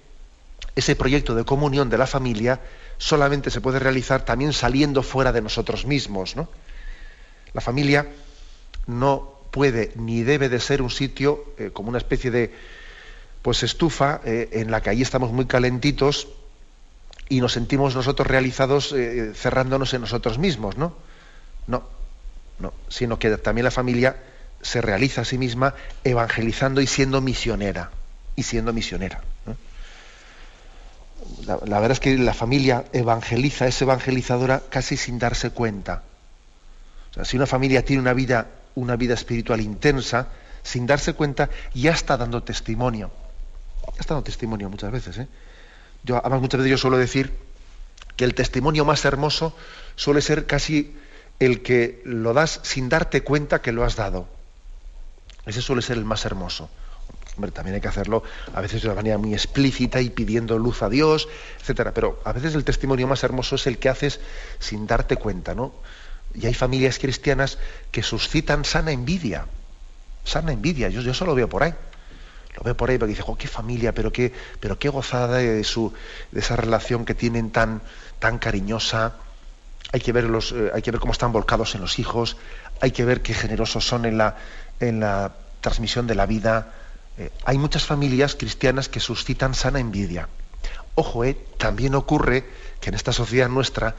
ese 0.78 0.94
proyecto 0.94 1.34
de 1.34 1.44
comunión 1.44 1.90
de 1.90 1.98
la 1.98 2.06
familia 2.06 2.60
solamente 2.98 3.50
se 3.50 3.60
puede 3.60 3.80
realizar 3.80 4.24
también 4.24 4.52
saliendo 4.52 5.02
fuera 5.02 5.32
de 5.32 5.42
nosotros 5.42 5.86
mismos. 5.86 6.36
¿no? 6.36 6.48
La 7.52 7.60
familia 7.60 8.06
no 8.86 9.40
puede 9.50 9.92
ni 9.96 10.22
debe 10.22 10.48
de 10.48 10.60
ser 10.60 10.80
un 10.80 10.90
sitio 10.90 11.52
eh, 11.58 11.70
como 11.72 11.88
una 11.88 11.98
especie 11.98 12.30
de 12.30 12.54
pues 13.42 13.64
estufa 13.64 14.20
eh, 14.24 14.50
en 14.52 14.70
la 14.70 14.80
que 14.80 14.90
ahí 14.90 15.02
estamos 15.02 15.32
muy 15.32 15.46
calentitos 15.46 16.28
y 17.28 17.40
nos 17.40 17.54
sentimos 17.54 17.96
nosotros 17.96 18.28
realizados 18.28 18.92
eh, 18.92 19.32
cerrándonos 19.34 19.92
en 19.94 20.02
nosotros 20.02 20.38
mismos, 20.38 20.76
¿no? 20.76 20.94
No, 21.66 21.82
no, 22.60 22.72
sino 22.88 23.18
que 23.18 23.36
también 23.36 23.64
la 23.64 23.70
familia 23.72 24.16
se 24.62 24.80
realiza 24.80 25.22
a 25.22 25.24
sí 25.24 25.38
misma 25.38 25.74
evangelizando 26.04 26.80
y 26.80 26.86
siendo 26.86 27.20
misionera, 27.20 27.90
y 28.36 28.44
siendo 28.44 28.72
misionera. 28.72 29.22
La, 31.48 31.80
verdad 31.80 31.92
es 31.92 32.00
que 32.00 32.18
la 32.18 32.34
familia 32.34 32.84
evangeliza, 32.92 33.66
es 33.66 33.80
evangelizadora 33.80 34.62
casi 34.68 34.98
sin 34.98 35.18
darse 35.18 35.48
cuenta. 35.48 36.02
O 37.10 37.14
sea, 37.14 37.24
si 37.24 37.38
una 37.38 37.46
familia 37.46 37.82
tiene 37.82 38.02
una 38.02 38.12
vida, 38.12 38.48
una 38.74 38.96
vida 38.96 39.14
espiritual 39.14 39.62
intensa, 39.62 40.28
sin 40.62 40.86
darse 40.86 41.14
cuenta, 41.14 41.48
ya 41.72 41.92
está 41.92 42.18
dando 42.18 42.42
testimonio. 42.42 43.10
Ya 43.94 44.00
está 44.00 44.12
dando 44.12 44.24
testimonio 44.24 44.68
muchas 44.68 44.92
veces, 44.92 45.16
¿eh? 45.16 45.28
Yo, 46.04 46.18
además, 46.18 46.42
muchas 46.42 46.58
veces 46.58 46.70
yo 46.72 46.76
suelo 46.76 46.98
decir 46.98 47.32
que 48.16 48.26
el 48.26 48.34
testimonio 48.34 48.84
más 48.84 49.06
hermoso 49.06 49.56
suele 49.96 50.20
ser 50.20 50.44
casi 50.44 50.94
el 51.38 51.62
que 51.62 52.02
lo 52.04 52.34
das 52.34 52.60
sin 52.62 52.90
darte 52.90 53.22
cuenta 53.22 53.62
que 53.62 53.72
lo 53.72 53.84
has 53.84 53.96
dado. 53.96 54.28
Ese 55.46 55.62
suele 55.62 55.80
ser 55.80 55.96
el 55.96 56.04
más 56.04 56.26
hermoso. 56.26 56.68
Hombre, 57.38 57.52
también 57.52 57.76
hay 57.76 57.80
que 57.80 57.86
hacerlo 57.86 58.24
a 58.52 58.60
veces 58.60 58.82
de 58.82 58.88
una 58.88 58.96
manera 58.96 59.16
muy 59.16 59.32
explícita 59.32 60.00
y 60.00 60.10
pidiendo 60.10 60.58
luz 60.58 60.82
a 60.82 60.88
Dios, 60.88 61.28
etcétera. 61.60 61.94
Pero 61.94 62.20
a 62.24 62.32
veces 62.32 62.56
el 62.56 62.64
testimonio 62.64 63.06
más 63.06 63.22
hermoso 63.22 63.54
es 63.54 63.68
el 63.68 63.78
que 63.78 63.88
haces 63.88 64.18
sin 64.58 64.88
darte 64.88 65.14
cuenta, 65.14 65.54
¿no? 65.54 65.72
Y 66.34 66.46
hay 66.46 66.54
familias 66.54 66.98
cristianas 66.98 67.58
que 67.92 68.02
suscitan 68.02 68.64
sana 68.64 68.90
envidia. 68.90 69.46
Sana 70.24 70.50
envidia. 70.50 70.88
Yo, 70.88 71.00
yo 71.00 71.12
eso 71.12 71.24
lo 71.26 71.36
veo 71.36 71.48
por 71.48 71.62
ahí 71.62 71.74
lo 72.56 72.64
ve 72.64 72.74
por 72.74 72.90
ahí 72.90 72.98
porque 72.98 73.10
dice, 73.10 73.22
oh, 73.24 73.36
qué 73.36 73.46
familia, 73.46 73.94
pero 73.94 74.12
qué, 74.12 74.32
pero 74.58 74.80
qué 74.80 74.88
gozada 74.88 75.36
de, 75.36 75.62
su, 75.62 75.92
de 76.32 76.40
esa 76.40 76.56
relación 76.56 77.04
que 77.04 77.14
tienen 77.14 77.52
tan, 77.52 77.82
tan 78.18 78.38
cariñosa. 78.38 79.14
Hay 79.92 80.00
que, 80.00 80.10
ver 80.10 80.24
los, 80.24 80.50
eh, 80.50 80.72
hay 80.74 80.82
que 80.82 80.90
ver 80.90 80.98
cómo 80.98 81.12
están 81.12 81.30
volcados 81.30 81.76
en 81.76 81.82
los 81.82 82.00
hijos, 82.00 82.36
hay 82.80 82.90
que 82.90 83.04
ver 83.04 83.22
qué 83.22 83.32
generosos 83.32 83.86
son 83.86 84.06
en 84.06 84.18
la, 84.18 84.38
en 84.80 84.98
la 84.98 85.34
transmisión 85.60 86.06
de 86.06 86.14
la 86.14 86.26
vida. 86.26 86.72
Eh, 87.18 87.30
hay 87.44 87.58
muchas 87.58 87.84
familias 87.84 88.34
cristianas 88.34 88.88
que 88.88 89.00
suscitan 89.00 89.54
sana 89.54 89.80
envidia. 89.80 90.28
Ojo, 90.94 91.24
eh, 91.24 91.36
también 91.58 91.94
ocurre 91.94 92.44
que 92.80 92.90
en 92.90 92.94
esta 92.94 93.12
sociedad 93.12 93.48
nuestra, 93.48 93.96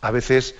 a 0.00 0.10
veces, 0.10 0.54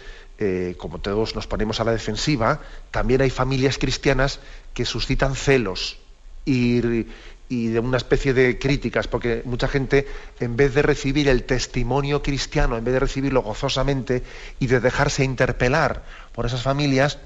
como 0.76 0.98
todos 0.98 1.36
nos 1.36 1.46
ponemos 1.46 1.78
a 1.78 1.84
la 1.84 1.92
defensiva, 1.92 2.60
también 2.90 3.20
hay 3.20 3.30
familias 3.30 3.78
cristianas 3.78 4.40
que 4.74 4.84
suscitan 4.84 5.36
celos 5.36 5.98
y, 6.44 7.06
y 7.52 7.66
de 7.68 7.80
una 7.80 7.98
especie 7.98 8.32
de 8.32 8.58
críticas, 8.58 9.08
porque 9.08 9.42
mucha 9.44 9.68
gente, 9.68 10.08
en 10.40 10.56
vez 10.56 10.74
de 10.74 10.80
recibir 10.80 11.28
el 11.28 11.44
testimonio 11.44 12.22
cristiano, 12.22 12.78
en 12.78 12.84
vez 12.84 12.94
de 12.94 13.00
recibirlo 13.00 13.42
gozosamente 13.42 14.22
y 14.58 14.68
de 14.68 14.80
dejarse 14.80 15.22
interpelar 15.22 16.02
por 16.32 16.46
esas 16.46 16.62
familias, 16.62 17.18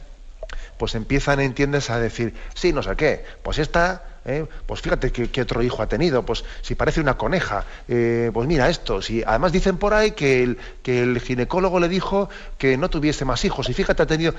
pues 0.78 0.94
empiezan, 0.94 1.40
entiendes, 1.40 1.90
a 1.90 1.98
decir, 1.98 2.34
sí, 2.54 2.72
no 2.72 2.82
sé 2.82 2.96
qué, 2.96 3.24
pues 3.42 3.58
esta, 3.58 4.04
eh, 4.24 4.46
pues 4.66 4.80
fíjate 4.80 5.12
qué, 5.12 5.42
otro 5.42 5.62
hijo 5.62 5.82
ha 5.82 5.88
tenido, 5.88 6.24
pues 6.24 6.44
si 6.62 6.74
parece 6.74 7.00
una 7.00 7.16
coneja, 7.16 7.64
eh, 7.88 8.30
pues 8.32 8.46
mira 8.46 8.68
esto, 8.68 9.00
si 9.02 9.22
además 9.24 9.52
dicen 9.52 9.78
por 9.78 9.94
ahí 9.94 10.12
que 10.12 10.42
el, 10.42 10.58
que 10.82 11.02
el 11.02 11.20
ginecólogo 11.20 11.80
le 11.80 11.88
dijo 11.88 12.28
que 12.58 12.76
no 12.76 12.90
tuviese 12.90 13.24
más 13.24 13.44
hijos, 13.44 13.68
y 13.68 13.74
fíjate, 13.74 14.02
ha 14.02 14.06
tenido, 14.06 14.34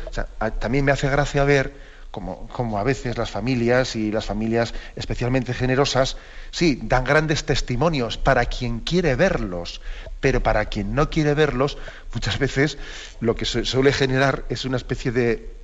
también 0.60 0.86
me 0.86 0.92
hace 0.92 1.10
gracia 1.10 1.44
ver 1.44 1.98
como, 2.12 2.80
a 2.80 2.84
veces 2.84 3.18
las 3.18 3.30
familias 3.30 3.96
y 3.96 4.12
las 4.12 4.26
familias 4.26 4.74
especialmente 4.96 5.54
generosas, 5.54 6.18
sí, 6.52 6.80
dan 6.82 7.04
grandes 7.04 7.46
testimonios 7.46 8.18
para 8.18 8.46
quien 8.46 8.80
quiere 8.80 9.16
verlos, 9.16 9.82
pero 10.20 10.42
para 10.42 10.66
quien 10.66 10.96
no 10.96 11.10
quiere 11.10 11.34
verlos, 11.34 11.78
muchas 12.14 12.40
veces 12.40 12.78
lo 13.20 13.36
que 13.36 13.46
suele 13.46 13.94
generar 13.94 14.46
es 14.50 14.66
una 14.66 14.78
especie 14.78 15.12
de, 15.12 15.57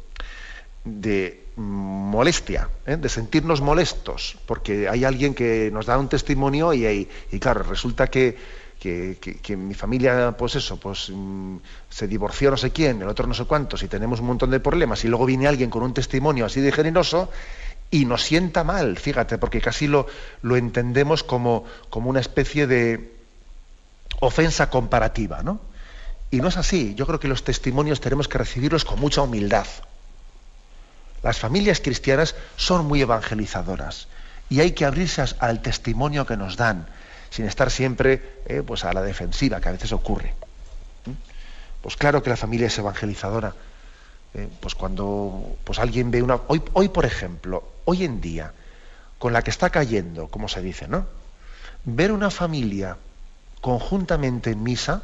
de 0.86 1.44
molestia, 1.56 2.70
¿eh? 2.86 2.98
de 2.98 3.10
sentirnos 3.10 3.62
molestos, 3.62 4.38
porque 4.46 4.90
hay 4.90 5.06
alguien 5.06 5.34
que 5.34 5.70
nos 5.72 5.86
da 5.86 5.98
un 5.98 6.10
testimonio 6.10 6.74
y, 6.74 7.08
y 7.32 7.40
claro, 7.40 7.64
resulta 7.64 8.08
que 8.08 8.64
que, 8.84 9.56
mi 9.56 9.74
familia, 9.74 10.36
pues 10.38 10.56
eso, 10.56 10.78
pues 10.78 11.10
mm, 11.10 11.58
se 11.90 12.08
divorció 12.08 12.52
no 12.52 12.58
sé 12.58 12.72
quién, 12.72 13.02
el 13.02 13.08
otro 13.08 13.28
no 13.28 13.34
sé 13.34 13.46
cuántos, 13.46 13.82
y 13.84 13.88
tenemos 13.88 14.20
un 14.20 14.28
montón 14.28 14.52
de 14.52 14.60
problemas, 14.60 15.04
y 15.06 15.08
luego 15.08 15.26
viene 15.26 15.48
alguien 15.48 15.70
con 15.70 15.84
un 15.84 15.94
testimonio 15.94 16.46
así 16.46 16.60
de 16.60 16.72
generoso 16.72 17.30
y 17.92 18.06
nos 18.06 18.24
sienta 18.24 18.64
mal, 18.64 18.98
fíjate, 18.98 19.38
porque 19.38 19.62
casi 19.62 19.88
lo, 19.88 20.08
lo 20.42 20.58
entendemos 20.58 21.24
como, 21.24 21.64
como 21.90 22.10
una 22.10 22.20
especie 22.20 22.68
de 22.68 23.14
ofensa 24.20 24.70
comparativa, 24.70 25.44
¿no? 25.44 25.62
Y 26.32 26.38
no 26.38 26.48
es 26.48 26.58
así. 26.58 26.96
Yo 26.96 27.06
creo 27.06 27.20
que 27.20 27.28
los 27.28 27.44
testimonios 27.44 28.02
tenemos 28.02 28.28
que 28.28 28.40
recibirlos 28.40 28.86
con 28.86 29.00
mucha 29.00 29.22
humildad. 29.22 29.68
Las 31.24 31.40
familias 31.40 31.80
cristianas 31.80 32.36
son 32.58 32.86
muy 32.86 33.02
evangelizadoras 33.02 34.08
y 34.50 34.60
hay 34.60 34.74
que 34.74 34.86
abrirse 34.86 35.24
al 35.40 35.62
testimonio 35.62 36.26
que 36.26 36.38
nos 36.38 36.58
dan 36.58 36.86
sin 37.30 37.46
estar 37.46 37.72
siempre 37.72 38.42
eh, 38.46 38.62
pues 38.62 38.84
a 38.84 38.94
la 38.94 39.02
defensiva, 39.02 39.60
que 39.60 39.70
a 39.70 39.72
veces 39.72 39.92
ocurre. 39.92 40.36
Pues 41.82 41.98
claro 41.98 42.22
que 42.22 42.30
la 42.30 42.38
familia 42.38 42.68
es 42.68 42.78
evangelizadora. 42.78 43.54
¿eh? 44.34 44.48
pues 44.60 44.76
cuando 44.76 45.58
pues 45.64 45.80
alguien 45.80 46.12
ve 46.12 46.22
una. 46.22 46.40
Hoy, 46.48 46.62
hoy, 46.74 46.90
por 46.90 47.06
ejemplo, 47.06 47.64
hoy 47.86 48.04
en 48.04 48.22
día, 48.22 48.54
con 49.18 49.34
la 49.34 49.42
que 49.42 49.50
está 49.50 49.70
cayendo, 49.70 50.28
como 50.28 50.48
se 50.48 50.62
dice, 50.62 50.88
¿no? 50.88 51.06
Ver 51.86 52.12
una 52.12 52.30
familia 52.30 52.98
conjuntamente 53.62 54.52
en 54.52 54.64
misa 54.64 55.04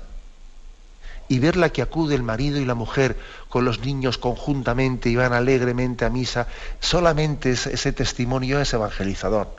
y 1.30 1.40
ver 1.40 1.56
la 1.56 1.70
que 1.70 1.82
acude 1.82 2.16
el 2.16 2.24
marido 2.24 2.60
y 2.60 2.66
la 2.66 2.74
mujer 2.74 3.16
con 3.48 3.64
los 3.64 3.80
niños 3.80 4.18
conjuntamente 4.18 5.10
y 5.10 5.16
van 5.16 5.32
alegremente 5.32 6.04
a 6.04 6.10
misa, 6.10 6.48
solamente 6.80 7.52
ese 7.52 7.94
testimonio 7.94 8.60
es 8.60 8.74
evangelizador. 8.74 9.56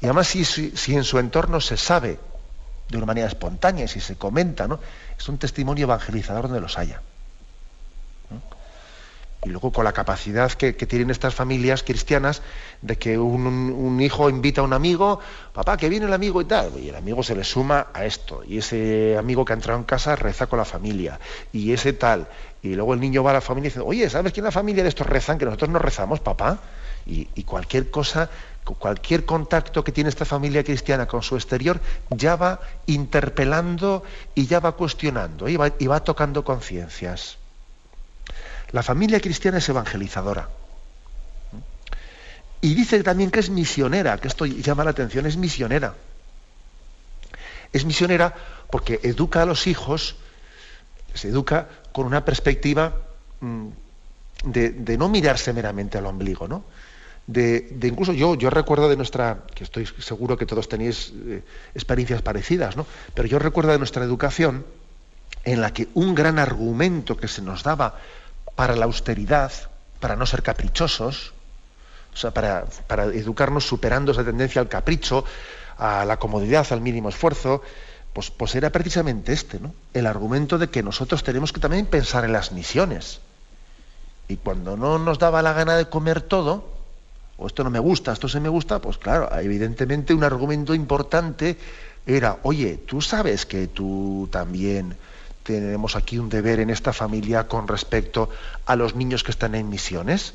Y 0.00 0.06
además 0.06 0.28
si, 0.28 0.44
si, 0.44 0.94
en 0.94 1.04
su 1.04 1.18
entorno 1.18 1.60
se 1.60 1.76
sabe 1.76 2.18
de 2.88 2.96
una 2.96 3.06
manera 3.06 3.26
espontánea, 3.26 3.88
si 3.88 4.00
se 4.00 4.16
comenta, 4.16 4.68
¿no? 4.68 4.78
es 5.18 5.28
un 5.28 5.38
testimonio 5.38 5.84
evangelizador 5.84 6.44
donde 6.44 6.60
los 6.60 6.78
haya. 6.78 7.02
Y 9.46 9.48
luego 9.48 9.70
con 9.70 9.84
la 9.84 9.92
capacidad 9.92 10.50
que, 10.52 10.72
tienen 10.72 11.10
estas 11.10 11.34
familias 11.34 11.84
cristianas 11.84 12.42
de 12.82 12.96
que 12.98 13.16
un, 13.16 14.00
hijo 14.00 14.28
invita 14.28 14.60
a 14.60 14.64
un 14.64 14.72
amigo, 14.72 15.20
papá, 15.52 15.76
que 15.76 15.88
viene 15.88 16.06
el 16.06 16.12
amigo 16.12 16.40
y 16.40 16.44
tal, 16.44 16.72
y 16.78 16.88
el 16.88 16.96
amigo 16.96 17.22
se 17.22 17.36
le 17.36 17.44
suma 17.44 17.86
a 17.94 18.04
esto, 18.04 18.42
y 18.44 18.58
ese 18.58 19.16
amigo 19.16 19.44
que 19.44 19.52
ha 19.52 19.56
entrado 19.56 19.78
en 19.78 19.84
casa 19.84 20.16
reza 20.16 20.48
con 20.48 20.58
la 20.58 20.64
familia, 20.64 21.20
y 21.52 21.72
ese 21.72 21.92
tal, 21.92 22.26
y 22.60 22.74
luego 22.74 22.92
el 22.92 23.00
niño 23.00 23.22
va 23.22 23.30
a 23.30 23.34
la 23.34 23.40
familia 23.40 23.68
y 23.68 23.70
dice, 23.70 23.80
oye, 23.80 24.10
¿sabes 24.10 24.32
que 24.32 24.40
en 24.40 24.44
la 24.44 24.52
familia 24.52 24.82
de 24.82 24.88
estos 24.88 25.06
rezan, 25.06 25.38
que 25.38 25.44
nosotros 25.44 25.70
no 25.70 25.78
rezamos, 25.78 26.20
papá? 26.20 26.58
y 27.08 27.44
cualquier 27.44 27.88
cosa 27.88 28.28
cualquier 28.74 29.24
contacto 29.24 29.84
que 29.84 29.92
tiene 29.92 30.10
esta 30.10 30.24
familia 30.24 30.64
cristiana 30.64 31.06
con 31.06 31.22
su 31.22 31.36
exterior 31.36 31.80
ya 32.10 32.36
va 32.36 32.60
interpelando 32.86 34.02
y 34.34 34.46
ya 34.46 34.60
va 34.60 34.72
cuestionando 34.72 35.48
y 35.48 35.56
va, 35.56 36.00
tocando 36.00 36.44
conciencias. 36.44 37.38
La 38.72 38.82
familia 38.82 39.20
cristiana 39.20 39.58
es 39.58 39.68
evangelizadora. 39.68 40.48
Y 42.60 42.74
dice 42.74 43.02
también 43.02 43.30
que 43.30 43.40
es 43.40 43.50
misionera, 43.50 44.18
que 44.18 44.28
esto 44.28 44.46
llama 44.46 44.84
la 44.84 44.90
atención, 44.90 45.26
es 45.26 45.36
misionera. 45.36 45.94
Es 47.72 47.84
misionera 47.84 48.34
porque 48.70 49.00
educa 49.02 49.42
a 49.42 49.46
los 49.46 49.66
hijos, 49.66 50.16
se 51.14 51.28
educa 51.28 51.68
con 51.92 52.06
una 52.06 52.24
perspectiva 52.24 53.02
mm, 53.40 53.68
de, 54.44 54.98
no 54.98 55.08
mirarse 55.08 55.52
meramente 55.52 55.98
al 55.98 56.06
ombligo, 56.06 56.48
¿no? 56.48 56.64
de, 57.26 57.76
incluso 57.82 58.12
yo, 58.12 58.34
yo 58.34 58.50
recuerdo 58.50 58.88
de 58.88 58.96
nuestra, 58.96 59.44
que 59.54 59.64
estoy 59.64 59.86
seguro 59.86 60.36
que 60.36 60.46
todos 60.46 60.68
tenéis 60.68 61.12
eh, 61.26 61.42
experiencias 61.74 62.22
parecidas, 62.22 62.76
¿no? 62.76 62.86
pero 63.14 63.28
yo 63.28 63.38
recuerdo 63.38 63.72
de 63.72 63.78
nuestra 63.78 64.04
educación 64.04 64.64
en 65.44 65.60
la 65.60 65.72
que 65.72 65.88
un 65.94 66.14
gran 66.14 66.38
argumento 66.38 67.16
que 67.16 67.28
se 67.28 67.42
nos 67.42 67.62
daba 67.62 68.00
para 68.56 68.74
la 68.74 68.86
austeridad, 68.86 69.52
para 70.00 70.16
no 70.16 70.26
ser 70.26 70.42
caprichosos, 70.42 71.32
o 72.12 72.16
sea, 72.16 72.32
para, 72.32 72.64
educarnos 73.12 73.66
superando 73.66 74.12
esa 74.12 74.24
tendencia 74.24 74.60
al 74.60 74.68
capricho, 74.68 75.24
a 75.78 76.04
la 76.06 76.16
comodidad, 76.16 76.66
al 76.70 76.80
mínimo 76.80 77.10
esfuerzo, 77.10 77.62
pues, 78.14 78.30
pues 78.30 78.54
era 78.54 78.70
precisamente 78.70 79.34
este, 79.34 79.60
¿no? 79.60 79.74
El 79.92 80.06
argumento 80.06 80.56
de 80.56 80.70
que 80.70 80.82
nosotros 80.82 81.22
tenemos 81.22 81.52
que 81.52 81.60
también 81.60 81.84
pensar 81.84 82.24
en 82.24 82.32
las 82.32 82.52
misiones. 82.52 83.20
Y 84.28 84.38
cuando 84.38 84.78
no 84.78 84.98
nos 84.98 85.18
daba 85.18 85.42
la 85.42 85.52
gana 85.52 85.76
de 85.76 85.90
comer 85.90 86.22
todo, 86.22 86.72
o 87.36 87.46
esto 87.46 87.62
no 87.62 87.70
me 87.70 87.78
gusta, 87.78 88.12
esto 88.12 88.28
se 88.28 88.40
me 88.40 88.48
gusta, 88.48 88.80
pues 88.80 88.96
claro, 88.96 89.28
evidentemente 89.38 90.14
un 90.14 90.24
argumento 90.24 90.74
importante 90.74 91.58
era, 92.06 92.38
oye, 92.42 92.78
tú 92.86 93.02
sabes 93.02 93.44
que 93.44 93.66
tú 93.66 94.28
también 94.32 94.96
tenemos 95.46 95.94
aquí 95.94 96.18
un 96.18 96.28
deber 96.28 96.58
en 96.58 96.70
esta 96.70 96.92
familia 96.92 97.46
con 97.46 97.68
respecto 97.68 98.28
a 98.66 98.74
los 98.74 98.96
niños 98.96 99.22
que 99.22 99.30
están 99.30 99.54
en 99.54 99.68
misiones. 99.68 100.34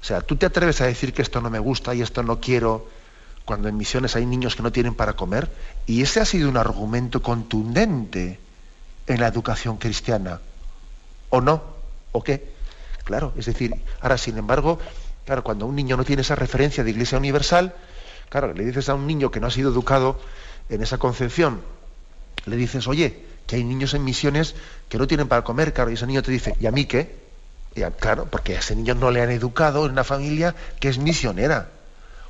O 0.00 0.04
sea, 0.04 0.20
tú 0.20 0.36
te 0.36 0.46
atreves 0.46 0.80
a 0.80 0.86
decir 0.86 1.12
que 1.12 1.22
esto 1.22 1.40
no 1.40 1.50
me 1.50 1.58
gusta 1.58 1.94
y 1.94 2.00
esto 2.00 2.22
no 2.22 2.40
quiero 2.40 2.86
cuando 3.44 3.68
en 3.68 3.76
misiones 3.76 4.14
hay 4.14 4.24
niños 4.24 4.54
que 4.54 4.62
no 4.62 4.70
tienen 4.70 4.94
para 4.94 5.14
comer. 5.14 5.50
Y 5.86 6.02
ese 6.02 6.20
ha 6.20 6.24
sido 6.24 6.48
un 6.48 6.56
argumento 6.56 7.22
contundente 7.22 8.38
en 9.08 9.20
la 9.20 9.26
educación 9.26 9.78
cristiana. 9.78 10.40
¿O 11.30 11.40
no? 11.40 11.62
¿O 12.12 12.22
qué? 12.22 12.52
Claro, 13.02 13.32
es 13.36 13.46
decir, 13.46 13.74
ahora 14.00 14.16
sin 14.16 14.38
embargo, 14.38 14.78
claro, 15.24 15.42
cuando 15.42 15.66
un 15.66 15.74
niño 15.74 15.96
no 15.96 16.04
tiene 16.04 16.22
esa 16.22 16.36
referencia 16.36 16.84
de 16.84 16.90
Iglesia 16.90 17.18
Universal, 17.18 17.74
claro, 18.28 18.54
le 18.54 18.64
dices 18.64 18.88
a 18.88 18.94
un 18.94 19.08
niño 19.08 19.32
que 19.32 19.40
no 19.40 19.48
ha 19.48 19.50
sido 19.50 19.72
educado 19.72 20.20
en 20.68 20.82
esa 20.82 20.98
concepción, 20.98 21.62
le 22.46 22.54
dices, 22.54 22.86
oye, 22.86 23.31
que 23.46 23.56
hay 23.56 23.64
niños 23.64 23.94
en 23.94 24.04
misiones 24.04 24.54
que 24.88 24.98
no 24.98 25.06
tienen 25.06 25.28
para 25.28 25.42
comer, 25.42 25.72
claro, 25.72 25.90
y 25.90 25.94
ese 25.94 26.06
niño 26.06 26.22
te 26.22 26.30
dice, 26.30 26.54
¿y 26.60 26.66
a 26.66 26.70
mí 26.70 26.86
qué? 26.86 27.22
claro, 27.98 28.26
porque 28.30 28.56
a 28.56 28.58
ese 28.58 28.76
niño 28.76 28.94
no 28.94 29.10
le 29.10 29.22
han 29.22 29.30
educado 29.30 29.86
en 29.86 29.92
una 29.92 30.04
familia 30.04 30.54
que 30.78 30.88
es 30.88 30.98
misionera, 30.98 31.70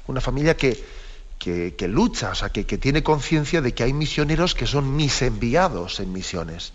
una 0.06 0.20
familia 0.20 0.56
que, 0.56 0.82
que, 1.38 1.88
lucha, 1.88 2.30
o 2.30 2.34
sea, 2.36 2.50
que, 2.50 2.64
que 2.64 2.78
tiene 2.78 3.02
conciencia 3.02 3.60
de 3.60 3.72
que 3.74 3.82
hay 3.82 3.92
misioneros 3.92 4.54
que 4.54 4.68
son 4.68 4.94
mis 4.94 5.20
enviados 5.22 5.98
en 5.98 6.12
misiones 6.12 6.72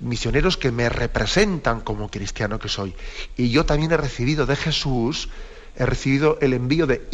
misioneros 0.00 0.56
que 0.56 0.70
me 0.70 0.88
representan 0.88 1.80
como 1.80 2.10
cristiano 2.10 2.58
que 2.58 2.68
soy. 2.68 2.94
Y 3.36 3.50
yo 3.50 3.66
también 3.66 3.92
he 3.92 3.96
recibido 3.96 4.46
de 4.46 4.56
Jesús, 4.56 5.28
he 5.78 5.86
recibido 5.86 6.38
el 6.40 6.52
envío 6.52 6.86
de 6.86 7.06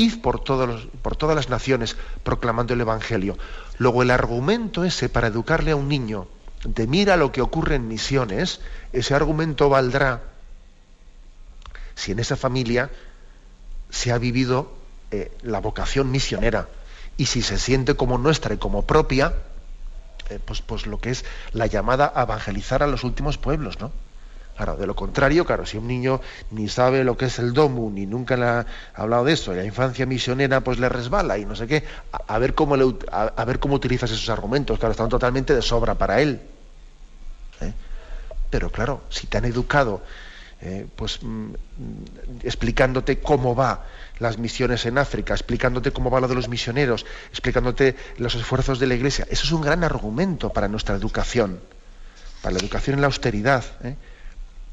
todos 0.45 0.89
por 1.03 1.17
todas 1.17 1.37
las 1.37 1.51
naciones 1.51 1.97
proclamando 2.23 2.73
el 2.73 2.81
Evangelio. 2.81 3.37
Luego 3.79 4.03
el 4.03 4.11
argumento 4.11 4.85
ese 4.85 5.11
para 5.11 5.29
educarle 5.29 5.73
a 5.73 5.77
un 5.77 5.89
niño 5.89 6.27
de 6.65 6.87
mira 6.87 7.19
lo 7.19 7.31
que 7.31 7.43
ocurre 7.43 7.75
en 7.75 7.89
misiones, 7.89 8.61
ese 8.93 9.15
argumento 9.15 9.69
valdrá 9.69 10.23
si 11.95 12.13
en 12.13 12.19
esa 12.19 12.37
familia 12.37 12.91
se 13.91 14.13
ha 14.13 14.19
vivido 14.19 14.73
eh, 15.11 15.31
la 15.43 15.61
vocación 15.61 16.11
misionera 16.11 16.69
y 17.19 17.27
si 17.27 17.43
se 17.43 17.59
siente 17.59 17.95
como 17.97 18.17
nuestra 18.17 18.55
y 18.55 18.57
como 18.57 18.87
propia, 18.87 19.35
eh, 20.31 20.41
pues, 20.43 20.63
pues 20.63 20.87
lo 20.87 20.99
que 20.99 21.11
es 21.11 21.27
la 21.53 21.67
llamada 21.67 22.11
a 22.15 22.23
evangelizar 22.23 22.83
a 22.83 22.87
los 22.87 23.05
últimos 23.05 23.37
pueblos, 23.37 23.79
¿no? 23.79 23.93
Claro, 24.57 24.77
de 24.77 24.87
lo 24.87 24.95
contrario, 24.95 25.45
claro, 25.45 25.67
si 25.67 25.79
un 25.79 25.89
niño 25.89 26.21
ni 26.53 26.69
sabe 26.69 27.03
lo 27.03 27.17
que 27.17 27.25
es 27.25 27.41
el 27.41 27.53
domu, 27.53 27.91
ni 27.91 28.07
nunca 28.07 28.37
le 28.37 28.45
ha 28.45 28.67
hablado 28.95 29.25
de 29.25 29.33
eso, 29.33 29.53
y 29.53 29.57
la 29.57 29.65
infancia 29.65 30.07
misionera 30.07 30.61
pues 30.61 30.79
le 30.79 30.89
resbala 30.89 31.39
y 31.39 31.45
no 31.45 31.57
sé 31.57 31.67
qué, 31.67 31.83
a, 32.13 32.39
ver, 32.39 32.55
cómo 32.55 32.77
a, 33.11 33.45
ver 33.45 33.59
cómo 33.59 33.75
utilizas 33.75 34.13
esos 34.13 34.29
argumentos, 34.29 34.79
claro, 34.79 34.93
están 34.93 35.09
totalmente 35.09 35.57
de 35.57 35.63
sobra 35.63 35.97
para 35.97 36.21
él. 36.21 36.41
¿eh? 37.63 37.73
Pero 38.49 38.71
claro, 38.71 39.03
si 39.09 39.27
te 39.27 39.39
han 39.39 39.45
educado 39.45 40.03
eh, 40.61 40.87
pues 40.95 41.19
mm, 41.21 41.53
explicándote 42.45 43.19
cómo 43.19 43.57
va 43.57 43.87
las 44.21 44.39
misiones 44.39 44.87
en 44.87 44.99
África, 44.99 45.35
explicándote 45.35 45.91
cómo 45.91 46.11
va 46.11 46.21
lo 46.21 46.29
de 46.29 46.37
los 46.37 46.49
misioneros, 46.49 47.05
explicándote 47.31 47.97
los 48.19 48.37
esfuerzos 48.37 48.79
de 48.79 48.87
la 48.87 48.95
Iglesia. 48.95 49.27
Eso 49.29 49.45
es 49.45 49.53
un 49.53 49.63
gran 49.63 49.83
argumento 49.83 50.51
para 50.51 50.69
nuestra 50.69 50.95
educación, 50.95 51.59
para 52.41 52.55
la 52.55 52.61
educación 52.61 52.95
en 52.95 53.01
la 53.01 53.09
austeridad, 53.09 53.65
¿eh? 53.83 53.97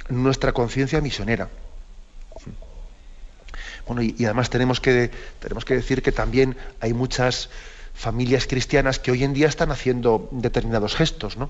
Nuestra 0.10 0.52
conciencia 0.52 1.02
misionera. 1.02 1.50
Bueno, 3.88 4.02
y, 4.02 4.16
además 4.26 4.50
tenemos 4.50 4.80
que, 4.80 5.12
tenemos 5.40 5.66
que 5.66 5.74
decir 5.76 6.02
que 6.02 6.12
también 6.12 6.56
hay 6.80 6.94
muchas 6.94 7.50
familias 7.94 8.48
cristianas 8.48 9.00
que 9.00 9.12
hoy 9.12 9.24
en 9.24 9.34
día 9.34 9.48
están 9.48 9.72
haciendo 9.72 10.30
determinados 10.32 10.96
gestos, 10.96 11.38
¿no? 11.38 11.50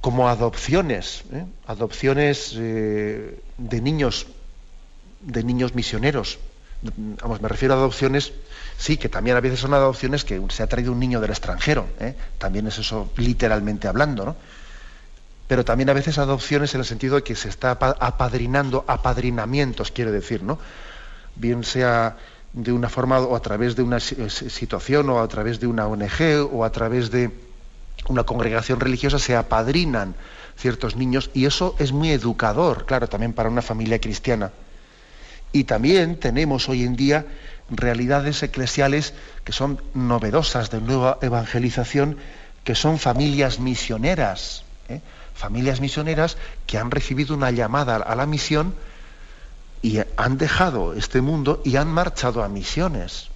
como 0.00 0.28
adopciones, 0.28 1.24
¿eh? 1.32 1.44
adopciones 1.66 2.54
eh, 2.56 3.38
de 3.58 3.80
niños, 3.80 4.26
de 5.20 5.44
niños 5.44 5.74
misioneros. 5.74 6.38
Vamos, 7.22 7.42
me 7.42 7.48
refiero 7.48 7.74
a 7.74 7.76
adopciones, 7.76 8.32
sí, 8.78 8.96
que 8.96 9.10
también 9.10 9.36
a 9.36 9.40
veces 9.40 9.60
son 9.60 9.74
adopciones 9.74 10.24
que 10.24 10.40
se 10.48 10.62
ha 10.62 10.66
traído 10.66 10.92
un 10.92 11.00
niño 11.00 11.20
del 11.20 11.30
extranjero, 11.30 11.86
¿eh? 12.00 12.14
también 12.38 12.66
es 12.66 12.78
eso 12.78 13.10
literalmente 13.16 13.88
hablando, 13.88 14.24
¿no? 14.24 14.36
Pero 15.50 15.64
también 15.64 15.90
a 15.90 15.94
veces 15.94 16.16
adopciones 16.18 16.72
en 16.74 16.80
el 16.82 16.86
sentido 16.86 17.16
de 17.16 17.24
que 17.24 17.34
se 17.34 17.48
está 17.48 17.72
apadrinando, 17.72 18.84
apadrinamientos, 18.86 19.90
quiero 19.90 20.12
decir, 20.12 20.44
¿no? 20.44 20.60
Bien 21.34 21.64
sea 21.64 22.16
de 22.52 22.70
una 22.70 22.88
forma 22.88 23.18
o 23.18 23.34
a 23.34 23.42
través 23.42 23.74
de 23.74 23.82
una 23.82 23.98
situación 23.98 25.10
o 25.10 25.18
a 25.18 25.26
través 25.26 25.58
de 25.58 25.66
una 25.66 25.88
ONG 25.88 26.48
o 26.52 26.64
a 26.64 26.70
través 26.70 27.10
de, 27.10 27.32
una 28.06 28.22
congregación 28.22 28.78
religiosa 28.78 29.18
se 29.18 29.34
apadrinan 29.34 30.14
ciertos 30.56 30.94
niños 30.94 31.30
y 31.34 31.46
eso 31.46 31.74
es 31.80 31.90
muy 31.90 32.12
educador, 32.12 32.86
claro, 32.86 33.08
también 33.08 33.32
para 33.32 33.48
una 33.48 33.60
familia 33.60 34.00
cristiana. 34.00 34.52
Y 35.50 35.64
también 35.64 36.20
tenemos 36.20 36.68
hoy 36.68 36.84
en 36.84 36.94
día 36.94 37.26
realidades 37.70 38.40
eclesiales 38.44 39.14
que 39.42 39.50
son 39.50 39.82
novedosas 39.94 40.70
de 40.70 40.80
nueva 40.80 41.18
evangelización, 41.22 42.18
que 42.62 42.76
son 42.76 43.00
familias 43.00 43.58
misioneras, 43.58 44.62
¿eh? 44.88 45.00
Familias 45.40 45.80
misioneras 45.80 46.36
que 46.66 46.76
han 46.76 46.90
recibido 46.90 47.34
una 47.34 47.50
llamada 47.50 47.96
a 47.96 48.14
la 48.14 48.26
misión 48.26 48.74
y 49.80 49.98
han 50.16 50.36
dejado 50.36 50.92
este 50.92 51.22
mundo 51.22 51.62
y 51.64 51.76
han 51.76 51.88
marchado 51.88 52.44
a 52.44 52.48
misiones. 52.48 53.30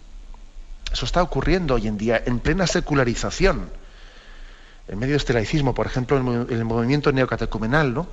Eso 0.92 1.06
está 1.06 1.22
ocurriendo 1.22 1.74
hoy 1.74 1.88
en 1.88 1.96
día 1.96 2.22
en 2.26 2.40
plena 2.40 2.66
secularización 2.66 3.70
en 4.86 4.98
medio 4.98 5.12
de 5.12 5.16
este 5.16 5.32
laicismo, 5.32 5.74
por 5.74 5.86
ejemplo, 5.86 6.18
en 6.18 6.46
el 6.50 6.64
movimiento 6.66 7.10
neocatecumenal, 7.10 7.94
¿no? 7.94 8.06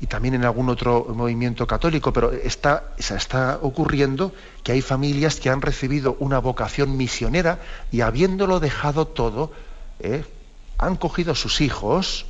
y 0.00 0.06
también 0.06 0.34
en 0.34 0.44
algún 0.44 0.68
otro 0.68 1.06
movimiento 1.14 1.66
católico, 1.66 2.12
pero 2.12 2.32
está, 2.32 2.90
está 2.98 3.60
ocurriendo 3.62 4.32
que 4.64 4.72
hay 4.72 4.82
familias 4.82 5.40
que 5.40 5.48
han 5.48 5.62
recibido 5.62 6.16
una 6.18 6.40
vocación 6.40 6.96
misionera 6.96 7.60
y 7.92 8.02
habiéndolo 8.02 8.60
dejado 8.60 9.06
todo, 9.06 9.52
¿eh? 10.00 10.24
han 10.76 10.96
cogido 10.96 11.34
sus 11.34 11.62
hijos 11.62 12.26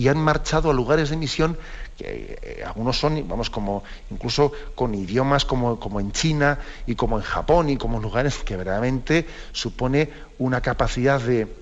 y 0.00 0.08
han 0.08 0.16
marchado 0.16 0.70
a 0.70 0.72
lugares 0.72 1.10
de 1.10 1.18
misión 1.18 1.58
que 1.98 2.38
eh, 2.40 2.64
algunos 2.64 2.98
son, 2.98 3.28
vamos, 3.28 3.50
como 3.50 3.84
incluso 4.10 4.50
con 4.74 4.94
idiomas 4.94 5.44
como, 5.44 5.78
como 5.78 6.00
en 6.00 6.10
China 6.10 6.58
y 6.86 6.94
como 6.94 7.18
en 7.18 7.22
Japón 7.22 7.68
y 7.68 7.76
como 7.76 8.00
lugares 8.00 8.38
que 8.38 8.56
verdaderamente 8.56 9.26
supone 9.52 10.10
una 10.38 10.62
capacidad 10.62 11.20
de, 11.20 11.54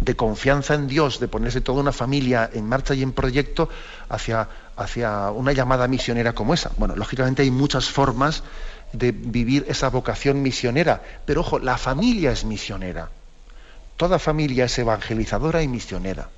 de 0.00 0.16
confianza 0.16 0.74
en 0.74 0.88
Dios, 0.88 1.20
de 1.20 1.28
ponerse 1.28 1.60
toda 1.60 1.80
una 1.80 1.92
familia 1.92 2.50
en 2.52 2.66
marcha 2.66 2.94
y 2.94 3.04
en 3.04 3.12
proyecto 3.12 3.68
hacia, 4.08 4.48
hacia 4.74 5.30
una 5.30 5.52
llamada 5.52 5.86
misionera 5.86 6.32
como 6.32 6.54
esa. 6.54 6.72
Bueno, 6.76 6.96
lógicamente 6.96 7.42
hay 7.42 7.52
muchas 7.52 7.88
formas 7.88 8.42
de 8.92 9.12
vivir 9.12 9.64
esa 9.68 9.90
vocación 9.90 10.42
misionera, 10.42 11.02
pero 11.24 11.42
ojo, 11.42 11.60
la 11.60 11.78
familia 11.78 12.32
es 12.32 12.44
misionera. 12.44 13.10
Toda 13.96 14.18
familia 14.18 14.64
es 14.64 14.76
evangelizadora 14.76 15.62
y 15.62 15.68
misionera. 15.68 16.30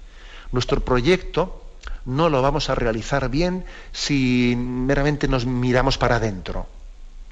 Nuestro 0.52 0.80
proyecto 0.80 1.62
no 2.04 2.28
lo 2.28 2.42
vamos 2.42 2.70
a 2.70 2.74
realizar 2.74 3.28
bien 3.28 3.64
si 3.92 4.54
meramente 4.56 5.28
nos 5.28 5.46
miramos 5.46 5.98
para 5.98 6.16
adentro 6.16 6.66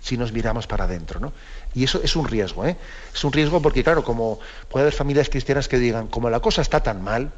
si 0.01 0.17
nos 0.17 0.33
miramos 0.33 0.67
para 0.67 0.85
adentro. 0.85 1.21
¿no? 1.21 1.33
Y 1.75 1.85
eso 1.85 2.01
es 2.03 2.17
un 2.17 2.27
riesgo, 2.27 2.67
¿eh? 2.67 2.77
Es 3.15 3.23
un 3.25 3.33
riesgo 3.33 3.63
porque, 3.63 3.85
claro, 3.85 4.03
como 4.03 4.41
puede 4.69 4.85
haber 4.85 4.95
familias 4.95 5.29
cristianas 5.29 5.69
que 5.69 5.79
digan, 5.79 6.09
como 6.09 6.31
la 6.31 6.41
cosa 6.41 6.63
está 6.63 6.83
tan 6.83 7.03
mal, 7.03 7.33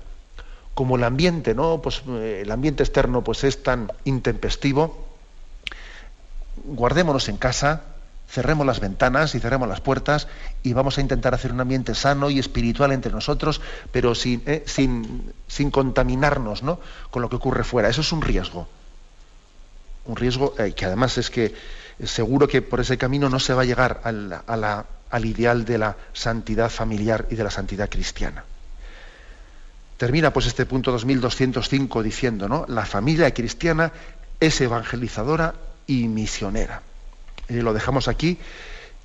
como 0.74 0.97
el 0.97 1.05
ambiente, 1.05 1.55
¿no? 1.55 1.83
Pues 1.83 2.03
eh, 2.09 2.41
el 2.43 2.51
ambiente 2.51 2.83
externo 2.83 3.22
pues, 3.22 3.45
es 3.45 3.62
tan 3.62 3.93
intempestivo, 4.05 5.07
guardémonos 6.64 7.28
en 7.28 7.37
casa, 7.37 7.83
cerremos 8.33 8.66
las 8.66 8.80
ventanas 8.80 9.35
y 9.35 9.41
cerremos 9.41 9.68
las 9.68 9.83
puertas 9.83 10.26
y 10.62 10.72
vamos 10.72 10.97
a 10.97 11.03
intentar 11.03 11.35
hacer 11.35 11.53
un 11.53 11.61
ambiente 11.61 11.95
sano 11.95 12.30
y 12.30 12.39
espiritual 12.39 12.91
entre 12.93 13.12
nosotros, 13.12 13.61
pero 13.91 14.14
sin, 14.14 14.43
¿eh? 14.47 14.64
sin, 14.66 15.35
sin 15.47 15.70
contaminarnos 15.70 16.62
¿no? 16.62 16.80
con 17.11 17.20
lo 17.20 17.28
que 17.28 17.37
ocurre 17.37 17.62
fuera. 17.62 17.91
Eso 17.91 18.01
es 18.01 18.11
un 18.11 18.22
riesgo. 18.22 18.66
Un 20.07 20.16
riesgo 20.16 20.55
eh, 20.59 20.72
que 20.72 20.87
además 20.87 21.18
es 21.18 21.28
que 21.28 21.55
seguro 22.03 22.49
que 22.49 22.62
por 22.62 22.80
ese 22.80 22.97
camino 22.97 23.28
no 23.28 23.39
se 23.39 23.53
va 23.53 23.62
a 23.62 23.66
llegar 23.66 24.01
al, 24.03 25.24
ideal 25.26 25.66
de 25.66 25.76
la 25.76 25.97
santidad 26.14 26.70
familiar 26.70 27.26
y 27.28 27.35
de 27.35 27.45
la 27.45 27.51
santidad 27.51 27.91
cristiana. 27.91 28.45
Termina 29.99 30.33
pues 30.33 30.47
este 30.47 30.64
punto 30.64 30.91
2205 30.91 32.03
diciendo, 32.03 32.49
¿no? 32.49 32.64
La 32.66 32.87
familia 32.87 33.33
cristiana 33.35 33.93
es 34.41 34.59
evangelizadora 34.62 35.55
y 35.87 36.09
misionera. 36.09 36.80
Y 37.49 37.55
lo 37.55 37.74
dejamos 37.74 38.07
aquí. 38.09 38.38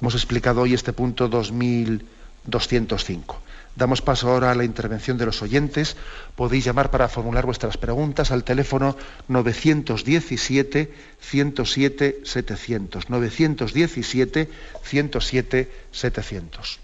Hemos 0.01 0.15
explicado 0.15 0.61
hoy 0.61 0.73
este 0.73 0.93
punto 0.93 1.27
2205. 1.27 3.39
Damos 3.75 4.01
paso 4.01 4.31
ahora 4.31 4.49
a 4.51 4.55
la 4.55 4.63
intervención 4.63 5.19
de 5.19 5.27
los 5.27 5.43
oyentes. 5.43 5.95
Podéis 6.35 6.65
llamar 6.65 6.89
para 6.89 7.09
formular 7.09 7.45
vuestras 7.45 7.77
preguntas 7.77 8.31
al 8.31 8.43
teléfono 8.43 8.97
917 9.27 10.91
107 11.19 12.21
700. 12.23 13.09
917 13.09 14.49
107 14.83 15.71
700. 15.91 16.79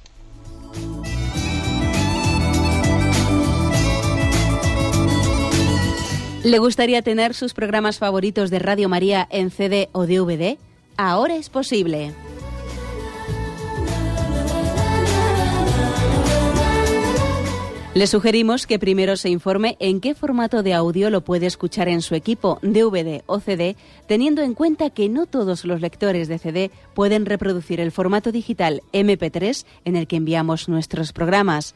¿Le 6.44 6.60
gustaría 6.60 7.02
tener 7.02 7.34
sus 7.34 7.54
programas 7.54 8.00
favoritos 8.00 8.50
de 8.50 8.60
Radio 8.60 8.90
María 8.90 9.26
en 9.32 9.50
CD 9.50 9.88
o 9.94 10.06
DVD? 10.06 10.58
Ahora 10.98 11.36
es 11.36 11.50
posible. 11.50 12.14
Le 17.96 18.08
sugerimos 18.08 18.66
que 18.66 18.80
primero 18.80 19.16
se 19.18 19.30
informe 19.30 19.78
en 19.80 20.02
qué 20.02 20.16
formato 20.16 20.64
de 20.64 20.74
audio 20.74 21.12
lo 21.12 21.22
puede 21.22 21.46
escuchar 21.46 21.88
en 21.90 22.02
su 22.02 22.16
equipo, 22.16 22.58
DVD 22.64 23.22
o 23.28 23.40
CD, 23.40 23.76
teniendo 24.08 24.42
en 24.42 24.56
cuenta 24.56 24.90
que 24.90 25.10
no 25.10 25.28
todos 25.28 25.64
los 25.64 25.80
lectores 25.80 26.28
de 26.28 26.40
CD 26.40 26.72
pueden 26.96 27.28
reproducir 27.28 27.80
el 27.80 27.92
formato 27.92 28.32
digital 28.32 28.82
MP3 28.94 29.66
en 29.86 29.96
el 29.96 30.08
que 30.08 30.16
enviamos 30.16 30.70
nuestros 30.70 31.14
programas. 31.14 31.76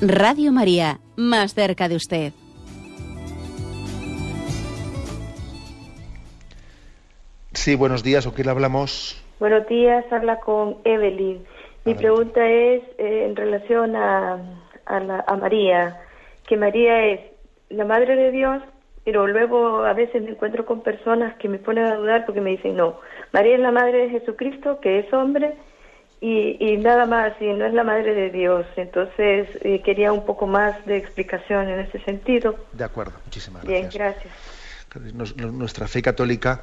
Radio 0.00 0.52
María, 0.52 1.00
más 1.16 1.54
cerca 1.54 1.88
de 1.88 1.96
usted. 1.96 2.32
Sí, 7.52 7.74
buenos 7.74 8.04
días, 8.04 8.24
¿o 8.24 8.32
qué 8.32 8.44
le 8.44 8.50
hablamos? 8.50 9.20
Buenos 9.40 9.66
días, 9.66 10.04
habla 10.12 10.38
con 10.38 10.76
Evelyn. 10.84 11.44
Mi 11.84 11.94
pregunta 11.94 12.48
es 12.48 12.80
eh, 12.98 13.26
en 13.28 13.34
relación 13.34 13.96
a, 13.96 14.38
a, 14.86 15.36
María, 15.36 16.00
que 16.46 16.56
María 16.56 17.06
es 17.06 17.20
la 17.68 17.84
Madre 17.84 18.14
de 18.14 18.30
Dios, 18.30 18.62
pero 19.04 19.26
luego 19.26 19.82
a 19.82 19.94
veces 19.94 20.22
me 20.22 20.30
encuentro 20.30 20.64
con 20.64 20.82
personas 20.82 21.34
que 21.38 21.48
me 21.48 21.58
ponen 21.58 21.86
a 21.86 21.96
dudar 21.96 22.24
porque 22.24 22.40
me 22.40 22.50
dicen, 22.50 22.76
no, 22.76 23.00
María 23.32 23.56
es 23.56 23.60
la 23.60 23.72
Madre 23.72 24.04
de 24.04 24.10
Jesucristo, 24.10 24.78
que 24.78 25.00
es 25.00 25.12
hombre, 25.12 25.56
y, 26.20 26.76
nada 26.78 27.06
más, 27.06 27.32
y 27.40 27.46
no 27.46 27.64
es 27.66 27.72
la 27.72 27.84
Madre 27.84 28.14
de 28.14 28.30
Dios. 28.30 28.66
Entonces 28.76 29.48
eh, 29.60 29.80
quería 29.84 30.12
un 30.12 30.26
poco 30.26 30.46
más 30.46 30.84
de 30.86 30.96
explicación 30.96 31.68
en 31.68 31.80
ese 31.80 32.00
sentido. 32.00 32.56
De 32.72 32.84
acuerdo, 32.84 33.12
muchísimas 33.24 33.64
gracias. 33.64 33.94
Bien, 33.94 34.14
gracias. 34.94 35.52
nuestra 35.52 35.86
fe 35.86 36.02
católica 36.02 36.62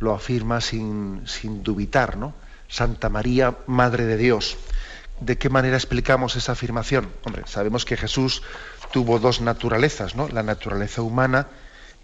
lo 0.00 0.14
afirma 0.14 0.60
sin, 0.60 1.26
sin 1.26 1.62
dubitar, 1.62 2.16
¿no? 2.16 2.34
Santa 2.68 3.08
María, 3.10 3.54
Madre 3.66 4.04
de 4.04 4.16
Dios. 4.16 4.56
¿De 5.20 5.38
qué 5.38 5.48
manera 5.48 5.76
explicamos 5.76 6.34
esa 6.36 6.52
afirmación? 6.52 7.08
Hombre, 7.24 7.42
sabemos 7.46 7.84
que 7.84 7.96
Jesús 7.96 8.42
tuvo 8.90 9.18
dos 9.18 9.40
naturalezas, 9.40 10.16
¿no? 10.16 10.28
La 10.28 10.42
naturaleza 10.42 11.02
humana 11.02 11.48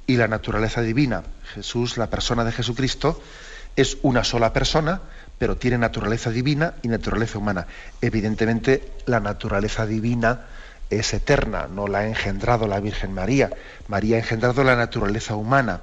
y 0.07 0.17
la 0.17 0.29
naturaleza 0.29 0.83
divina. 0.83 1.23
Jesús, 1.55 1.97
la 1.97 2.09
persona 2.09 2.45
de 2.45 2.53
Jesucristo, 2.53 3.21
es 3.77 3.99
una 4.03 4.25
sola 4.25 4.53
persona, 4.53 5.01
pero 5.41 5.57
tiene 5.57 5.79
naturaleza 5.79 6.31
divina 6.31 6.75
y 6.83 6.89
naturaleza 6.89 7.39
humana. 7.39 7.67
Evidentemente, 8.03 8.93
la 9.07 9.21
naturaleza 9.21 9.87
divina 9.87 10.43
es 10.91 11.15
eterna, 11.15 11.67
no 11.67 11.89
la 11.89 12.01
ha 12.01 12.07
engendrado 12.07 12.69
la 12.69 12.79
Virgen 12.79 13.15
María. 13.15 13.49
María 13.89 14.17
ha 14.17 14.19
engendrado 14.19 14.63
la 14.65 14.77
naturaleza 14.77 15.37
humana. 15.37 15.81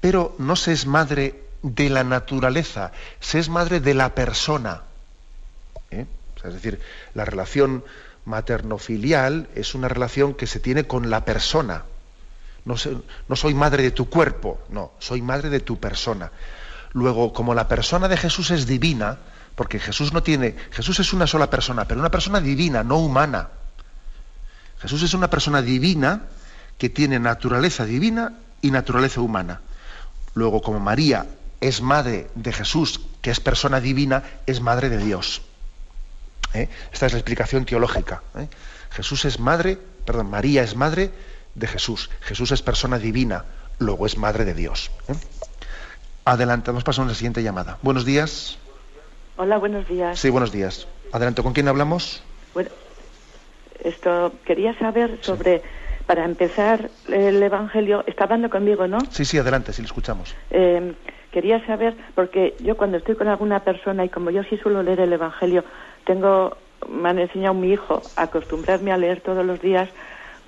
Pero 0.00 0.34
no 0.38 0.56
se 0.56 0.72
es 0.72 0.86
madre 0.86 1.42
de 1.62 1.90
la 1.90 2.04
naturaleza, 2.04 2.92
se 3.20 3.38
es 3.38 3.50
madre 3.50 3.80
de 3.80 3.92
la 3.92 4.14
persona. 4.14 4.80
¿eh? 5.90 6.06
es 6.42 6.54
decir, 6.54 6.80
la 7.12 7.26
relación 7.26 7.84
materno-filial 8.24 9.48
es 9.56 9.74
una 9.74 9.88
relación 9.88 10.32
que 10.32 10.46
se 10.46 10.58
tiene 10.58 10.84
con 10.84 11.10
la 11.10 11.26
persona. 11.26 11.84
No, 12.64 12.76
no 13.28 13.36
soy 13.36 13.52
madre 13.52 13.82
de 13.82 13.90
tu 13.90 14.08
cuerpo, 14.08 14.58
no, 14.70 14.92
soy 15.00 15.20
madre 15.20 15.50
de 15.50 15.60
tu 15.60 15.78
persona. 15.78 16.32
Luego, 16.92 17.32
como 17.32 17.54
la 17.54 17.68
persona 17.68 18.08
de 18.08 18.16
Jesús 18.16 18.50
es 18.50 18.66
divina, 18.66 19.18
porque 19.54 19.78
Jesús 19.78 20.12
no 20.12 20.22
tiene, 20.22 20.56
Jesús 20.70 21.00
es 21.00 21.12
una 21.12 21.26
sola 21.26 21.50
persona, 21.50 21.86
pero 21.86 22.00
una 22.00 22.10
persona 22.10 22.40
divina, 22.40 22.82
no 22.82 22.98
humana. 22.98 23.48
Jesús 24.80 25.02
es 25.02 25.14
una 25.14 25.28
persona 25.28 25.62
divina 25.62 26.22
que 26.78 26.88
tiene 26.88 27.18
naturaleza 27.18 27.84
divina 27.84 28.32
y 28.62 28.70
naturaleza 28.70 29.20
humana. 29.20 29.60
Luego, 30.34 30.62
como 30.62 30.80
María 30.80 31.26
es 31.60 31.82
madre 31.82 32.30
de 32.34 32.52
Jesús, 32.52 33.00
que 33.20 33.30
es 33.30 33.40
persona 33.40 33.80
divina, 33.80 34.22
es 34.46 34.60
madre 34.60 34.88
de 34.88 34.98
Dios. 34.98 35.42
¿Eh? 36.54 36.68
Esta 36.92 37.06
es 37.06 37.12
la 37.12 37.18
explicación 37.18 37.64
teológica. 37.66 38.22
¿eh? 38.36 38.48
Jesús 38.90 39.24
es 39.26 39.38
madre, 39.38 39.78
perdón, 40.04 40.30
María 40.30 40.62
es 40.62 40.74
madre 40.74 41.12
de 41.54 41.66
Jesús. 41.66 42.10
Jesús 42.22 42.50
es 42.52 42.62
persona 42.62 42.98
divina, 42.98 43.44
luego 43.78 44.06
es 44.06 44.16
madre 44.16 44.44
de 44.44 44.54
Dios. 44.54 44.90
¿eh? 45.08 45.14
Adelante, 46.24 46.70
vamos 46.70 46.84
a 46.84 46.86
pasar 46.86 47.02
a 47.02 47.06
una 47.06 47.14
siguiente 47.14 47.42
llamada. 47.42 47.78
Buenos 47.82 48.04
días. 48.04 48.58
Hola, 49.36 49.58
buenos 49.58 49.88
días. 49.88 50.18
Sí, 50.18 50.28
buenos 50.30 50.52
días. 50.52 50.86
Adelante, 51.12 51.42
¿con 51.42 51.52
quién 51.52 51.68
hablamos? 51.68 52.22
Bueno, 52.54 52.70
esto 53.82 54.32
quería 54.44 54.78
saber 54.78 55.18
sobre 55.22 55.62
para 56.06 56.24
empezar 56.24 56.90
el 57.08 57.40
Evangelio, 57.40 58.02
está 58.06 58.24
hablando 58.24 58.50
conmigo, 58.50 58.88
¿no? 58.88 58.98
Sí, 59.10 59.24
sí, 59.24 59.38
adelante, 59.38 59.72
si 59.72 59.80
lo 59.80 59.86
escuchamos. 59.86 60.34
Eh, 60.50 60.92
quería 61.30 61.64
saber, 61.66 61.96
porque 62.16 62.56
yo 62.60 62.76
cuando 62.76 62.98
estoy 62.98 63.14
con 63.14 63.28
alguna 63.28 63.60
persona 63.60 64.04
y 64.04 64.08
como 64.08 64.30
yo 64.30 64.42
sí 64.42 64.56
suelo 64.56 64.82
leer 64.82 65.00
el 65.00 65.12
Evangelio, 65.12 65.64
tengo, 66.04 66.56
me 66.88 67.08
han 67.08 67.20
enseñado 67.20 67.54
mi 67.54 67.70
hijo 67.72 68.02
a 68.16 68.22
acostumbrarme 68.22 68.90
a 68.90 68.96
leer 68.96 69.20
todos 69.20 69.46
los 69.46 69.60
días, 69.62 69.88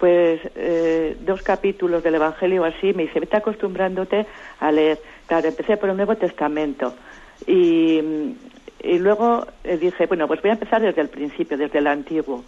pues 0.02 0.40
eh, 0.56 1.16
dos 1.20 1.42
capítulos 1.42 2.02
del 2.02 2.16
Evangelio 2.16 2.64
así, 2.64 2.92
me 2.92 3.04
dice, 3.04 3.20
vete 3.20 3.36
acostumbrándote 3.36 4.26
a 4.58 4.72
leer. 4.72 4.98
Claro, 5.28 5.46
empecé 5.46 5.76
por 5.76 5.90
el 5.90 5.96
Nuevo 5.96 6.16
Testamento 6.16 6.92
y, 7.46 8.00
y 8.82 8.98
luego 8.98 9.46
eh, 9.62 9.76
dije, 9.76 10.06
bueno, 10.06 10.26
pues 10.26 10.42
voy 10.42 10.50
a 10.50 10.54
empezar 10.54 10.82
desde 10.82 11.02
el 11.02 11.08
principio, 11.08 11.56
desde 11.56 11.78
el 11.78 11.86
Antiguo. 11.86 12.42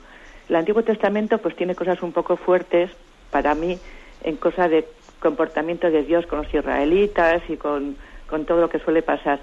El 0.48 0.56
Antiguo 0.56 0.82
Testamento 0.82 1.38
pues 1.38 1.54
tiene 1.54 1.76
cosas 1.76 2.02
un 2.02 2.10
poco 2.10 2.36
fuertes 2.36 2.90
para 3.30 3.54
mí 3.54 3.78
en 4.24 4.34
cosa 4.34 4.66
de 4.66 4.88
comportamiento 5.20 5.88
de 5.88 6.02
Dios 6.02 6.26
con 6.26 6.40
los 6.40 6.52
israelitas 6.52 7.40
y 7.48 7.56
con, 7.56 7.96
con 8.28 8.46
todo 8.46 8.62
lo 8.62 8.68
que 8.68 8.80
suele 8.80 9.02
pasar. 9.02 9.38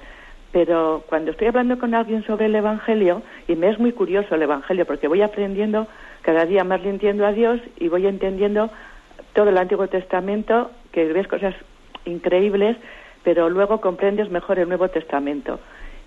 Pero 0.51 1.03
cuando 1.07 1.31
estoy 1.31 1.47
hablando 1.47 1.79
con 1.79 1.93
alguien 1.93 2.25
sobre 2.25 2.47
el 2.47 2.55
Evangelio, 2.55 3.21
y 3.47 3.55
me 3.55 3.69
es 3.69 3.79
muy 3.79 3.93
curioso 3.93 4.35
el 4.35 4.41
Evangelio, 4.41 4.85
porque 4.85 5.07
voy 5.07 5.21
aprendiendo, 5.21 5.87
cada 6.21 6.45
día 6.45 6.63
más 6.63 6.81
le 6.81 6.89
entiendo 6.89 7.25
a 7.25 7.31
Dios 7.31 7.61
y 7.77 7.87
voy 7.87 8.05
entendiendo 8.07 8.69
todo 9.33 9.49
el 9.49 9.57
Antiguo 9.57 9.87
Testamento, 9.87 10.71
que 10.91 11.05
ves 11.13 11.27
cosas 11.27 11.55
increíbles, 12.05 12.75
pero 13.23 13.49
luego 13.49 13.79
comprendes 13.79 14.29
mejor 14.29 14.59
el 14.59 14.67
Nuevo 14.67 14.89
Testamento. 14.89 15.59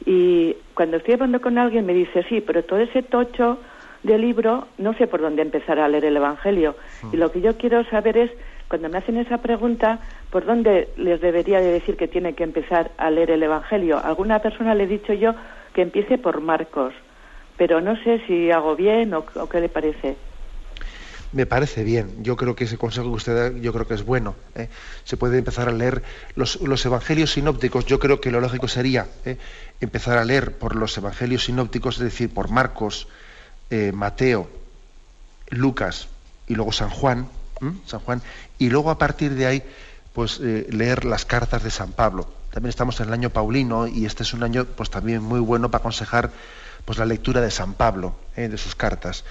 Y 0.05 0.57
cuando 0.75 0.99
estoy 0.99 1.15
hablando 1.15 1.41
con 1.41 1.57
alguien 1.57 1.87
me 1.87 1.95
dice, 1.95 2.25
sí, 2.29 2.41
pero 2.41 2.65
todo 2.65 2.81
ese 2.81 3.03
tocho 3.03 3.59
de 4.03 4.19
libro, 4.19 4.67
no 4.77 4.93
sé 4.95 5.07
por 5.07 5.23
dónde 5.23 5.43
empezar 5.43 5.79
a 5.79 5.89
leer 5.89 6.05
el 6.05 6.17
Evangelio. 6.17 6.77
Y 7.13 7.17
lo 7.17 7.33
que 7.33 7.41
yo 7.41 7.57
quiero 7.57 7.85
saber 7.85 8.19
es, 8.19 8.31
cuando 8.75 8.89
me 8.89 8.99
hacen 8.99 9.19
esa 9.19 9.39
pregunta, 9.39 10.01
¿por 10.31 10.45
dónde 10.45 10.89
les 10.97 11.21
debería 11.21 11.61
de 11.61 11.71
decir 11.71 11.97
que 11.97 12.09
tiene 12.09 12.35
que 12.35 12.43
empezar 12.43 12.91
a 12.97 13.09
leer 13.09 13.31
el 13.31 13.45
Evangelio? 13.45 13.99
A 13.99 14.09
alguna 14.09 14.41
persona 14.41 14.75
le 14.75 14.83
he 14.83 14.87
dicho 14.89 15.13
yo 15.13 15.33
que 15.73 15.83
empiece 15.83 16.19
por 16.19 16.41
Marcos, 16.41 16.93
pero 17.57 17.81
no 17.81 17.95
sé 18.03 18.21
si 18.27 18.51
hago 18.51 18.75
bien 18.75 19.15
o, 19.15 19.25
qué 19.49 19.61
le 19.61 19.69
parece. 19.69 20.17
Me 21.31 21.47
parece 21.47 21.85
bien. 21.85 22.25
Yo 22.25 22.35
creo 22.35 22.57
que 22.57 22.65
ese 22.65 22.77
consejo 22.77 23.11
que 23.11 23.15
usted 23.15 23.53
da, 23.53 23.57
yo 23.61 23.73
creo 23.73 23.87
que 23.87 23.95
es 23.95 24.05
bueno. 24.05 24.35
¿eh? 24.57 24.69
Se 25.05 25.17
puede 25.17 25.39
empezar 25.39 25.69
a 25.69 25.73
leer 25.73 26.03
los, 26.35 26.85
evangelios 26.85 27.31
sinópticos. 27.31 27.87
Yo 27.87 28.01
creo 28.01 28.21
que 28.21 28.33
lo 28.33 28.41
lógico 28.41 28.67
sería 28.67 29.07
¿eh? 29.25 29.39
empezar 29.81 30.19
a 30.19 30.25
leer 30.25 30.59
por 30.59 30.75
los 30.75 30.99
evangelios 30.99 31.45
sinópticos, 31.45 31.99
es 31.99 32.03
decir, 32.03 32.35
por 32.35 32.51
Marcos, 32.51 33.07
eh, 33.71 33.93
Mateo, 33.95 34.49
Lucas 35.51 36.09
y 36.49 36.57
luego 36.57 36.73
San 36.73 36.91
Juan, 36.91 37.29
San 37.87 38.01
Juan, 38.01 38.21
y 38.59 38.71
luego 38.71 38.91
a 38.91 38.99
partir 38.99 39.35
de 39.35 39.47
ahí, 39.47 39.63
pues 40.13 40.41
eh, 40.43 40.67
leer 40.71 41.05
las 41.05 41.25
cartas 41.25 41.63
de 41.63 41.71
San 41.71 41.93
Pablo. 41.93 42.29
También 42.51 42.71
estamos 42.71 43.01
en 43.01 43.09
el 43.09 43.13
año 43.13 43.31
paulino 43.31 43.87
y 43.89 44.07
este 44.07 44.23
es 44.23 44.33
un 44.33 44.45
año, 44.45 44.65
pues 44.65 44.89
también 44.89 45.23
muy 45.23 45.41
bueno 45.41 45.71
para 45.71 45.83
aconsejar, 45.83 46.31
pues 46.85 46.99
la 46.99 47.05
lectura 47.05 47.41
de 47.41 47.51
San 47.51 47.75
Pablo, 47.75 48.15
eh, 48.37 48.49
de 48.49 48.59
sus 48.59 48.77
cartas. 48.77 49.25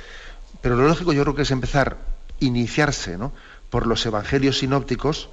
Pero 0.61 0.75
lo 0.75 0.87
lógico 0.87 1.13
yo 1.13 1.23
creo 1.23 1.35
que 1.35 1.43
es 1.43 1.51
empezar, 1.51 1.97
iniciarse 2.39 3.17
¿no? 3.17 3.31
por 3.69 3.87
los 3.87 4.05
evangelios 4.05 4.59
sinópticos, 4.59 5.29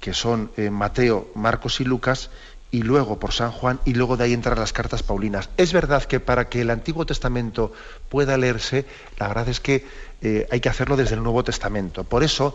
que 0.00 0.14
son 0.14 0.50
eh, 0.56 0.70
Mateo, 0.70 1.30
Marcos 1.34 1.80
y 1.80 1.84
Lucas, 1.84 2.30
y 2.70 2.82
luego 2.82 3.18
por 3.18 3.32
San 3.32 3.50
Juan, 3.50 3.80
y 3.84 3.94
luego 3.94 4.16
de 4.16 4.24
ahí 4.24 4.32
entrar 4.32 4.58
las 4.58 4.72
cartas 4.72 5.02
paulinas. 5.02 5.48
Es 5.56 5.72
verdad 5.72 6.04
que 6.04 6.20
para 6.20 6.48
que 6.48 6.60
el 6.60 6.70
Antiguo 6.70 7.06
Testamento 7.06 7.72
pueda 8.08 8.36
leerse, 8.36 8.84
la 9.18 9.28
verdad 9.28 9.48
es 9.48 9.60
que 9.60 9.86
eh, 10.20 10.46
hay 10.50 10.60
que 10.60 10.68
hacerlo 10.68 10.96
desde 10.96 11.14
el 11.14 11.22
Nuevo 11.22 11.42
Testamento. 11.44 12.04
Por 12.04 12.22
eso, 12.22 12.54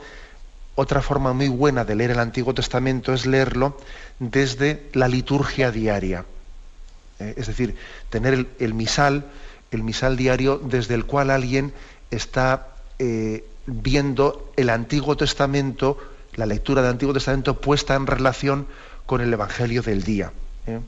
otra 0.76 1.02
forma 1.02 1.34
muy 1.34 1.50
buena 1.50 1.86
de 1.86 1.96
leer 1.96 2.12
el 2.12 2.20
Antiguo 2.20 2.54
Testamento 2.54 3.14
es 3.14 3.26
leerlo 3.26 3.78
desde 4.20 4.90
la 4.94 5.08
liturgia 5.08 5.72
diaria. 5.72 6.26
Eh, 7.20 7.34
es 7.38 7.48
decir, 7.48 7.76
tener 8.10 8.48
el, 8.60 8.74
misal, 8.74 9.26
el 9.72 9.84
misal 9.84 10.18
diario 10.18 10.60
desde 10.64 10.96
el 10.96 11.06
cual 11.06 11.32
alguien 11.32 11.74
está 12.12 12.68
eh, 13.00 13.46
viendo 13.66 14.52
el 14.58 14.70
Antiguo 14.70 15.18
Testamento, 15.18 15.98
la 16.36 16.46
lectura 16.46 16.82
del 16.82 16.92
Antiguo 16.92 17.14
Testamento 17.14 17.60
puesta 17.60 17.96
en 17.96 18.08
relación 18.08 18.68
con 19.06 19.22
el 19.22 19.32
Evangelio 19.32 19.82
del 19.82 20.04
día. 20.04 20.32
¿eh? 20.68 20.80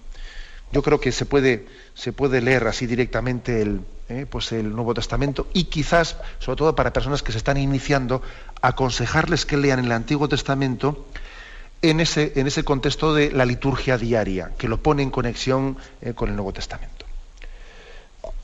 Yo 0.72 0.82
creo 0.82 1.00
que 1.00 1.12
se 1.12 1.26
puede, 1.26 1.66
se 1.94 2.12
puede 2.14 2.42
leer 2.42 2.68
así 2.68 2.86
directamente 2.86 3.62
el, 3.62 3.82
pues 4.30 4.52
el 4.52 4.76
Nuevo 4.76 4.94
Testamento 4.94 5.48
y 5.54 5.66
quizás, 5.66 6.18
sobre 6.40 6.58
todo 6.58 6.76
para 6.76 6.92
personas 6.92 7.24
que 7.24 7.32
se 7.32 7.38
están 7.38 7.58
iniciando, 7.58 8.22
aconsejarles 8.62 9.46
que 9.46 9.58
lean 9.58 9.80
el 9.80 9.92
Antiguo 9.92 10.28
Testamento 10.28 11.06
en 11.82 12.00
ese, 12.00 12.34
en 12.36 12.48
ese 12.48 12.64
contexto 12.64 13.14
de 13.14 13.32
la 13.32 13.46
liturgia 13.46 13.98
diaria, 13.98 14.52
que 14.58 14.68
lo 14.68 14.78
pone 14.78 15.04
en 15.04 15.12
conexión 15.12 15.78
eh, 16.02 16.14
con 16.14 16.30
el 16.30 16.36
Nuevo 16.36 16.54
Testamento. 16.54 17.06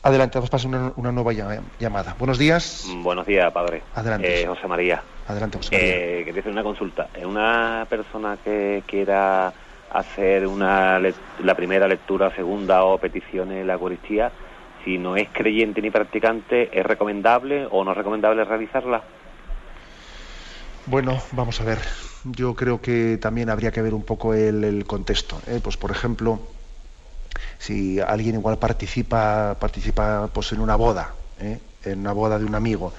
Adelante, 0.04 0.40
vamos 0.40 0.50
a 0.50 0.52
pasar 0.52 0.94
una, 0.96 1.12
nueva 1.12 1.32
llamada. 1.80 2.16
Buenos 2.18 2.40
días. 2.40 2.88
Buenos 3.04 3.26
días, 3.26 3.52
padre. 3.54 3.84
Adelante. 3.94 4.42
Eh, 4.42 4.48
José 4.48 4.68
María. 4.68 5.04
Adelante, 5.28 5.60
José 5.60 5.76
María. 5.76 5.90
Eh, 5.90 6.24
quería 6.26 6.40
hacer 6.42 6.52
una 6.52 6.64
consulta. 6.64 7.08
Una 7.24 7.86
persona 7.88 8.38
que 8.44 8.84
quiera 8.88 9.54
hacer 9.94 10.48
una 10.48 11.00
la 11.00 11.56
primera 11.56 11.88
lectura, 11.88 12.34
segunda 12.36 12.84
o 12.84 12.98
peticiones 12.98 13.62
en 13.62 13.68
la 13.68 13.74
Eucaristía, 13.74 14.32
si 14.84 14.98
no 14.98 15.16
es 15.16 15.30
creyente 15.32 15.82
ni 15.82 15.92
practicante, 15.92 16.70
¿es 16.78 16.86
recomendable 16.86 17.68
o 17.70 17.84
no 17.84 17.92
es 17.92 17.98
recomendable 17.98 18.44
realizarla? 18.44 19.02
Bueno, 20.88 21.18
vamos 21.34 21.62
a 21.62 21.64
ver 21.64 21.80
yo 22.24 22.56
creo 22.56 22.82
que 22.82 23.18
también 23.18 23.50
habría 23.50 23.72
que 23.72 23.82
ver 23.82 23.94
un 23.94 24.04
poco 24.04 24.34
el, 24.34 24.86
contexto. 24.86 25.42
¿eh? 25.48 25.60
Pues 25.62 25.78
por 25.78 25.92
ejemplo, 25.92 26.40
si 27.58 28.00
alguien 28.00 28.36
igual 28.36 28.58
participa, 28.58 29.56
participa 29.60 30.30
pues, 30.34 30.52
en 30.52 30.62
una 30.62 30.76
boda, 30.76 31.14
¿eh? 31.40 31.60
en 31.86 32.00
una 32.00 32.14
boda 32.14 32.38
de 32.38 32.46
un 32.46 32.56
amigo, 32.56 32.94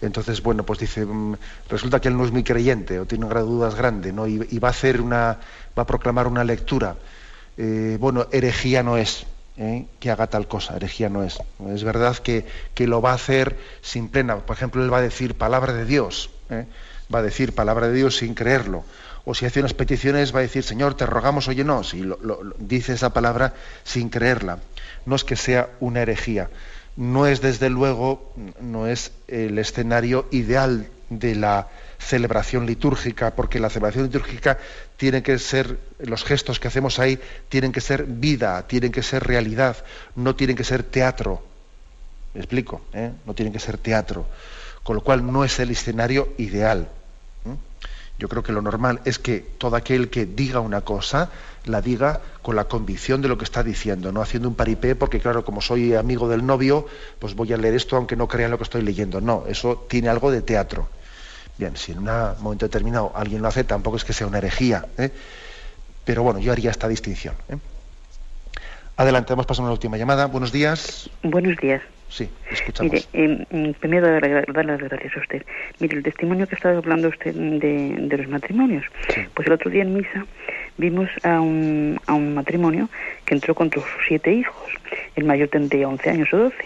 entonces 0.00 0.42
bueno, 0.42 0.64
pues 0.64 0.78
dice, 0.78 1.04
mm, 1.04 1.36
resulta 1.68 2.00
que 2.00 2.08
él 2.08 2.16
no 2.16 2.24
es 2.24 2.32
muy 2.32 2.44
creyente 2.44 2.98
o 3.00 3.06
tiene 3.06 3.26
dudas 3.28 3.74
grandes, 3.74 4.12
¿no? 4.12 4.26
Y, 4.26 4.58
va 4.58 4.68
a 4.68 4.70
hacer 4.70 5.00
una, 5.00 5.38
va 5.78 5.82
a 5.82 5.86
proclamar 5.86 6.26
una 6.26 6.44
lectura. 6.44 6.96
Eh, 7.56 7.96
bueno, 8.00 8.26
herejía 8.32 8.82
no 8.82 8.96
es. 8.96 9.26
que 9.98 10.10
haga 10.10 10.26
tal 10.26 10.48
cosa, 10.48 10.76
herejía 10.76 11.10
no 11.10 11.22
es. 11.22 11.38
Es 11.68 11.84
verdad 11.84 12.16
que, 12.16 12.46
que, 12.72 12.86
lo 12.86 13.02
va 13.02 13.10
a 13.10 13.14
hacer 13.14 13.58
sin 13.82 14.08
plena. 14.08 14.38
Por 14.38 14.56
ejemplo, 14.56 14.82
él 14.82 14.90
va 14.90 14.98
a 14.98 15.02
decir 15.02 15.34
palabra 15.34 15.74
de 15.74 15.84
Dios 15.84 16.30
va 17.12 17.18
a 17.18 17.22
decir 17.22 17.54
palabra 17.54 17.88
de 17.88 17.94
Dios 17.94 18.16
sin 18.16 18.34
creerlo. 18.34 18.84
O 19.24 19.34
si 19.34 19.44
hace 19.44 19.60
unas 19.60 19.74
peticiones 19.74 20.34
va 20.34 20.38
a 20.38 20.42
decir, 20.42 20.62
Señor, 20.62 20.94
te 20.94 21.06
rogamos, 21.06 21.48
oye, 21.48 21.64
no, 21.64 21.84
si 21.84 22.02
dice 22.58 22.94
esa 22.94 23.12
palabra 23.12 23.54
sin 23.84 24.08
creerla. 24.08 24.58
No 25.04 25.16
es 25.16 25.24
que 25.24 25.36
sea 25.36 25.70
una 25.80 26.02
herejía. 26.02 26.48
No 26.96 27.26
es, 27.26 27.40
desde 27.40 27.70
luego, 27.70 28.32
no 28.60 28.86
es 28.86 29.12
el 29.28 29.58
escenario 29.58 30.26
ideal 30.30 30.88
de 31.08 31.34
la 31.34 31.68
celebración 31.98 32.66
litúrgica, 32.66 33.34
porque 33.34 33.60
la 33.60 33.70
celebración 33.70 34.04
litúrgica 34.04 34.58
tiene 34.96 35.22
que 35.22 35.38
ser, 35.38 35.78
los 35.98 36.24
gestos 36.24 36.58
que 36.58 36.68
hacemos 36.68 36.98
ahí 36.98 37.18
tienen 37.48 37.72
que 37.72 37.80
ser 37.80 38.04
vida, 38.04 38.66
tienen 38.66 38.92
que 38.92 39.02
ser 39.02 39.24
realidad, 39.24 39.76
no 40.16 40.34
tienen 40.34 40.56
que 40.56 40.64
ser 40.64 40.82
teatro. 40.82 41.42
¿Me 42.34 42.40
explico? 42.40 42.82
¿Eh? 42.92 43.10
No 43.26 43.34
tienen 43.34 43.52
que 43.52 43.58
ser 43.58 43.76
teatro. 43.76 44.26
Con 44.82 44.96
lo 44.96 45.02
cual 45.02 45.30
no 45.30 45.44
es 45.44 45.58
el 45.58 45.70
escenario 45.70 46.32
ideal. 46.38 46.88
Yo 48.20 48.28
creo 48.28 48.42
que 48.42 48.52
lo 48.52 48.60
normal 48.60 49.00
es 49.06 49.18
que 49.18 49.40
todo 49.40 49.76
aquel 49.76 50.10
que 50.10 50.26
diga 50.26 50.60
una 50.60 50.82
cosa 50.82 51.30
la 51.64 51.80
diga 51.80 52.20
con 52.42 52.54
la 52.54 52.64
convicción 52.64 53.22
de 53.22 53.28
lo 53.28 53.38
que 53.38 53.44
está 53.44 53.62
diciendo, 53.62 54.12
no 54.12 54.20
haciendo 54.20 54.46
un 54.46 54.54
paripé 54.54 54.94
porque 54.94 55.20
claro, 55.20 55.42
como 55.42 55.62
soy 55.62 55.94
amigo 55.94 56.28
del 56.28 56.44
novio, 56.44 56.86
pues 57.18 57.34
voy 57.34 57.54
a 57.54 57.56
leer 57.56 57.74
esto 57.74 57.96
aunque 57.96 58.16
no 58.16 58.28
crea 58.28 58.44
en 58.44 58.50
lo 58.50 58.58
que 58.58 58.64
estoy 58.64 58.82
leyendo. 58.82 59.22
No, 59.22 59.44
eso 59.48 59.86
tiene 59.88 60.10
algo 60.10 60.30
de 60.30 60.42
teatro. 60.42 60.86
Bien, 61.56 61.74
si 61.78 61.92
en 61.92 61.98
un 62.00 62.10
momento 62.40 62.66
determinado 62.66 63.10
alguien 63.14 63.40
lo 63.40 63.48
hace, 63.48 63.64
tampoco 63.64 63.96
es 63.96 64.04
que 64.04 64.12
sea 64.12 64.26
una 64.26 64.36
herejía. 64.36 64.84
¿eh? 64.98 65.10
Pero 66.04 66.22
bueno, 66.22 66.40
yo 66.40 66.52
haría 66.52 66.70
esta 66.70 66.88
distinción. 66.88 67.34
¿eh? 67.48 67.56
Adelante, 68.98 69.32
vamos 69.32 69.46
pasar 69.46 69.62
a 69.62 69.64
una 69.64 69.72
última 69.72 69.96
llamada. 69.96 70.26
Buenos 70.26 70.52
días. 70.52 71.08
Buenos 71.22 71.56
días. 71.56 71.80
Sí, 72.10 72.28
escuchamos. 72.50 72.92
Mire, 72.92 73.46
eh, 73.52 73.74
primero 73.78 74.10
dar 74.10 74.66
las 74.66 74.80
gracias 74.80 75.16
a 75.16 75.20
usted. 75.20 75.44
Mire, 75.78 75.98
el 75.98 76.02
testimonio 76.02 76.46
que 76.48 76.56
estaba 76.56 76.76
hablando 76.76 77.08
usted 77.08 77.34
de, 77.34 78.16
los 78.16 78.28
matrimonios. 78.28 78.84
Pues 79.34 79.46
el 79.46 79.52
otro 79.52 79.70
día 79.70 79.82
en 79.82 79.94
misa 79.94 80.26
vimos 80.76 81.08
a 81.22 81.40
un, 81.40 81.98
a 82.06 82.14
un 82.14 82.34
matrimonio 82.34 82.88
que 83.24 83.34
entró 83.34 83.54
con 83.54 83.70
sus 83.70 83.84
siete 84.08 84.32
hijos. 84.32 84.72
El 85.14 85.24
mayor 85.24 85.48
tendría 85.48 85.88
11 85.88 86.10
años 86.10 86.28
o 86.32 86.36
12 86.36 86.56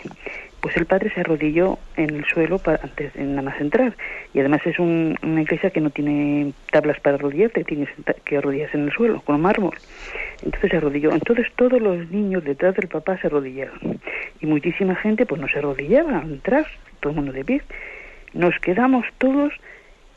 pues 0.64 0.78
el 0.78 0.86
padre 0.86 1.12
se 1.12 1.20
arrodilló 1.20 1.78
en 1.98 2.08
el 2.08 2.24
suelo 2.24 2.58
para, 2.58 2.80
antes 2.82 3.12
de 3.12 3.22
nada 3.22 3.42
más 3.42 3.60
entrar. 3.60 3.94
Y 4.32 4.40
además 4.40 4.62
es 4.64 4.78
una 4.78 5.42
iglesia 5.42 5.68
que 5.68 5.82
no 5.82 5.90
tiene 5.90 6.54
tablas 6.72 6.98
para 7.00 7.16
arrodillarte, 7.16 7.64
tienes 7.64 7.90
que 8.24 8.38
arrodillarse 8.38 8.78
en 8.78 8.84
el 8.84 8.92
suelo, 8.92 9.20
con 9.20 9.42
mármol. 9.42 9.76
Entonces 10.42 10.70
se 10.70 10.76
arrodilló. 10.78 11.12
Entonces 11.12 11.48
todos 11.54 11.82
los 11.82 12.08
niños 12.10 12.44
detrás 12.44 12.74
del 12.76 12.88
papá 12.88 13.18
se 13.18 13.26
arrodillaron. 13.26 14.00
Y 14.40 14.46
muchísima 14.46 14.94
gente 14.94 15.26
pues 15.26 15.38
no 15.38 15.48
se 15.48 15.58
arrodillaba 15.58 16.20
atrás, 16.20 16.66
todo 17.00 17.10
el 17.10 17.16
mundo 17.16 17.32
de 17.32 17.44
pie. 17.44 17.60
Nos 18.32 18.58
quedamos 18.60 19.04
todos, 19.18 19.52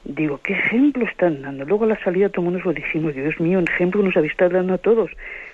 digo, 0.05 0.39
¿qué 0.45 0.53
ejemplo 0.53 1.03
están 1.03 1.41
dando? 1.41 1.65
Luego 1.65 1.83
a 1.83 1.87
la 1.87 1.99
salida 2.05 2.29
todo 2.29 2.45
el 2.45 2.51
mundo 2.51 2.61
lo 2.63 2.71
dijimos, 2.71 3.13
Dios 3.13 3.37
mío, 3.41 3.59
un 3.59 3.67
ejemplo 3.67 4.01
nos 4.01 4.15
habéis 4.15 4.31
estado 4.31 4.51
dando 4.51 4.75
a 4.75 4.77
todos, 4.77 5.11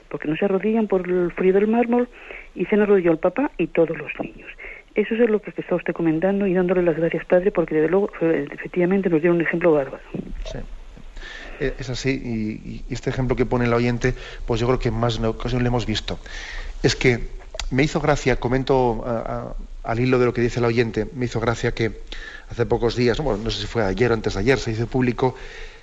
porque 0.09 0.27
no 0.27 0.35
se 0.35 0.45
arrodillan 0.45 0.87
por 0.87 1.09
el 1.09 1.31
frío 1.31 1.53
del 1.53 1.67
mármol 1.67 2.07
y 2.53 2.65
se 2.65 2.75
arrodilló 2.75 3.11
el 3.11 3.17
papá 3.17 3.49
y 3.57 3.65
todos 3.65 3.97
los 3.97 4.11
niños. 4.19 4.51
Eso 4.95 5.15
es 5.15 5.29
lo 5.29 5.41
que 5.41 5.51
está 5.57 5.75
usted 5.75 5.93
comentando 5.93 6.45
y 6.45 6.53
dándole 6.53 6.83
las 6.83 6.95
gracias, 6.95 7.25
padre, 7.25 7.51
porque 7.51 7.75
desde 7.75 7.89
luego 7.89 8.11
efectivamente 8.21 9.09
nos 9.09 9.21
dio 9.21 9.31
un 9.31 9.41
ejemplo 9.41 9.71
bárbaro. 9.71 10.03
Sí. 10.45 10.59
Eh, 11.59 11.73
es 11.79 11.89
así, 11.89 12.83
y, 12.89 12.93
este 12.93 13.09
ejemplo 13.09 13.35
que 13.35 13.45
pone 13.45 13.65
el 13.65 13.73
oyente, 13.73 14.13
pues 14.45 14.59
yo 14.59 14.67
creo 14.67 14.79
que 14.79 14.91
más 14.91 15.19
ocasiones 15.19 15.63
lo 15.63 15.67
hemos 15.69 15.85
visto. 15.85 16.19
Es 16.83 16.95
que 16.95 17.27
me 17.71 17.83
hizo 17.83 17.99
gracia, 18.01 18.35
comento 18.35 19.03
al 19.83 19.99
hilo 19.99 20.19
de 20.19 20.25
lo 20.25 20.33
que 20.33 20.41
dice 20.41 20.59
el 20.59 20.65
oyente, 20.65 21.07
me 21.13 21.25
hizo 21.25 21.39
gracia 21.39 21.73
que 21.73 22.01
hace 22.49 22.65
pocos 22.65 22.95
días, 22.95 23.19
bueno, 23.19 23.43
no 23.43 23.49
sé 23.49 23.61
si 23.61 23.67
fue 23.67 23.83
ayer 23.83 24.11
o 24.11 24.13
antes 24.13 24.35
de 24.35 24.41
ayer, 24.41 24.59
se 24.59 24.71
hizo 24.71 24.85
público 24.85 25.35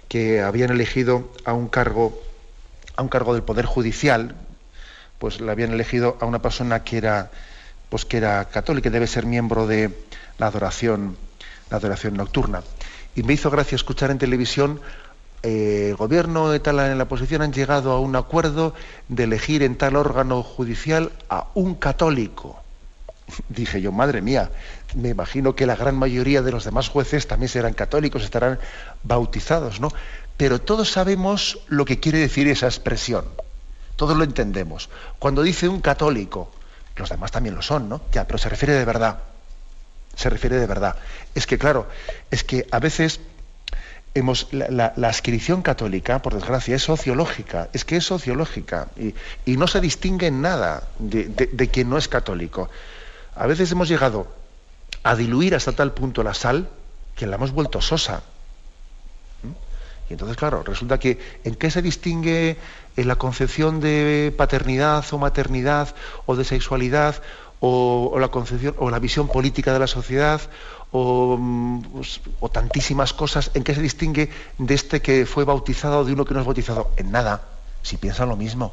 que 0.08 0.40
habían 0.40 0.70
elegido 0.70 1.30
a 1.44 1.52
un 1.52 1.68
cargo, 1.68 2.20
a 2.96 3.02
un 3.02 3.08
cargo 3.08 3.34
del 3.34 3.42
Poder 3.42 3.64
Judicial, 3.64 4.34
pues 5.18 5.40
le 5.40 5.50
habían 5.50 5.72
elegido 5.72 6.16
a 6.20 6.26
una 6.26 6.40
persona 6.40 6.84
que 6.84 6.98
era 6.98 7.30
pues 7.90 8.04
que 8.06 8.16
era 8.16 8.46
católico 8.46 8.88
y 8.88 8.90
debe 8.90 9.06
ser 9.06 9.26
miembro 9.26 9.66
de 9.66 9.90
la 10.38 10.46
adoración, 10.46 11.16
la 11.70 11.76
adoración 11.76 12.14
nocturna. 12.14 12.62
Y 13.14 13.24
me 13.24 13.34
hizo 13.34 13.50
gracia 13.50 13.76
escuchar 13.76 14.10
en 14.10 14.18
televisión 14.18 14.80
eh, 15.42 15.88
el 15.90 15.96
gobierno 15.96 16.54
y 16.54 16.60
tal 16.60 16.78
en 16.80 16.98
la 16.98 17.04
oposición 17.04 17.42
han 17.42 17.52
llegado 17.52 17.92
a 17.92 18.00
un 18.00 18.14
acuerdo 18.14 18.74
de 19.08 19.24
elegir 19.24 19.62
en 19.62 19.76
tal 19.76 19.96
órgano 19.96 20.42
judicial 20.42 21.12
a 21.28 21.48
un 21.54 21.74
católico. 21.74 22.62
Dije 23.48 23.80
yo, 23.80 23.90
madre 23.90 24.22
mía, 24.22 24.50
me 24.94 25.08
imagino 25.08 25.56
que 25.56 25.66
la 25.66 25.76
gran 25.76 25.96
mayoría 25.96 26.42
de 26.42 26.52
los 26.52 26.64
demás 26.64 26.88
jueces 26.88 27.26
también 27.26 27.48
serán 27.48 27.74
católicos, 27.74 28.22
estarán 28.22 28.58
bautizados, 29.02 29.80
¿no? 29.80 29.88
Pero 30.36 30.60
todos 30.60 30.90
sabemos 30.90 31.58
lo 31.68 31.84
que 31.84 32.00
quiere 32.00 32.18
decir 32.18 32.46
esa 32.48 32.66
expresión. 32.66 33.24
Todos 33.96 34.16
lo 34.16 34.24
entendemos. 34.24 34.88
Cuando 35.18 35.42
dice 35.42 35.68
un 35.68 35.80
católico, 35.80 36.50
los 37.00 37.10
demás 37.10 37.32
también 37.32 37.54
lo 37.54 37.62
son, 37.62 37.88
¿no? 37.88 38.00
Ya, 38.12 38.26
pero 38.26 38.38
se 38.38 38.48
refiere 38.48 38.74
de 38.74 38.84
verdad. 38.84 39.18
Se 40.14 40.30
refiere 40.30 40.56
de 40.56 40.66
verdad. 40.66 40.96
Es 41.34 41.46
que, 41.46 41.58
claro, 41.58 41.88
es 42.30 42.44
que 42.44 42.66
a 42.70 42.78
veces 42.78 43.20
hemos, 44.14 44.48
la, 44.52 44.92
la, 44.96 45.12
católica, 45.62 46.22
por 46.22 46.34
desgracia, 46.34 46.76
es 46.76 46.82
sociológica. 46.82 47.68
Es 47.72 47.84
que 47.84 47.96
es 47.96 48.04
sociológica. 48.04 48.88
Y, 48.96 49.56
no 49.56 49.66
se 49.66 49.80
distingue 49.80 50.26
en 50.26 50.42
nada 50.42 50.84
de, 50.98 51.68
quien 51.72 51.88
no 51.90 51.98
es 51.98 52.08
católico. 52.08 52.70
A 53.34 53.46
veces 53.46 53.70
hemos 53.72 53.88
llegado 53.88 54.26
a 55.02 55.16
diluir 55.16 55.54
hasta 55.54 55.72
tal 55.72 55.92
punto 55.92 56.22
la 56.22 56.34
sal 56.34 56.68
que 57.16 57.26
la 57.26 57.36
hemos 57.36 57.52
vuelto 57.52 57.80
sosa. 57.80 58.22
Y 60.10 60.14
entonces, 60.14 60.36
claro, 60.36 60.64
resulta 60.64 60.98
que 60.98 61.18
¿en 61.44 61.54
qué 61.54 61.70
se 61.70 61.82
distingue 61.82 62.56
en 62.96 63.06
la 63.06 63.14
concepción 63.14 63.80
de 63.80 64.34
paternidad 64.36 65.04
o 65.12 65.18
maternidad 65.18 65.94
o 66.26 66.34
de 66.34 66.44
sexualidad 66.44 67.22
o, 67.60 68.16
la 68.18 68.28
concepción 68.28 68.74
o 68.78 68.90
la 68.90 68.98
visión 68.98 69.28
política 69.28 69.72
de 69.72 69.78
la 69.78 69.86
sociedad 69.86 70.40
o, 70.90 71.36
mm, 71.38 71.82
pues, 71.92 72.20
o, 72.40 72.48
tantísimas 72.48 73.12
cosas, 73.12 73.52
¿en 73.54 73.62
qué 73.62 73.72
se 73.72 73.82
distingue 73.82 74.30
de 74.58 74.74
este 74.74 75.00
que 75.00 75.26
fue 75.26 75.44
bautizado 75.44 76.04
de 76.04 76.12
uno 76.12 76.24
que 76.24 76.34
no 76.34 76.40
es 76.40 76.46
bautizado? 76.46 76.90
En 76.96 77.12
nada, 77.12 77.42
si 77.82 77.96
piensan 77.96 78.28
lo 78.28 78.36
mismo. 78.36 78.72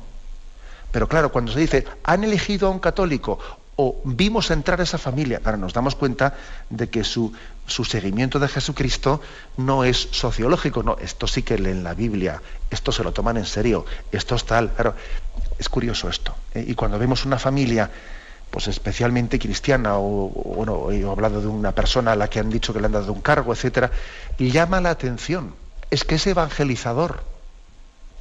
Pero 0.91 1.07
claro, 1.07 1.31
cuando 1.31 1.51
se 1.51 1.59
dice, 1.59 1.85
han 2.03 2.23
elegido 2.23 2.67
a 2.67 2.71
un 2.71 2.79
católico 2.79 3.38
o 3.78 4.01
vimos 4.03 4.49
entrar 4.49 4.80
a 4.80 4.84
esa 4.84 4.97
familia, 4.97 5.39
claro, 5.39 5.57
nos 5.57 5.71
damos 5.71 5.95
cuenta 5.95 6.34
de 6.69 6.89
que 6.89 7.03
su, 7.03 7.32
su 7.67 7.86
seguimiento 7.86 8.39
de 8.39 8.47
Jesucristo 8.47 9.21
no 9.55 9.84
es 9.84 10.09
sociológico, 10.11 10.82
no, 10.82 10.97
esto 10.97 11.28
sí 11.28 11.43
que 11.43 11.59
leen 11.59 11.84
la 11.84 11.93
Biblia, 11.93 12.41
esto 12.71 12.91
se 12.91 13.03
lo 13.03 13.13
toman 13.13 13.38
en 13.38 13.45
serio, 13.45 13.86
esto 14.11 14.34
es 14.34 14.45
tal, 14.45 14.73
claro, 14.73 14.95
es 15.59 15.69
curioso 15.69 16.09
esto. 16.09 16.36
¿eh? 16.55 16.65
Y 16.67 16.73
cuando 16.73 16.97
vemos 16.97 17.23
una 17.23 17.38
familia, 17.38 17.91
pues 18.49 18.67
especialmente 18.67 19.38
cristiana, 19.38 19.99
o, 19.99 20.30
bueno, 20.55 20.91
he 20.91 21.07
hablado 21.07 21.39
de 21.39 21.47
una 21.47 21.73
persona 21.73 22.13
a 22.13 22.15
la 22.15 22.30
que 22.30 22.39
han 22.39 22.49
dicho 22.49 22.73
que 22.73 22.80
le 22.80 22.88
han 22.88 22.93
dado 22.93 23.13
un 23.13 23.21
cargo, 23.21 23.53
etcétera, 23.53 23.91
llama 24.39 24.82
la 24.82 24.89
atención, 24.89 25.53
es 25.91 26.03
que 26.03 26.15
es 26.15 26.25
evangelizador 26.25 27.38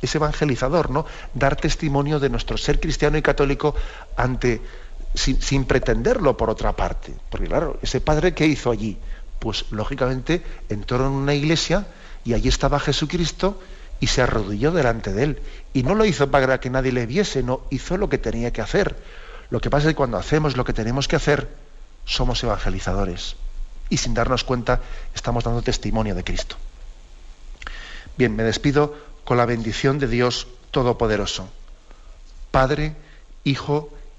es 0.03 0.15
evangelizador, 0.15 0.91
¿no? 0.91 1.07
Dar 1.33 1.57
testimonio 1.57 2.21
de 2.21 2.29
nuestro 2.29 2.59
ser 2.59 2.81
cristiano 2.81 3.17
y 3.17 3.23
católico 3.23 3.75
ante, 4.17 4.61
sin, 5.17 5.65
pretenderlo 5.65 6.37
por 6.37 6.51
otra 6.51 6.75
parte. 6.75 7.15
Porque 7.31 7.47
claro, 7.47 7.79
ese 7.83 8.01
padre 8.01 8.35
que 8.35 8.47
hizo 8.47 8.71
allí, 8.71 8.99
pues 9.39 9.65
lógicamente 9.71 10.43
entró 10.69 11.07
en 11.07 11.13
una 11.13 11.35
iglesia 11.35 11.87
y 12.25 12.35
allí 12.35 12.49
estaba 12.49 12.79
Jesucristo 12.79 13.61
y 13.99 14.09
se 14.09 14.23
arrodilló 14.23 14.73
delante 14.73 15.13
de 15.13 15.23
él. 15.25 15.43
Y 15.73 15.83
no 15.83 15.95
lo 15.95 16.05
hizo 16.05 16.31
para 16.31 16.61
que 16.61 16.71
nadie 16.71 16.93
le 16.93 17.07
viese, 17.07 17.43
no, 17.43 17.63
hizo 17.71 17.97
lo 17.97 18.09
que 18.09 18.19
tenía 18.19 18.53
que 18.53 18.61
hacer. 18.61 18.97
Lo 19.51 19.61
que 19.61 19.71
pasa 19.71 19.89
es 19.89 19.93
que 19.93 19.97
cuando 19.97 20.19
hacemos 20.19 20.57
lo 20.57 20.65
que 20.65 20.73
tenemos 20.73 21.09
que 21.09 21.17
hacer, 21.17 21.49
somos 22.05 22.43
evangelizadores. 22.43 23.37
Y 23.89 23.99
sin 23.99 24.15
darnos 24.15 24.45
cuenta, 24.45 24.81
estamos 25.15 25.45
dando 25.45 25.63
testimonio 25.63 26.15
de 26.15 26.25
Cristo. 26.25 26.57
Bien, 28.17 28.35
me 28.35 28.43
despido 28.43 28.95
con 29.25 29.37
la 29.37 29.47
bendición 29.47 29.99
de 29.99 30.09
Dios 30.09 30.49
Todopoderoso. 30.71 31.49
Padre, 32.51 32.97
Hijo 33.45 33.96